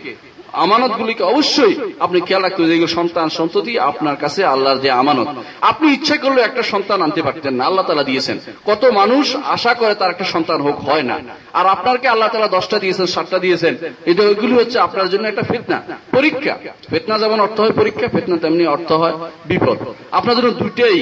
আমানতগুলিকে 0.64 1.24
অবশ্যই 1.32 1.74
আপনি 2.04 2.18
খেয়াল 2.20 2.42
রাখতে 2.42 2.60
যেগুলো 2.70 2.90
সন্তান 2.98 3.28
সন্ততি, 3.38 3.72
আপনার 3.90 4.16
কাছে 4.22 4.40
আল্লাহর 4.54 4.78
যে 4.84 4.90
আমানত। 5.00 5.28
আপনি 5.70 5.86
ইচ্ছা 5.96 6.16
করলে 6.16 6.40
একটা 6.40 6.62
সন্তান 6.72 6.98
আনতে 7.02 7.20
পারতেন 7.22 7.54
না, 7.58 7.62
আল্লাহ 7.64 7.84
তালা 7.86 8.04
দিয়েছেন। 8.10 8.36
কত 8.66 8.82
মানুষ 9.00 9.26
আশা 9.56 9.72
করে 9.74 9.94
তার 9.94 10.10
একটা 10.10 10.26
সন্তান 10.34 10.58
হোক, 10.66 10.76
হয় 10.88 11.04
না। 11.10 11.16
আর 11.58 11.66
আপনাকে 11.66 12.06
আল্লাহ 12.08 12.28
তালা 12.32 12.48
দশটা 12.48 12.76
দিয়েছেন, 12.78 13.06
সাতটা 13.06 13.38
দিয়েছেন। 13.38 13.74
এটা 14.10 14.22
ওইগুলি 14.22 14.54
হচ্ছে 14.60 14.78
আপনার 14.86 15.08
জন্য 15.12 15.24
একটা 15.28 15.44
ফেতনা, 15.50 15.78
পরীক্ষা। 16.16 16.54
ফেতনা 16.90 17.14
যেমন 17.18 17.38
অর্থ 17.46 17.56
হয় 17.60 17.74
পরীক্ষা, 17.80 18.06
ফেতনা 18.14 18.36
তেমনি 18.36 18.64
অর্থ 18.76 18.90
হয় 18.92 19.14
বিপদ। 19.50 19.78
আপনার 20.18 20.36
জন্য 20.36 20.50
দুইটাই 20.62 20.98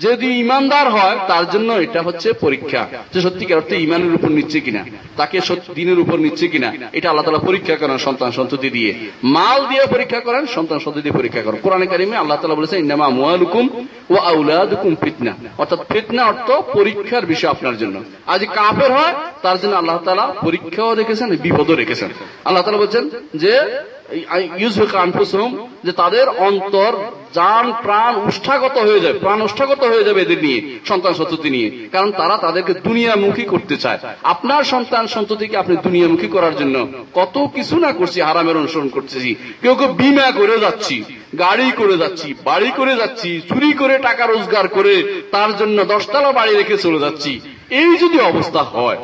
যদি 0.00 0.28
ইমানদার 0.44 0.86
হয়, 0.90 1.16
তার 1.28 1.44
জন্য 1.50 1.72
এটা 1.72 2.00
হচ্ছে 2.02 2.28
পরীক্ষা। 2.32 2.82
যে 3.14 3.20
সত্যিকার 3.20 3.56
অর্থে 3.56 3.76
ইমানের 3.76 4.12
উপর 4.14 4.30
নিচ্ছে 4.38 4.60
কিনা, 4.60 4.82
তাকে 5.16 5.36
দিনের 5.74 5.98
উপর 5.98 6.16
নিচ্ছে 6.18 6.46
কিনা, 6.48 6.68
এটা 6.92 7.08
আল্লাহ 7.10 7.24
তালা 7.24 7.46
পরীক্ষা 7.48 7.76
করেন 7.76 7.98
সন্তান 7.98 8.30
সন্ততি 8.30 8.70
দিয়ে। 8.70 8.90
মাল 9.36 9.60
দিয়ে 9.66 9.84
পরীক্ষা 9.86 10.20
করেন, 10.20 10.42
সন্তান 10.46 10.78
সন্ততি 10.78 11.02
দিয়ে 11.02 11.18
পরীক্ষা 11.18 11.42
করেন। 11.42 11.58
কোরআন 11.62 11.82
কারিমে 11.86 12.16
আল্লাহ 12.16 12.38
তালা 12.40 12.54
বলেছেন 12.54 12.78
ইনামা 12.84 13.08
মুআলুকুম 13.08 13.64
ও 14.10 14.14
আউলাদুকুম 14.30 14.92
ফিতনা। 14.94 15.32
অর্থাৎ 15.58 15.80
ফিতনা 15.92 16.22
অর্থ 16.26 16.48
পরীক্ষার 16.76 17.24
বিষয় 17.26 17.50
আপনার 17.50 17.76
জন্য। 17.78 17.96
আজ 18.26 18.40
কাফের 18.54 18.90
হয়, 18.92 19.14
তার 19.42 19.56
জন্য 19.60 19.74
আল্লাহ 19.76 19.98
তালা 20.04 20.26
পরীক্ষাও 20.44 20.94
রেখেছেন, 20.94 21.28
বিপদও 21.36 21.74
রেখেছেন। 21.74 22.10
আল্লাহ 22.44 22.62
তালা 22.62 22.78
বলছেন 22.78 23.04
যে 23.34 23.54
যে 25.86 25.92
তাদের 26.00 26.26
অন্তর 26.48 26.92
যান 27.36 27.66
প্রাণ 27.84 28.12
উষ্ঠাগত 28.28 28.76
হয়ে 28.88 29.02
যাবে, 29.04 29.18
প্রাণ 29.18 29.38
উষ্ঠাগত 29.48 29.82
হয়ে 29.92 30.06
যাবে 30.08 30.20
এদের 30.22 30.40
নিয়ে, 30.46 30.60
সন্তান 30.90 31.12
সন্ততি 31.18 31.48
নিয়ে। 31.56 31.68
কারণ 31.94 32.10
তারা 32.20 32.36
তাদেরকে 32.44 32.72
দুনিয়ামুখী 32.86 33.44
করতে 33.52 33.76
চায়। 33.76 33.98
আপনার 34.32 34.62
সন্তান 34.64 35.04
সন্ততিকে 35.14 35.56
আপনি 35.56 35.74
দুনিয়ামুখী 35.86 36.28
করার 36.28 36.54
জন্য 36.60 36.76
কত 37.18 37.34
কিছু 37.56 37.74
না 37.84 37.90
করছি, 37.92 38.18
হারামের 38.20 38.60
অনুসরণ 38.60 38.88
করতেছি। 38.96 39.30
কেউ 39.62 39.74
কেউ 39.80 39.90
বিমা 40.00 40.26
করে 40.40 40.56
যাচ্ছি, 40.64 40.96
গাড়ি 41.38 41.68
করে 41.80 41.96
যাচ্ছি, 42.02 42.28
বাড়ি 42.48 42.70
করে 42.78 42.94
যাচ্ছি, 43.00 43.30
চুরি 43.48 43.70
করে 43.80 43.94
টাকা 44.08 44.24
রোজগার 44.26 44.66
করে 44.76 44.94
তার 45.34 45.50
জন্য 45.60 45.78
দশতলা 45.92 46.30
বাড়ি 46.38 46.52
রেখে 46.54 46.76
চলে 46.84 47.02
যাচ্ছি। 47.04 47.32
এই 47.80 47.90
যদি 48.02 48.18
অবস্থা 48.30 48.62
হয় 48.74 48.98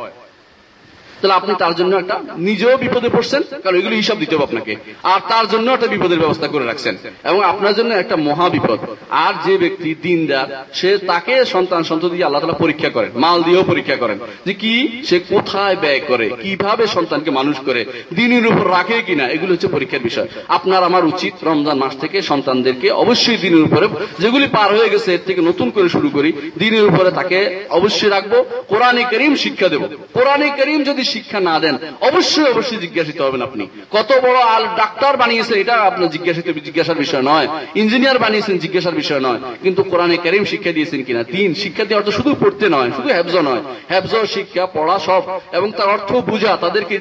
তাহলে 1.21 1.35
আপনি 1.35 1.53
তার 1.63 1.75
জন্য 1.75 1.93
একটা 1.97 2.17
নিজেও 2.49 2.77
বিপদে 2.77 3.09
পড়ছেন, 3.09 3.43
কারণ 3.63 3.77
এগুলো 3.81 3.95
হিসাব 3.97 4.17
দিতে 4.19 4.35
হবে 4.35 4.45
আপনাকে। 4.45 4.73
আর 5.03 5.21
তার 5.29 5.47
জন্য 5.49 5.67
একটা 5.71 5.87
বিপদের 5.87 6.19
ব্যবস্থা 6.19 6.47
করে 6.49 6.65
রাখছেন। 6.65 6.95
এবং 7.25 7.41
আপনার 7.45 7.75
জন্য 7.75 7.91
একটা 7.95 8.17
মহা 8.17 8.49
বিপদ 8.49 8.79
আর 9.11 9.35
যে 9.47 9.59
ব্যক্তি 9.59 9.95
দিনদার 10.03 10.47
সে 10.73 10.99
তাকে 10.99 11.45
সন্তান 11.45 11.83
সন্ততি 11.83 12.25
আল্লাহ 12.25 12.41
তালা 12.41 12.63
পরীক্ষা 12.65 12.91
করেন, 12.91 13.11
মাল 13.15 13.43
দিয়েও 13.43 13.63
পরীক্ষা 13.63 13.97
করেন, 13.97 14.19
যে 14.47 14.55
কি? 14.55 15.03
সে 15.09 15.17
কোথায় 15.19 15.77
ব্যয় 15.77 16.01
করে, 16.09 16.31
কীভাবে 16.43 16.87
সন্তানকে 16.87 17.31
মানুষ 17.31 17.57
করে, 17.67 17.85
দিনের 18.15 18.47
উপর 18.47 18.71
রাখে 18.71 19.03
কিনা, 19.03 19.25
এগুলো 19.29 19.53
হচ্ছে 19.53 19.69
পরীক্ষার 19.69 19.99
বিষয়। 19.99 20.29
আপনার 20.49 20.83
আমার 20.85 21.05
উচিত 21.05 21.35
রমজান 21.43 21.79
মাস 21.79 21.95
থেকে 21.97 22.23
সন্তানদেরকে 22.23 22.91
অবশ্যই 22.91 23.37
দিনের 23.37 23.63
উপরে, 23.63 23.87
যেগুলি 24.19 24.47
পার 24.47 24.71
হয়ে 24.77 24.91
গেছে, 24.91 25.09
এর 25.15 25.23
থেকে 25.27 25.41
নতুন 25.41 25.71
করে 25.71 25.89
শুরু 25.89 26.09
করি, 26.09 26.33
দিনের 26.59 26.85
উপরে 26.85 27.11
তাকে 27.11 27.39
অবশ্যই 27.71 28.11
রাখব, 28.11 28.33
কোরআনে 28.69 29.03
করিম 29.13 29.33
শিক্ষা 29.35 29.69
দেব। 29.69 29.83
কোরআনে 30.13 30.49
করিম 30.49 30.81
যদি 30.85 31.03
শিক্ষা 31.15 31.39
না 31.49 31.55
দেন, 31.65 31.75
অবশ্যই 32.09 32.49
অবশ্যই 32.53 32.81
জিজ্ঞাসিত 32.85 33.19
হবেন 33.27 33.43
আপনি। 33.49 33.65
কত 33.97 34.11
বড় 34.25 34.39
আল 34.55 34.65
ডাক্তার 34.81 35.13
বানিয়েছেন, 35.23 35.57
এটা 35.63 35.75
আপনার 35.89 36.09
জিজ্ঞাসিত, 36.15 36.47
জিজ্ঞাসার 36.67 36.99
বিষয় 37.05 37.25
নয়। 37.33 37.47
ইঞ্জিনিয়ার 37.81 38.19
বানিয়েছেন, 38.25 38.55
জিজ্ঞাসার 38.65 38.99
বিষয় 39.03 39.23
নয়। 39.27 39.41
কিন্তু 39.65 39.81
কোরআনে 39.91 40.17
কারিম 40.25 40.45
শিক্ষা 40.53 40.73
দিয়েছেন 40.77 41.01
কিনা? 41.07 41.23
তিন, 41.35 41.49
শিক্ষা 41.63 41.85
দিয়ে 41.87 41.99
অর্থ 42.01 42.11
শুধু 42.19 42.31
পড়তে 42.41 42.67
নয়, 42.77 42.91
শুধু 42.97 43.09
হ্যাবজ 43.17 43.37
নয়। 43.49 43.63
হ্যাবজ 43.91 44.13
শিক্ষা, 44.35 44.63
পড়া 44.77 44.97
সব। 45.09 45.23
এবং 45.59 45.69
তার 45.77 45.89
অর্থ 45.97 46.11
বুঝা, 46.31 46.53
তাদেরকে 46.65 46.93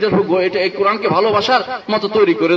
এটা 0.47 0.59
এই 0.65 0.71
কোরআনকে 0.79 1.07
ভালোবাসার 1.15 1.61
মতো 1.91 2.05
তৈরি 2.17 2.35
করে, 2.41 2.55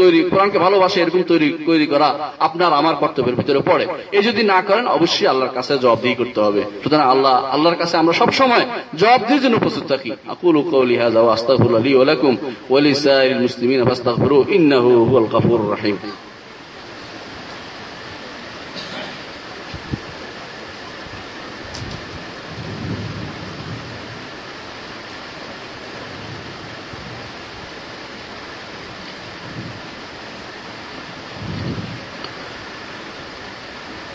তৈরি, 0.00 0.18
কোরআনকে 0.32 0.58
ভালোবাসা, 0.66 0.96
এরকম 1.00 1.22
তৈরি 1.32 1.48
তৈরি 1.66 1.86
করা 1.92 2.08
আপনার, 2.46 2.70
আমার 2.80 2.94
কর্তব্যের 3.02 3.36
ভিতরে 3.40 3.60
পড়ে। 3.68 3.84
এই 4.16 4.22
যদি 4.28 4.42
না 4.52 4.58
করেন, 4.68 4.84
অবশ্যই 4.98 5.28
আল্লাহর 5.32 5.54
কাছে 5.54 5.72
জবাবদিহি 5.82 6.16
করতে 6.20 6.38
হবে। 6.46 6.60
সুতরাং 6.82 7.06
আল্লাহ, 7.14 7.34
আল্লাহর 7.54 7.78
কাছে 7.80 7.94
আমরা 8.02 8.14
সব 8.20 8.30
সময় 8.40 8.64
জবাবদিহির 9.00 9.42
জন্য 9.44 9.56
প্রস্তুত 9.64 9.84
থাকি। 9.92 10.10
আকুল 10.34 10.56
কৌলি 10.72 10.87
هذا 10.96 11.20
وأستغفر 11.20 11.78
لي 11.78 11.94
ولكم 11.94 12.36
ولسائر 12.70 13.36
المسلمين 13.36 13.84
فاستغفروه 13.84 14.48
إنه 14.48 14.84
هو 15.10 15.18
الغفور 15.18 15.60
الرحيم. 15.60 15.98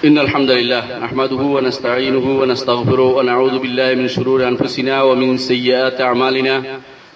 إن 0.04 0.20
الحمد 0.20 0.52
لله 0.52 1.00
نحمده 1.00 1.36
ونستعينه 1.36 2.40
ونستغفره 2.40 3.16
ونعوذ 3.16 3.60
بالله 3.60 3.96
من 3.96 4.08
شرور 4.08 4.48
أنفسنا 4.48 5.04
ومن 5.04 5.38
سيئات 5.38 6.02
أعمالنا. 6.02 6.64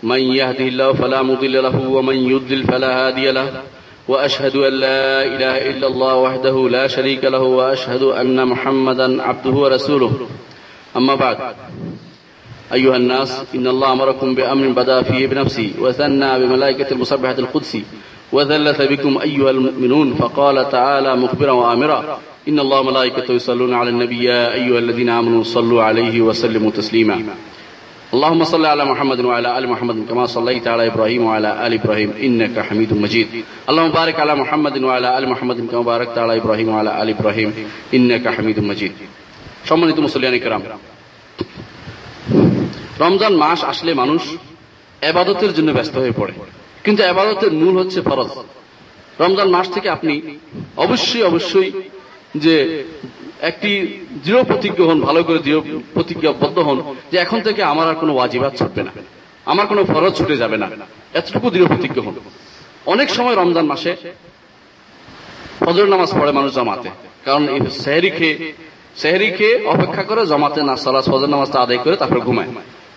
من 0.03 0.19
يهده 0.19 0.67
الله 0.67 0.93
فلا 0.93 1.21
مضل 1.21 1.63
له 1.63 1.89
ومن 1.89 2.15
يضلل 2.15 2.63
فلا 2.63 3.07
هادي 3.07 3.31
له. 3.31 3.61
وأشهد 4.07 4.55
أن 4.55 4.73
لا 4.73 5.25
إله 5.25 5.69
إلا 5.69 5.87
الله 5.87 6.15
وحده 6.15 6.69
لا 6.69 6.87
شريك 6.87 7.23
له 7.23 7.43
وأشهد 7.43 8.03
أن 8.03 8.47
محمدا 8.47 9.23
عبده 9.23 9.51
ورسوله. 9.51 10.27
أما 10.97 11.15
بعد. 11.15 11.37
أيها 12.73 12.95
الناس 12.95 13.43
إن 13.55 13.67
الله 13.67 13.91
أمركم 13.91 14.35
بأمر 14.35 14.67
بدأ 14.67 15.01
فيه 15.01 15.27
بنفسي 15.27 15.73
وثنى 15.79 16.39
بملائكة 16.39 16.91
المسبحة 16.91 17.35
القدسي 17.39 17.83
وذلث 18.32 18.82
بكم 18.82 19.18
أيها 19.18 19.50
المؤمنون 19.50 20.14
فقال 20.14 20.68
تعالى 20.68 21.16
مخبرا 21.16 21.50
وآمرا 21.50 22.20
إن 22.48 22.58
الله 22.58 22.82
ملائكته 22.82 23.34
يصلون 23.34 23.74
على 23.74 23.90
النبي 23.90 24.24
يا 24.24 24.54
أيها 24.54 24.78
الذين 24.78 25.08
آمنوا 25.08 25.42
صلوا 25.42 25.82
عليه 25.82 26.20
وسلموا 26.20 26.70
تسليما 26.70 27.24
اللهم 28.14 28.44
صل 28.44 28.66
على 28.66 28.84
محمد 28.84 29.20
وعلى 29.20 29.58
آل 29.58 29.68
محمد 29.68 30.06
كما 30.08 30.26
صليت 30.26 30.68
على 30.68 30.86
إبراهيم 30.86 31.24
وعلى 31.24 31.66
آل 31.66 31.72
إبراهيم 31.72 32.10
إنك 32.22 32.60
حميد 32.60 32.92
مجيد 32.94 33.28
اللهم 33.70 33.90
بارك 33.90 34.20
على 34.20 34.34
محمد 34.34 34.82
وعلى 34.82 35.18
آل 35.18 35.28
محمد 35.28 35.70
كما 35.70 35.82
باركت 35.82 36.18
على 36.18 36.36
إبراهيم 36.36 36.68
وعلى 36.68 37.02
آل 37.02 37.08
إبراهيم 37.08 37.54
إنك 37.94 38.28
حميد 38.28 38.60
مجيد 38.60 38.92
সম্মানিত 39.68 39.98
মুসলিয়ানি 39.98 40.38
কেরাম 40.40 40.62
রমজান 43.00 43.34
মাস 43.36 43.60
আসলে 43.64 43.94
মানুষ 43.94 44.22
এবাদতের 45.02 45.52
জন্য 45.54 45.70
ব্যস্ত 45.72 45.94
হয়ে 45.96 46.14
পড়ে 46.16 46.32
কিন্তু 46.87 47.03
এবাদতের 47.03 47.53
মূল 47.53 47.77
হচ্ছে 47.77 48.01
ফরজ। 48.01 48.29
রমজান 49.19 49.49
মাস 49.49 49.69
থেকে 49.69 49.89
আপনি 49.89 50.21
অবশ্যই 50.77 51.23
অবশ্যই 51.23 51.71
যে 52.35 52.83
একটি 53.41 53.71
দৃঢ় 54.23 54.43
প্রতিজ্ঞ 54.43 54.85
হন, 54.85 55.01
ভালো 55.01 55.23
করে 55.23 55.39
দৃঢ় 55.39 55.59
প্রতিজ্ঞাবদ্ধ 55.93 56.59
হন 56.59 56.95
যে 57.11 57.17
এখন 57.17 57.41
থেকে 57.41 57.63
আমার 57.63 57.87
আর 57.87 57.95
কোনো 57.95 58.13
ওয়াজিবাদ 58.13 58.55
ছুটবে 58.55 58.83
না। 58.83 58.91
আমার 59.45 59.67
কোনো 59.67 59.85
ফরজ 59.85 60.13
ছুটে 60.13 60.37
যাবে 60.37 60.57
না। 60.57 60.69
এতটুকু 61.13 61.49
দৃঢ় 61.49 61.67
প্রতিজ্ঞ 61.67 62.01
হন। 62.01 62.13
অনেক 62.85 63.09
সময় 63.09 63.35
রমজান 63.35 63.65
মাসে 63.65 63.95
ফজর 65.59 65.87
নামাজ 65.87 66.11
পড়ে 66.21 66.31
মানুষ 66.31 66.55
জমাতে। 66.55 66.89
কারণ 67.25 67.69
সেহরি 67.69 68.09
খেয়ে 68.09 68.53
সেহরি 68.95 69.31
খেয়ে 69.31 69.65
অপেক্ষা 69.65 70.03
করে 70.03 70.25
জমাতে 70.25 70.63
না 70.63 70.75
সালাস 70.75 71.09
ফজর 71.09 71.29
নামাজটা 71.29 71.59
আদায় 71.61 71.77
করে 71.77 71.95
তারপরে 71.95 72.19
ঘুমায়। 72.19 72.47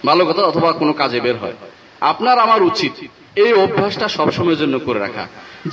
ভালো 0.06 0.26
কথা, 0.26 0.42
অথবা 0.42 0.72
কোনো 0.72 0.92
কাজে 0.92 1.20
বের 1.20 1.36
হয়। 1.36 1.52
আপনার, 2.00 2.38
আমার 2.38 2.62
উচিত 2.62 3.06
এই 3.44 3.52
অভ্যাসটা 3.64 4.06
সবসময়ের 4.16 4.60
জন্য 4.62 4.74
করে 4.86 4.98
রাখা। 5.06 5.24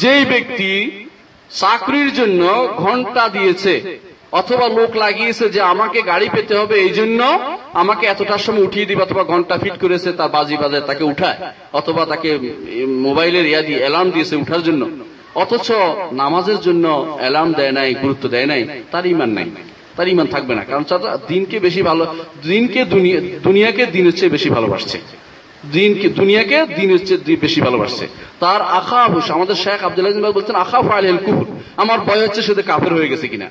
যেই 0.01 0.23
ব্যক্তি 0.33 0.71
চাকরির 1.51 2.09
জন্য 2.19 2.41
ঘণ্টা 2.83 3.23
দিয়েছে 3.35 3.73
অথবা 4.39 4.65
লোক 4.77 4.91
লাগিয়েছে 5.03 5.45
যে 5.55 5.61
আমাকে 5.73 5.99
গাড়ি 6.11 6.27
পেতে 6.35 6.53
হবে, 6.59 6.75
এই 6.85 6.93
জন্য 6.99 7.21
আমাকে 7.81 8.03
এতটার 8.13 8.43
সময় 8.45 8.65
উঠিয়ে 8.67 8.87
দিবে 8.89 9.01
অথবা 9.07 9.23
ঘণ্টা 9.33 9.55
ফিট 9.63 9.75
করেছে 9.83 10.09
তার 10.19 10.29
বাজি 10.35 10.55
বাজে 10.61 10.79
তাকে 10.89 11.03
উঠায়, 11.11 11.37
অথবা 11.79 12.01
তাকে 12.11 12.29
মোবাইলের 13.05 13.45
ইয়া 13.51 13.61
দিয়ে 13.67 13.79
অ্যালার্ম 13.83 14.09
দিয়েছে 14.15 14.35
উঠার 14.43 14.61
জন্য। 14.67 14.83
অথচ 15.43 15.67
নামাজের 16.21 16.59
জন্য 16.67 16.85
অ্যালার্ম 17.21 17.49
দেয় 17.59 17.73
নাই, 17.77 17.89
গুরুত্ব 18.03 18.23
দেয় 18.35 18.47
নাই, 18.51 18.61
তার 18.93 19.05
ইমান 19.13 19.29
নাই, 19.37 19.47
তার 19.97 20.07
ইমান 20.13 20.27
থাকবে 20.33 20.53
না। 20.57 20.63
কারণ 20.69 20.83
দিনকে 21.31 21.57
বেশি 21.65 21.81
ভালো, 21.89 22.03
দিনকে 22.51 22.81
দুনিয়াকে 23.45 23.83
দিনের 23.95 24.15
চেয়ে 24.17 24.33
বেশি 24.35 24.49
ভালোবাসছে। 24.55 24.97
দিনকে 25.71 26.09
দুনিয়াকে? 26.09 26.65
দিনের 26.75 27.01
চেয়ে 27.07 27.35
বেশি 27.35 27.61
ভালোবাসছে। 27.61 28.07
তার 28.39 28.61
আখা 28.61 29.01
হুস 29.05 29.31
আমাদের 29.31 29.55
শেখ 29.55 29.83
আব্দুল্লাহ 29.83 30.31
বলছেন 30.31 30.55
আখা 30.55 30.81
ফাইল 30.81 31.17
কুকুর 31.17 31.47
আমার 31.77 31.99
ভয় 31.99 32.21
হচ্ছে 32.27 32.41
সে 32.41 32.53
কাফের 32.61 32.93
হয়ে 32.93 33.07
গেছে 33.07 33.27
কিনা। 33.27 33.49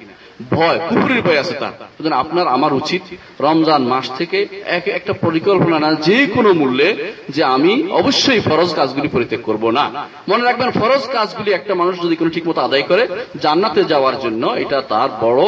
ভয় 0.50 0.78
কুকুরের 0.88 1.22
ভয় 1.22 1.38
আছে 1.38 1.54
তার। 1.60 1.74
আপনার, 2.12 2.46
আমার 2.46 2.72
উচিত 2.74 3.02
রমজান 3.40 3.82
মাস 3.82 4.10
থেকে 4.18 4.46
এক, 4.66 4.88
একটা 4.88 5.12
পরিকল্পনা 5.12 5.78
না, 5.78 5.94
যে 5.94 6.26
কোনো 6.26 6.52
মূল্যে 6.52 7.12
যে 7.28 7.44
আমি 7.44 7.88
অবশ্যই 7.90 8.40
ফরজ 8.40 8.74
কাজগুলি 8.74 9.08
পরিত্যাগ 9.08 9.40
করব 9.42 9.70
না। 9.70 9.84
মনে 10.28 10.44
রাখবেন, 10.44 10.70
ফরজ 10.70 11.08
কাজগুলি 11.08 11.50
একটা 11.52 11.74
মানুষ 11.74 12.02
যদি 12.02 12.16
কোনো 12.16 12.30
ঠিক 12.30 12.48
মতো 12.48 12.60
আদায় 12.60 12.82
করে, 12.82 13.06
জান্নাতে 13.40 13.84
যাওয়ার 13.84 14.20
জন্য 14.20 14.46
এটা 14.46 14.80
তার 14.88 15.08
বড় 15.20 15.42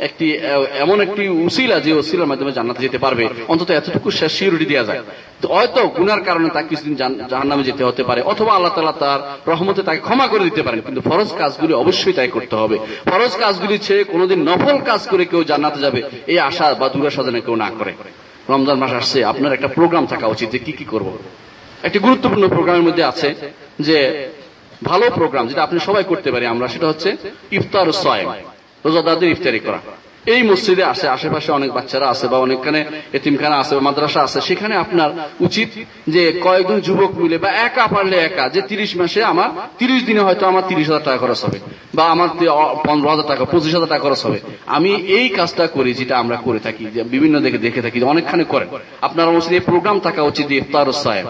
একটি 0.00 0.38
এমন 0.78 1.00
একটি 1.00 1.28
উসিলা 1.28 1.80
যে 1.80 1.92
উসিলার 1.92 2.26
মাধ্যমে 2.26 2.52
জান্নাতে 2.52 2.82
যেতে 2.82 2.98
পারবে। 2.98 3.28
অন্তত 3.48 3.70
এতটুকু 3.70 4.10
শেষ 4.10 4.32
সিউরিটি 4.32 4.64
দেওয়া 4.64 4.84
যায় 4.84 5.02
তো 5.42 5.48
হয়তো 5.48 5.88
গুনার 6.14 6.28
কারণে 6.28 6.48
তাকে 6.56 6.68
কিছুদিন 6.72 6.94
জাহান 7.30 7.46
নামে 7.50 7.64
যেতে 7.68 7.82
হতে 7.88 8.02
পারে, 8.08 8.20
অথবা 8.32 8.52
আল্লাহ 8.56 8.72
তালা 8.74 8.94
তার 9.04 9.20
রহমতে 9.50 9.80
তাকে 9.88 10.00
ক্ষমা 10.06 10.26
করে 10.32 10.42
দিতে 10.48 10.62
পারেন, 10.66 10.80
কিন্তু 10.86 11.02
ফরজ 11.08 11.30
কাজগুলি 11.40 11.72
অবশ্যই 11.82 12.14
তাই 12.18 12.30
করতে 12.36 12.54
হবে। 12.62 12.76
ফরজ 13.10 13.32
কাজগুলি 13.42 13.76
ছেড়ে 13.86 14.02
কোনোদিন 14.12 14.38
নফল 14.48 14.76
কাজ 14.88 15.02
করে 15.12 15.24
কেউ 15.30 15.42
জান্নাতে 15.50 15.78
যাবে, 15.84 16.00
এই 16.32 16.38
আশা 16.48 16.66
বা 16.80 16.86
দুরাশা 16.94 17.22
যেন 17.26 17.36
কেউ 17.46 17.56
না 17.64 17.68
করে। 17.78 17.92
রমজান 18.52 18.76
মাস 18.82 18.92
আসছে, 19.00 19.18
আপনার 19.32 19.54
একটা 19.56 19.68
প্রোগ্রাম 19.76 20.04
থাকা 20.12 20.26
উচিত 20.34 20.48
যে 20.54 20.60
কি 20.66 20.72
কি 20.78 20.84
করব। 20.92 21.08
একটি 21.86 21.98
গুরুত্বপূর্ণ 22.06 22.44
প্রোগ্রামের 22.54 22.84
মধ্যে 22.88 23.04
আছে 23.10 23.28
যে, 23.88 23.98
ভালো 24.90 25.06
প্রোগ্রাম 25.18 25.44
যেটা 25.50 25.62
আপনি 25.66 25.78
সবাই 25.88 26.04
করতে 26.10 26.28
পারি 26.34 26.44
আমরা, 26.54 26.66
সেটা 26.74 26.86
হচ্ছে 26.90 27.10
ইফতার 27.58 27.88
সয় 28.04 28.24
রোজাদারদের 28.84 29.32
ইফতারি 29.34 29.60
করা। 29.66 29.80
এই 30.32 30.42
মসজিদে 30.50 30.84
আসে, 30.92 31.06
আশেপাশে 31.16 31.50
অনেক 31.58 31.70
বাচ্চারা 31.76 32.06
আছে 32.14 32.26
বা 32.32 32.38
অনেকখানে 32.46 32.80
এতিমখানা 33.18 33.56
আছে 33.62 33.72
বা 33.76 33.82
মাদ্রাসা 33.88 34.20
আছে, 34.26 34.38
সেখানে 34.48 34.74
আপনার 34.84 35.10
উচিত 35.46 35.68
যে 36.14 36.22
কয়েকজন 36.44 36.78
যুবক 36.86 37.12
মিলে 37.22 37.36
বা 37.44 37.50
একা 37.66 37.84
পারলে 37.94 38.16
একা, 38.28 38.44
যে 38.54 38.60
তিরিশ 38.70 38.90
মাসে 39.00 39.20
আমার 39.32 39.50
তিরিশ 39.80 40.00
দিনে 40.08 40.22
হয়তো 40.26 40.44
আমার 40.50 40.64
তিরিশ 40.70 40.86
হাজার 40.90 41.04
টাকা 41.08 41.18
খরচ 41.24 41.40
হবে 41.46 41.58
বা 41.96 42.04
আমার 42.14 42.28
পনেরো 42.86 43.08
হাজার 43.12 43.26
টাকা, 43.30 43.42
পঁচিশ 43.52 43.72
হাজার 43.76 43.90
টাকা 43.92 44.02
খরচ 44.06 44.20
হবে। 44.26 44.38
আমি 44.76 44.90
এই 45.18 45.26
কাজটা 45.36 45.64
করি 45.76 45.90
যেটা 46.00 46.14
আমরা 46.22 46.36
করে 46.46 46.60
থাকি 46.66 46.84
বিভিন্ন 47.14 47.34
দেখে 47.44 47.58
দেখে 47.66 47.80
থাকি 47.84 47.98
অনেকখানে 48.12 48.44
করেন। 48.52 48.68
আপনার 49.06 49.28
মসজিদে 49.34 49.60
প্রোগ্রাম 49.70 49.96
থাকা 50.06 50.20
উচিত 50.30 50.46
ইফতার 50.60 50.88
সাহেব 51.04 51.26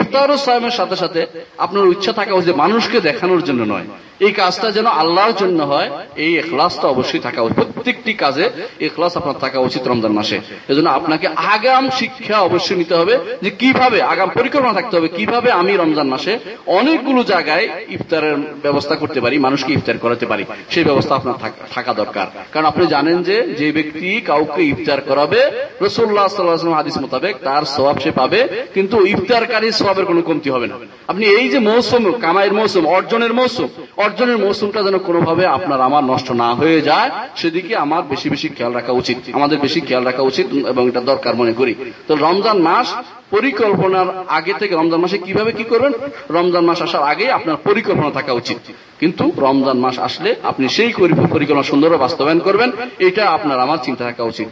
ইফতার 0.00 0.30
সাহেবের 0.44 0.74
সাথে 0.78 0.96
সাথে 1.02 1.20
আপনার 1.64 1.84
ইচ্ছা 1.94 2.12
থাকা 2.18 2.32
উচিত 2.40 2.54
মানুষকে 2.64 2.98
দেখানোর 3.08 3.42
জন্য 3.48 3.62
নয়। 3.74 3.88
এই 4.20 4.32
কাজটা 4.32 4.68
যেন 4.76 4.86
আল্লাহর 4.86 5.34
জন্য 5.42 5.58
হয়, 5.62 5.88
এই 6.24 6.32
এখলাসটা 6.42 6.86
অবশ্যই 6.88 7.22
থাকা 7.26 7.40
উচিত। 7.42 7.56
প্রত্যেকটি 7.56 8.12
কাজে 8.14 8.44
এখলাস 8.88 9.16
আপনার 9.16 9.40
থাকা 9.44 9.58
উচিত 9.60 9.82
রমজান 9.86 10.12
মাসে। 10.12 10.36
এজন্য 10.68 10.88
আপনাকে 10.98 11.26
আগাম 11.54 11.84
শিক্ষা 11.90 12.36
অবশ্যই 12.48 12.76
নিতে 12.76 12.94
হবে 12.94 13.14
যে 13.44 13.50
কীভাবে, 13.50 13.98
আগাম 14.12 14.28
পরিকল্পনা 14.38 14.74
থাকতে 14.78 14.94
হবে 14.96 15.08
কীভাবে 15.08 15.48
আমি 15.60 15.72
রমজান 15.76 16.08
মাসে 16.14 16.32
অনেকগুলো 16.78 17.20
জায়গায় 17.32 17.66
ইফতারের 17.96 18.36
ব্যবস্থা 18.64 18.94
করতে 19.02 19.18
পারি, 19.20 19.36
মানুষকে 19.38 19.70
ইফতার 19.72 20.02
করাতে 20.04 20.26
পারি। 20.26 20.44
সেই 20.70 20.84
ব্যবস্থা 20.84 21.14
আপনার 21.14 21.36
থাকা 21.74 21.92
দরকার। 21.94 22.26
কারণ 22.52 22.66
আপনি 22.66 22.84
জানেন 22.86 23.16
যে 23.28 23.36
যে 23.60 23.68
ব্যক্তি 23.72 24.10
কাউকে 24.20 24.62
ইফতার 24.72 25.00
করাবে 25.00 25.40
রসুল্লাহ 25.86 26.28
সাল্লাহ 26.28 26.78
হাদিস 26.80 26.96
মোতাবেক 27.02 27.34
তার 27.44 27.64
স্বভাব 27.74 27.96
সে 28.04 28.10
পাবে, 28.20 28.40
কিন্তু 28.74 28.96
ইফতারকারী 29.14 29.68
স্বভাবের 29.78 30.06
কোনো 30.10 30.20
কমতি 30.28 30.48
হবে 30.50 30.66
না। 30.70 30.76
আপনি 31.12 31.24
এই 31.38 31.46
যে 31.52 31.58
মৌসুম, 31.70 32.02
কামাইয়ের 32.24 32.54
মৌসুম, 32.58 32.82
অর্জনের 32.96 33.34
মৌসুম 33.40 33.68
অর্জনের 34.06 34.38
মৌসুমটা 34.44 34.80
যেন 34.86 34.96
কোনোভাবে 35.08 35.44
আপনার 35.56 35.80
আমার 35.88 36.04
নষ্ট 36.12 36.28
না 36.42 36.48
হয়ে 36.60 36.80
যায়, 36.88 37.10
সেদিকে 37.40 37.72
আমার 37.84 38.02
বেশি 38.12 38.28
বেশি 38.34 38.48
খেয়াল 38.56 38.72
রাখা 38.78 38.92
উচিত। 39.00 39.16
আমাদের 39.38 39.58
বেশি 39.64 39.80
খেয়াল 39.86 40.04
রাখা 40.04 40.22
উচিত 40.30 40.46
এবং 40.72 40.82
এটা 40.90 41.02
দরকার 41.10 41.32
মনে 41.40 41.52
করি। 41.60 41.72
তো 42.08 42.12
রমজান 42.26 42.58
মাস 42.68 42.86
পরিকল্পনার 43.34 44.08
আগে 44.38 44.52
থেকে 44.60 44.72
রমজান 44.74 45.00
মাসে 45.04 45.18
কীভাবে 45.26 45.50
কি 45.58 45.64
করবেন? 45.72 45.92
রমজান 46.36 46.64
মাস 46.68 46.78
আসার 46.86 47.04
আগে 47.12 47.26
আপনার 47.38 47.56
পরিকল্পনা 47.68 48.10
থাকা 48.18 48.32
উচিত। 48.40 48.58
কিন্তু 49.00 49.24
রমজান 49.46 49.78
মাস 49.84 49.96
আসলে 50.08 50.30
আপনি 50.50 50.66
সেই 50.76 50.90
পরিকল্পনা 51.34 51.62
সুন্দরভাবে 51.70 52.02
বাস্তবায়ন 52.04 52.40
করবেন, 52.46 52.70
এটা 53.08 53.24
আপনার 53.36 53.58
আমার 53.64 53.78
চিন্তা 53.86 54.02
থাকা 54.08 54.22
উচিত। 54.32 54.48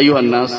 আইহান্নাস 0.00 0.52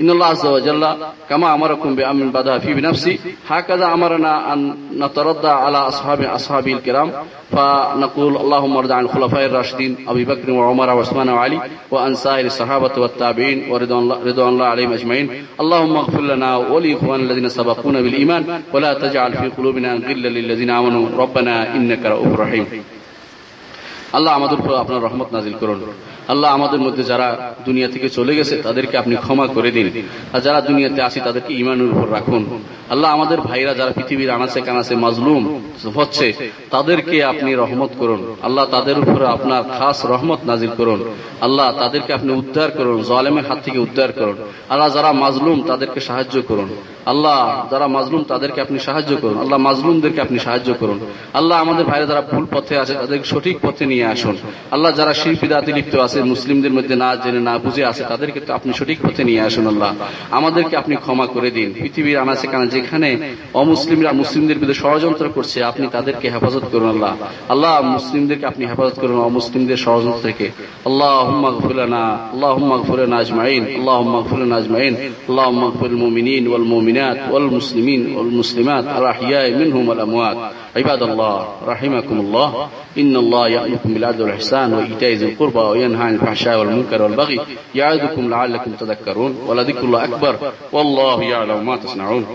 إن 0.00 0.10
الله 0.10 0.26
عز 0.26 0.46
وجل 0.46 0.96
كما 1.28 1.54
أمركم 1.54 1.94
بأمر 1.94 2.24
بدأ 2.26 2.58
في 2.58 2.74
بنفسي 2.74 3.18
هكذا 3.48 3.86
أمرنا 3.94 4.52
أن 4.52 4.76
نتردى 4.98 5.48
على 5.48 5.78
أصحاب 5.78 6.22
أصحابه 6.22 6.72
الكرام 6.72 7.12
فنقول 7.52 8.36
اللهم 8.36 8.76
ارض 8.76 8.92
عن 8.92 9.04
الخلفاء 9.04 9.46
الراشدين 9.46 9.96
أبي 10.08 10.24
بكر 10.24 10.50
وعمر 10.50 10.88
وعثمان 10.90 11.28
وعلي 11.28 11.60
وأن 11.90 12.14
سائر 12.14 12.46
الصحابة 12.46 12.94
والتابعين 12.96 13.70
ورضوان 13.70 14.48
الله 14.48 14.66
عليهم 14.66 14.92
أجمعين 14.92 15.26
اللهم 15.60 15.96
اغفر 15.96 16.20
لنا 16.20 16.56
ولإخوان 16.56 17.20
الذين 17.20 17.48
سبقونا 17.48 18.00
بالإيمان 18.00 18.62
ولا 18.72 18.94
تجعل 18.94 19.32
في 19.32 19.48
قلوبنا 19.48 19.94
غلا 19.94 20.28
للذين 20.28 20.70
آمنوا 20.70 21.04
ربنا 21.18 21.74
إنك 21.76 22.02
رؤوف 22.06 22.40
رحيم 22.40 22.66
আল্লাহ 24.16 24.32
আমাদের 24.34 24.58
উপর 24.60 24.74
আপনার 24.74 25.00
রহমত 25.02 25.28
নাজিল 25.32 25.54
করুন 25.60 25.78
আল্লাহ 26.27 26.53
আমাদের 26.53 26.79
মধ্যে 26.79 27.03
যারা 27.03 27.53
দুনিয়া 27.65 27.87
থেকে 27.87 28.09
চলে 28.09 28.35
গেছে, 28.35 28.61
তাদেরকে 28.61 28.97
আপনি 28.97 29.15
ক্ষমা 29.15 29.47
করে 29.47 29.71
দিন। 29.71 30.01
আর 30.33 30.39
যারা 30.41 30.61
দুনিয়াতে 30.61 31.01
আসি 31.01 31.19
তাদেরকে 31.19 31.53
ইমানের 31.53 31.87
উপর 31.87 32.13
রাখুন। 32.13 32.61
আল্লাহ 32.89 33.11
আমাদের 33.11 33.41
ভাইরা 33.41 33.73
যারা 33.73 33.91
পৃথিবীর 33.91 34.29
আনাচে 34.29 34.61
কানাচে 34.61 34.95
মাজলুম 34.95 35.61
হচ্ছে, 35.95 36.33
তাদেরকে 36.71 37.23
আপনি 37.23 37.53
রহমত 37.53 37.89
করুন। 37.99 38.35
আল্লাহ 38.41 38.65
তাদের 38.65 38.99
উপর 38.99 39.23
আপনার 39.25 39.63
খাস 39.63 40.05
রহমত 40.05 40.39
নাজির 40.45 40.69
করুন। 40.77 41.03
আল্লাহ 41.41 41.71
তাদেরকে 41.79 42.13
আপনি 42.13 42.33
উদ্ধার 42.33 42.71
করুন, 42.71 43.03
জলেমের 43.03 43.45
হাত 43.45 43.59
থেকে 43.63 43.79
উদ্ধার 43.79 44.11
করুন। 44.11 44.35
আল্লাহ 44.69 44.89
যারা 44.93 45.13
মাজলুম, 45.13 45.63
তাদেরকে 45.67 45.99
সাহায্য 45.99 46.41
করুন। 46.41 46.69
আল্লাহ 47.05 47.39
যারা 47.71 47.87
মাজলুম, 47.87 48.23
তাদেরকে 48.31 48.61
আপনি 48.61 48.79
সাহায্য 48.79 49.11
করুন। 49.21 49.37
আল্লাহ 49.37 49.57
মাজলুমদেরকে 49.57 50.21
আপনি 50.21 50.39
সাহায্য 50.39 50.73
করুন। 50.81 50.99
আল্লাহ 51.33 51.61
আমাদের 51.61 51.85
ভাইরা 51.85 52.05
যারা 52.05 52.21
ভুল 52.31 52.45
পথে 52.53 52.77
আছে 52.77 52.93
তাদেরকে 52.93 53.23
সঠিক 53.23 53.55
পথে 53.61 53.85
নিয়ে 53.85 54.05
আসুন। 54.05 54.35
আল্লাহ 54.71 54.91
যারা 54.99 55.13
শিল্পীদাতি 55.13 55.71
লিপ্ত 55.73 55.95
আছে, 55.95 56.21
মুসলিমদের 56.23 56.73
মধ্যে 56.73 56.95
না 56.95 57.15
জেনে, 57.15 57.39
না 57.39 57.57
বুঝে 57.57 57.85
আছে, 57.85 58.03
তাদেরকে 58.11 58.39
তো 58.39 58.53
আপনি 58.53 58.73
সঠিক 58.73 58.97
পথে 59.01 59.23
নিয়ে 59.23 59.41
আসুন 59.41 59.67
আল্লাহ। 59.67 59.91
আমাদেরকে 60.31 60.75
আপনি 60.77 60.95
ক্ষমা 60.95 61.25
করে 61.27 61.51
দিন। 61.51 61.73
পৃথিবীর 61.83 62.17
আনাচে 62.17 62.47
কানা 62.47 62.65
যেখানে 62.65 63.09
অমুসলিমরা 63.53 64.11
মুসলিমদের 64.21 64.57
বিরুদ্ধে 64.59 64.77
ষড়যন্ত্র 64.83 65.25
করছে, 65.35 65.63
আপনি 65.63 65.87
তাদেরকে 65.87 66.29
হেফাজত 66.33 66.65
করুন 66.71 66.89
আল্লাহ। 66.89 67.13
আল্লাহ 67.53 67.73
মুসলিমদেরকে 67.95 68.45
আপনি 68.45 68.65
হেফাজত 68.65 68.95
করুন 69.01 69.17
অমুসলিমদের 69.29 69.77
ষড়যন্ত্র 69.77 70.23
থেকে। 70.27 70.47
আল্লাহ 70.89 71.15
হুম্মাগফিরানা 71.29 72.03
আল্লাহ 72.33 72.51
হুম্মাগফিরানা 72.57 73.15
আজমাইন 73.17 73.63
আল্লাহ 73.79 73.95
হুম্মাগফিরানা 74.01 74.55
আজমাইন 74.55 74.93
আল্লাহ 75.29 75.45
হুম্মাগফিরুল 75.51 75.99
মুমিনিন 76.05 76.43
ওয়াল 76.47 76.65
মুমিনাত 76.73 76.91
والمؤمنات 76.93 77.31
والمسلمين 77.31 78.15
والمسلمات 78.15 78.83
الأحياء 78.83 79.51
منهم 79.51 79.89
والأموات. 79.89 80.37
عباد 80.75 81.03
الله 81.03 81.47
رحمكم 81.67 82.19
الله. 82.19 82.69
إن 82.97 83.15
الله 83.15 83.47
يأمركم 83.47 83.93
بالعدل 83.93 84.21
والإحسان 84.21 84.73
وإيتاء 84.73 85.13
ذي 85.13 85.25
القربى 85.25 85.59
وينهى 85.59 86.03
عن 86.03 86.13
الفحشاء 86.13 86.59
والمنكر 86.59 87.01
والبغي 87.01 87.39
يعظكم 87.75 88.29
لعلكم 88.29 88.71
تذكرون. 88.71 89.37
ولذكر 89.47 89.81
الله 89.81 90.03
أكبر. 90.03 90.35
والله 90.71 91.23
يعلم 91.23 91.65
ما 91.65 91.75
تصنعون. 91.77 92.25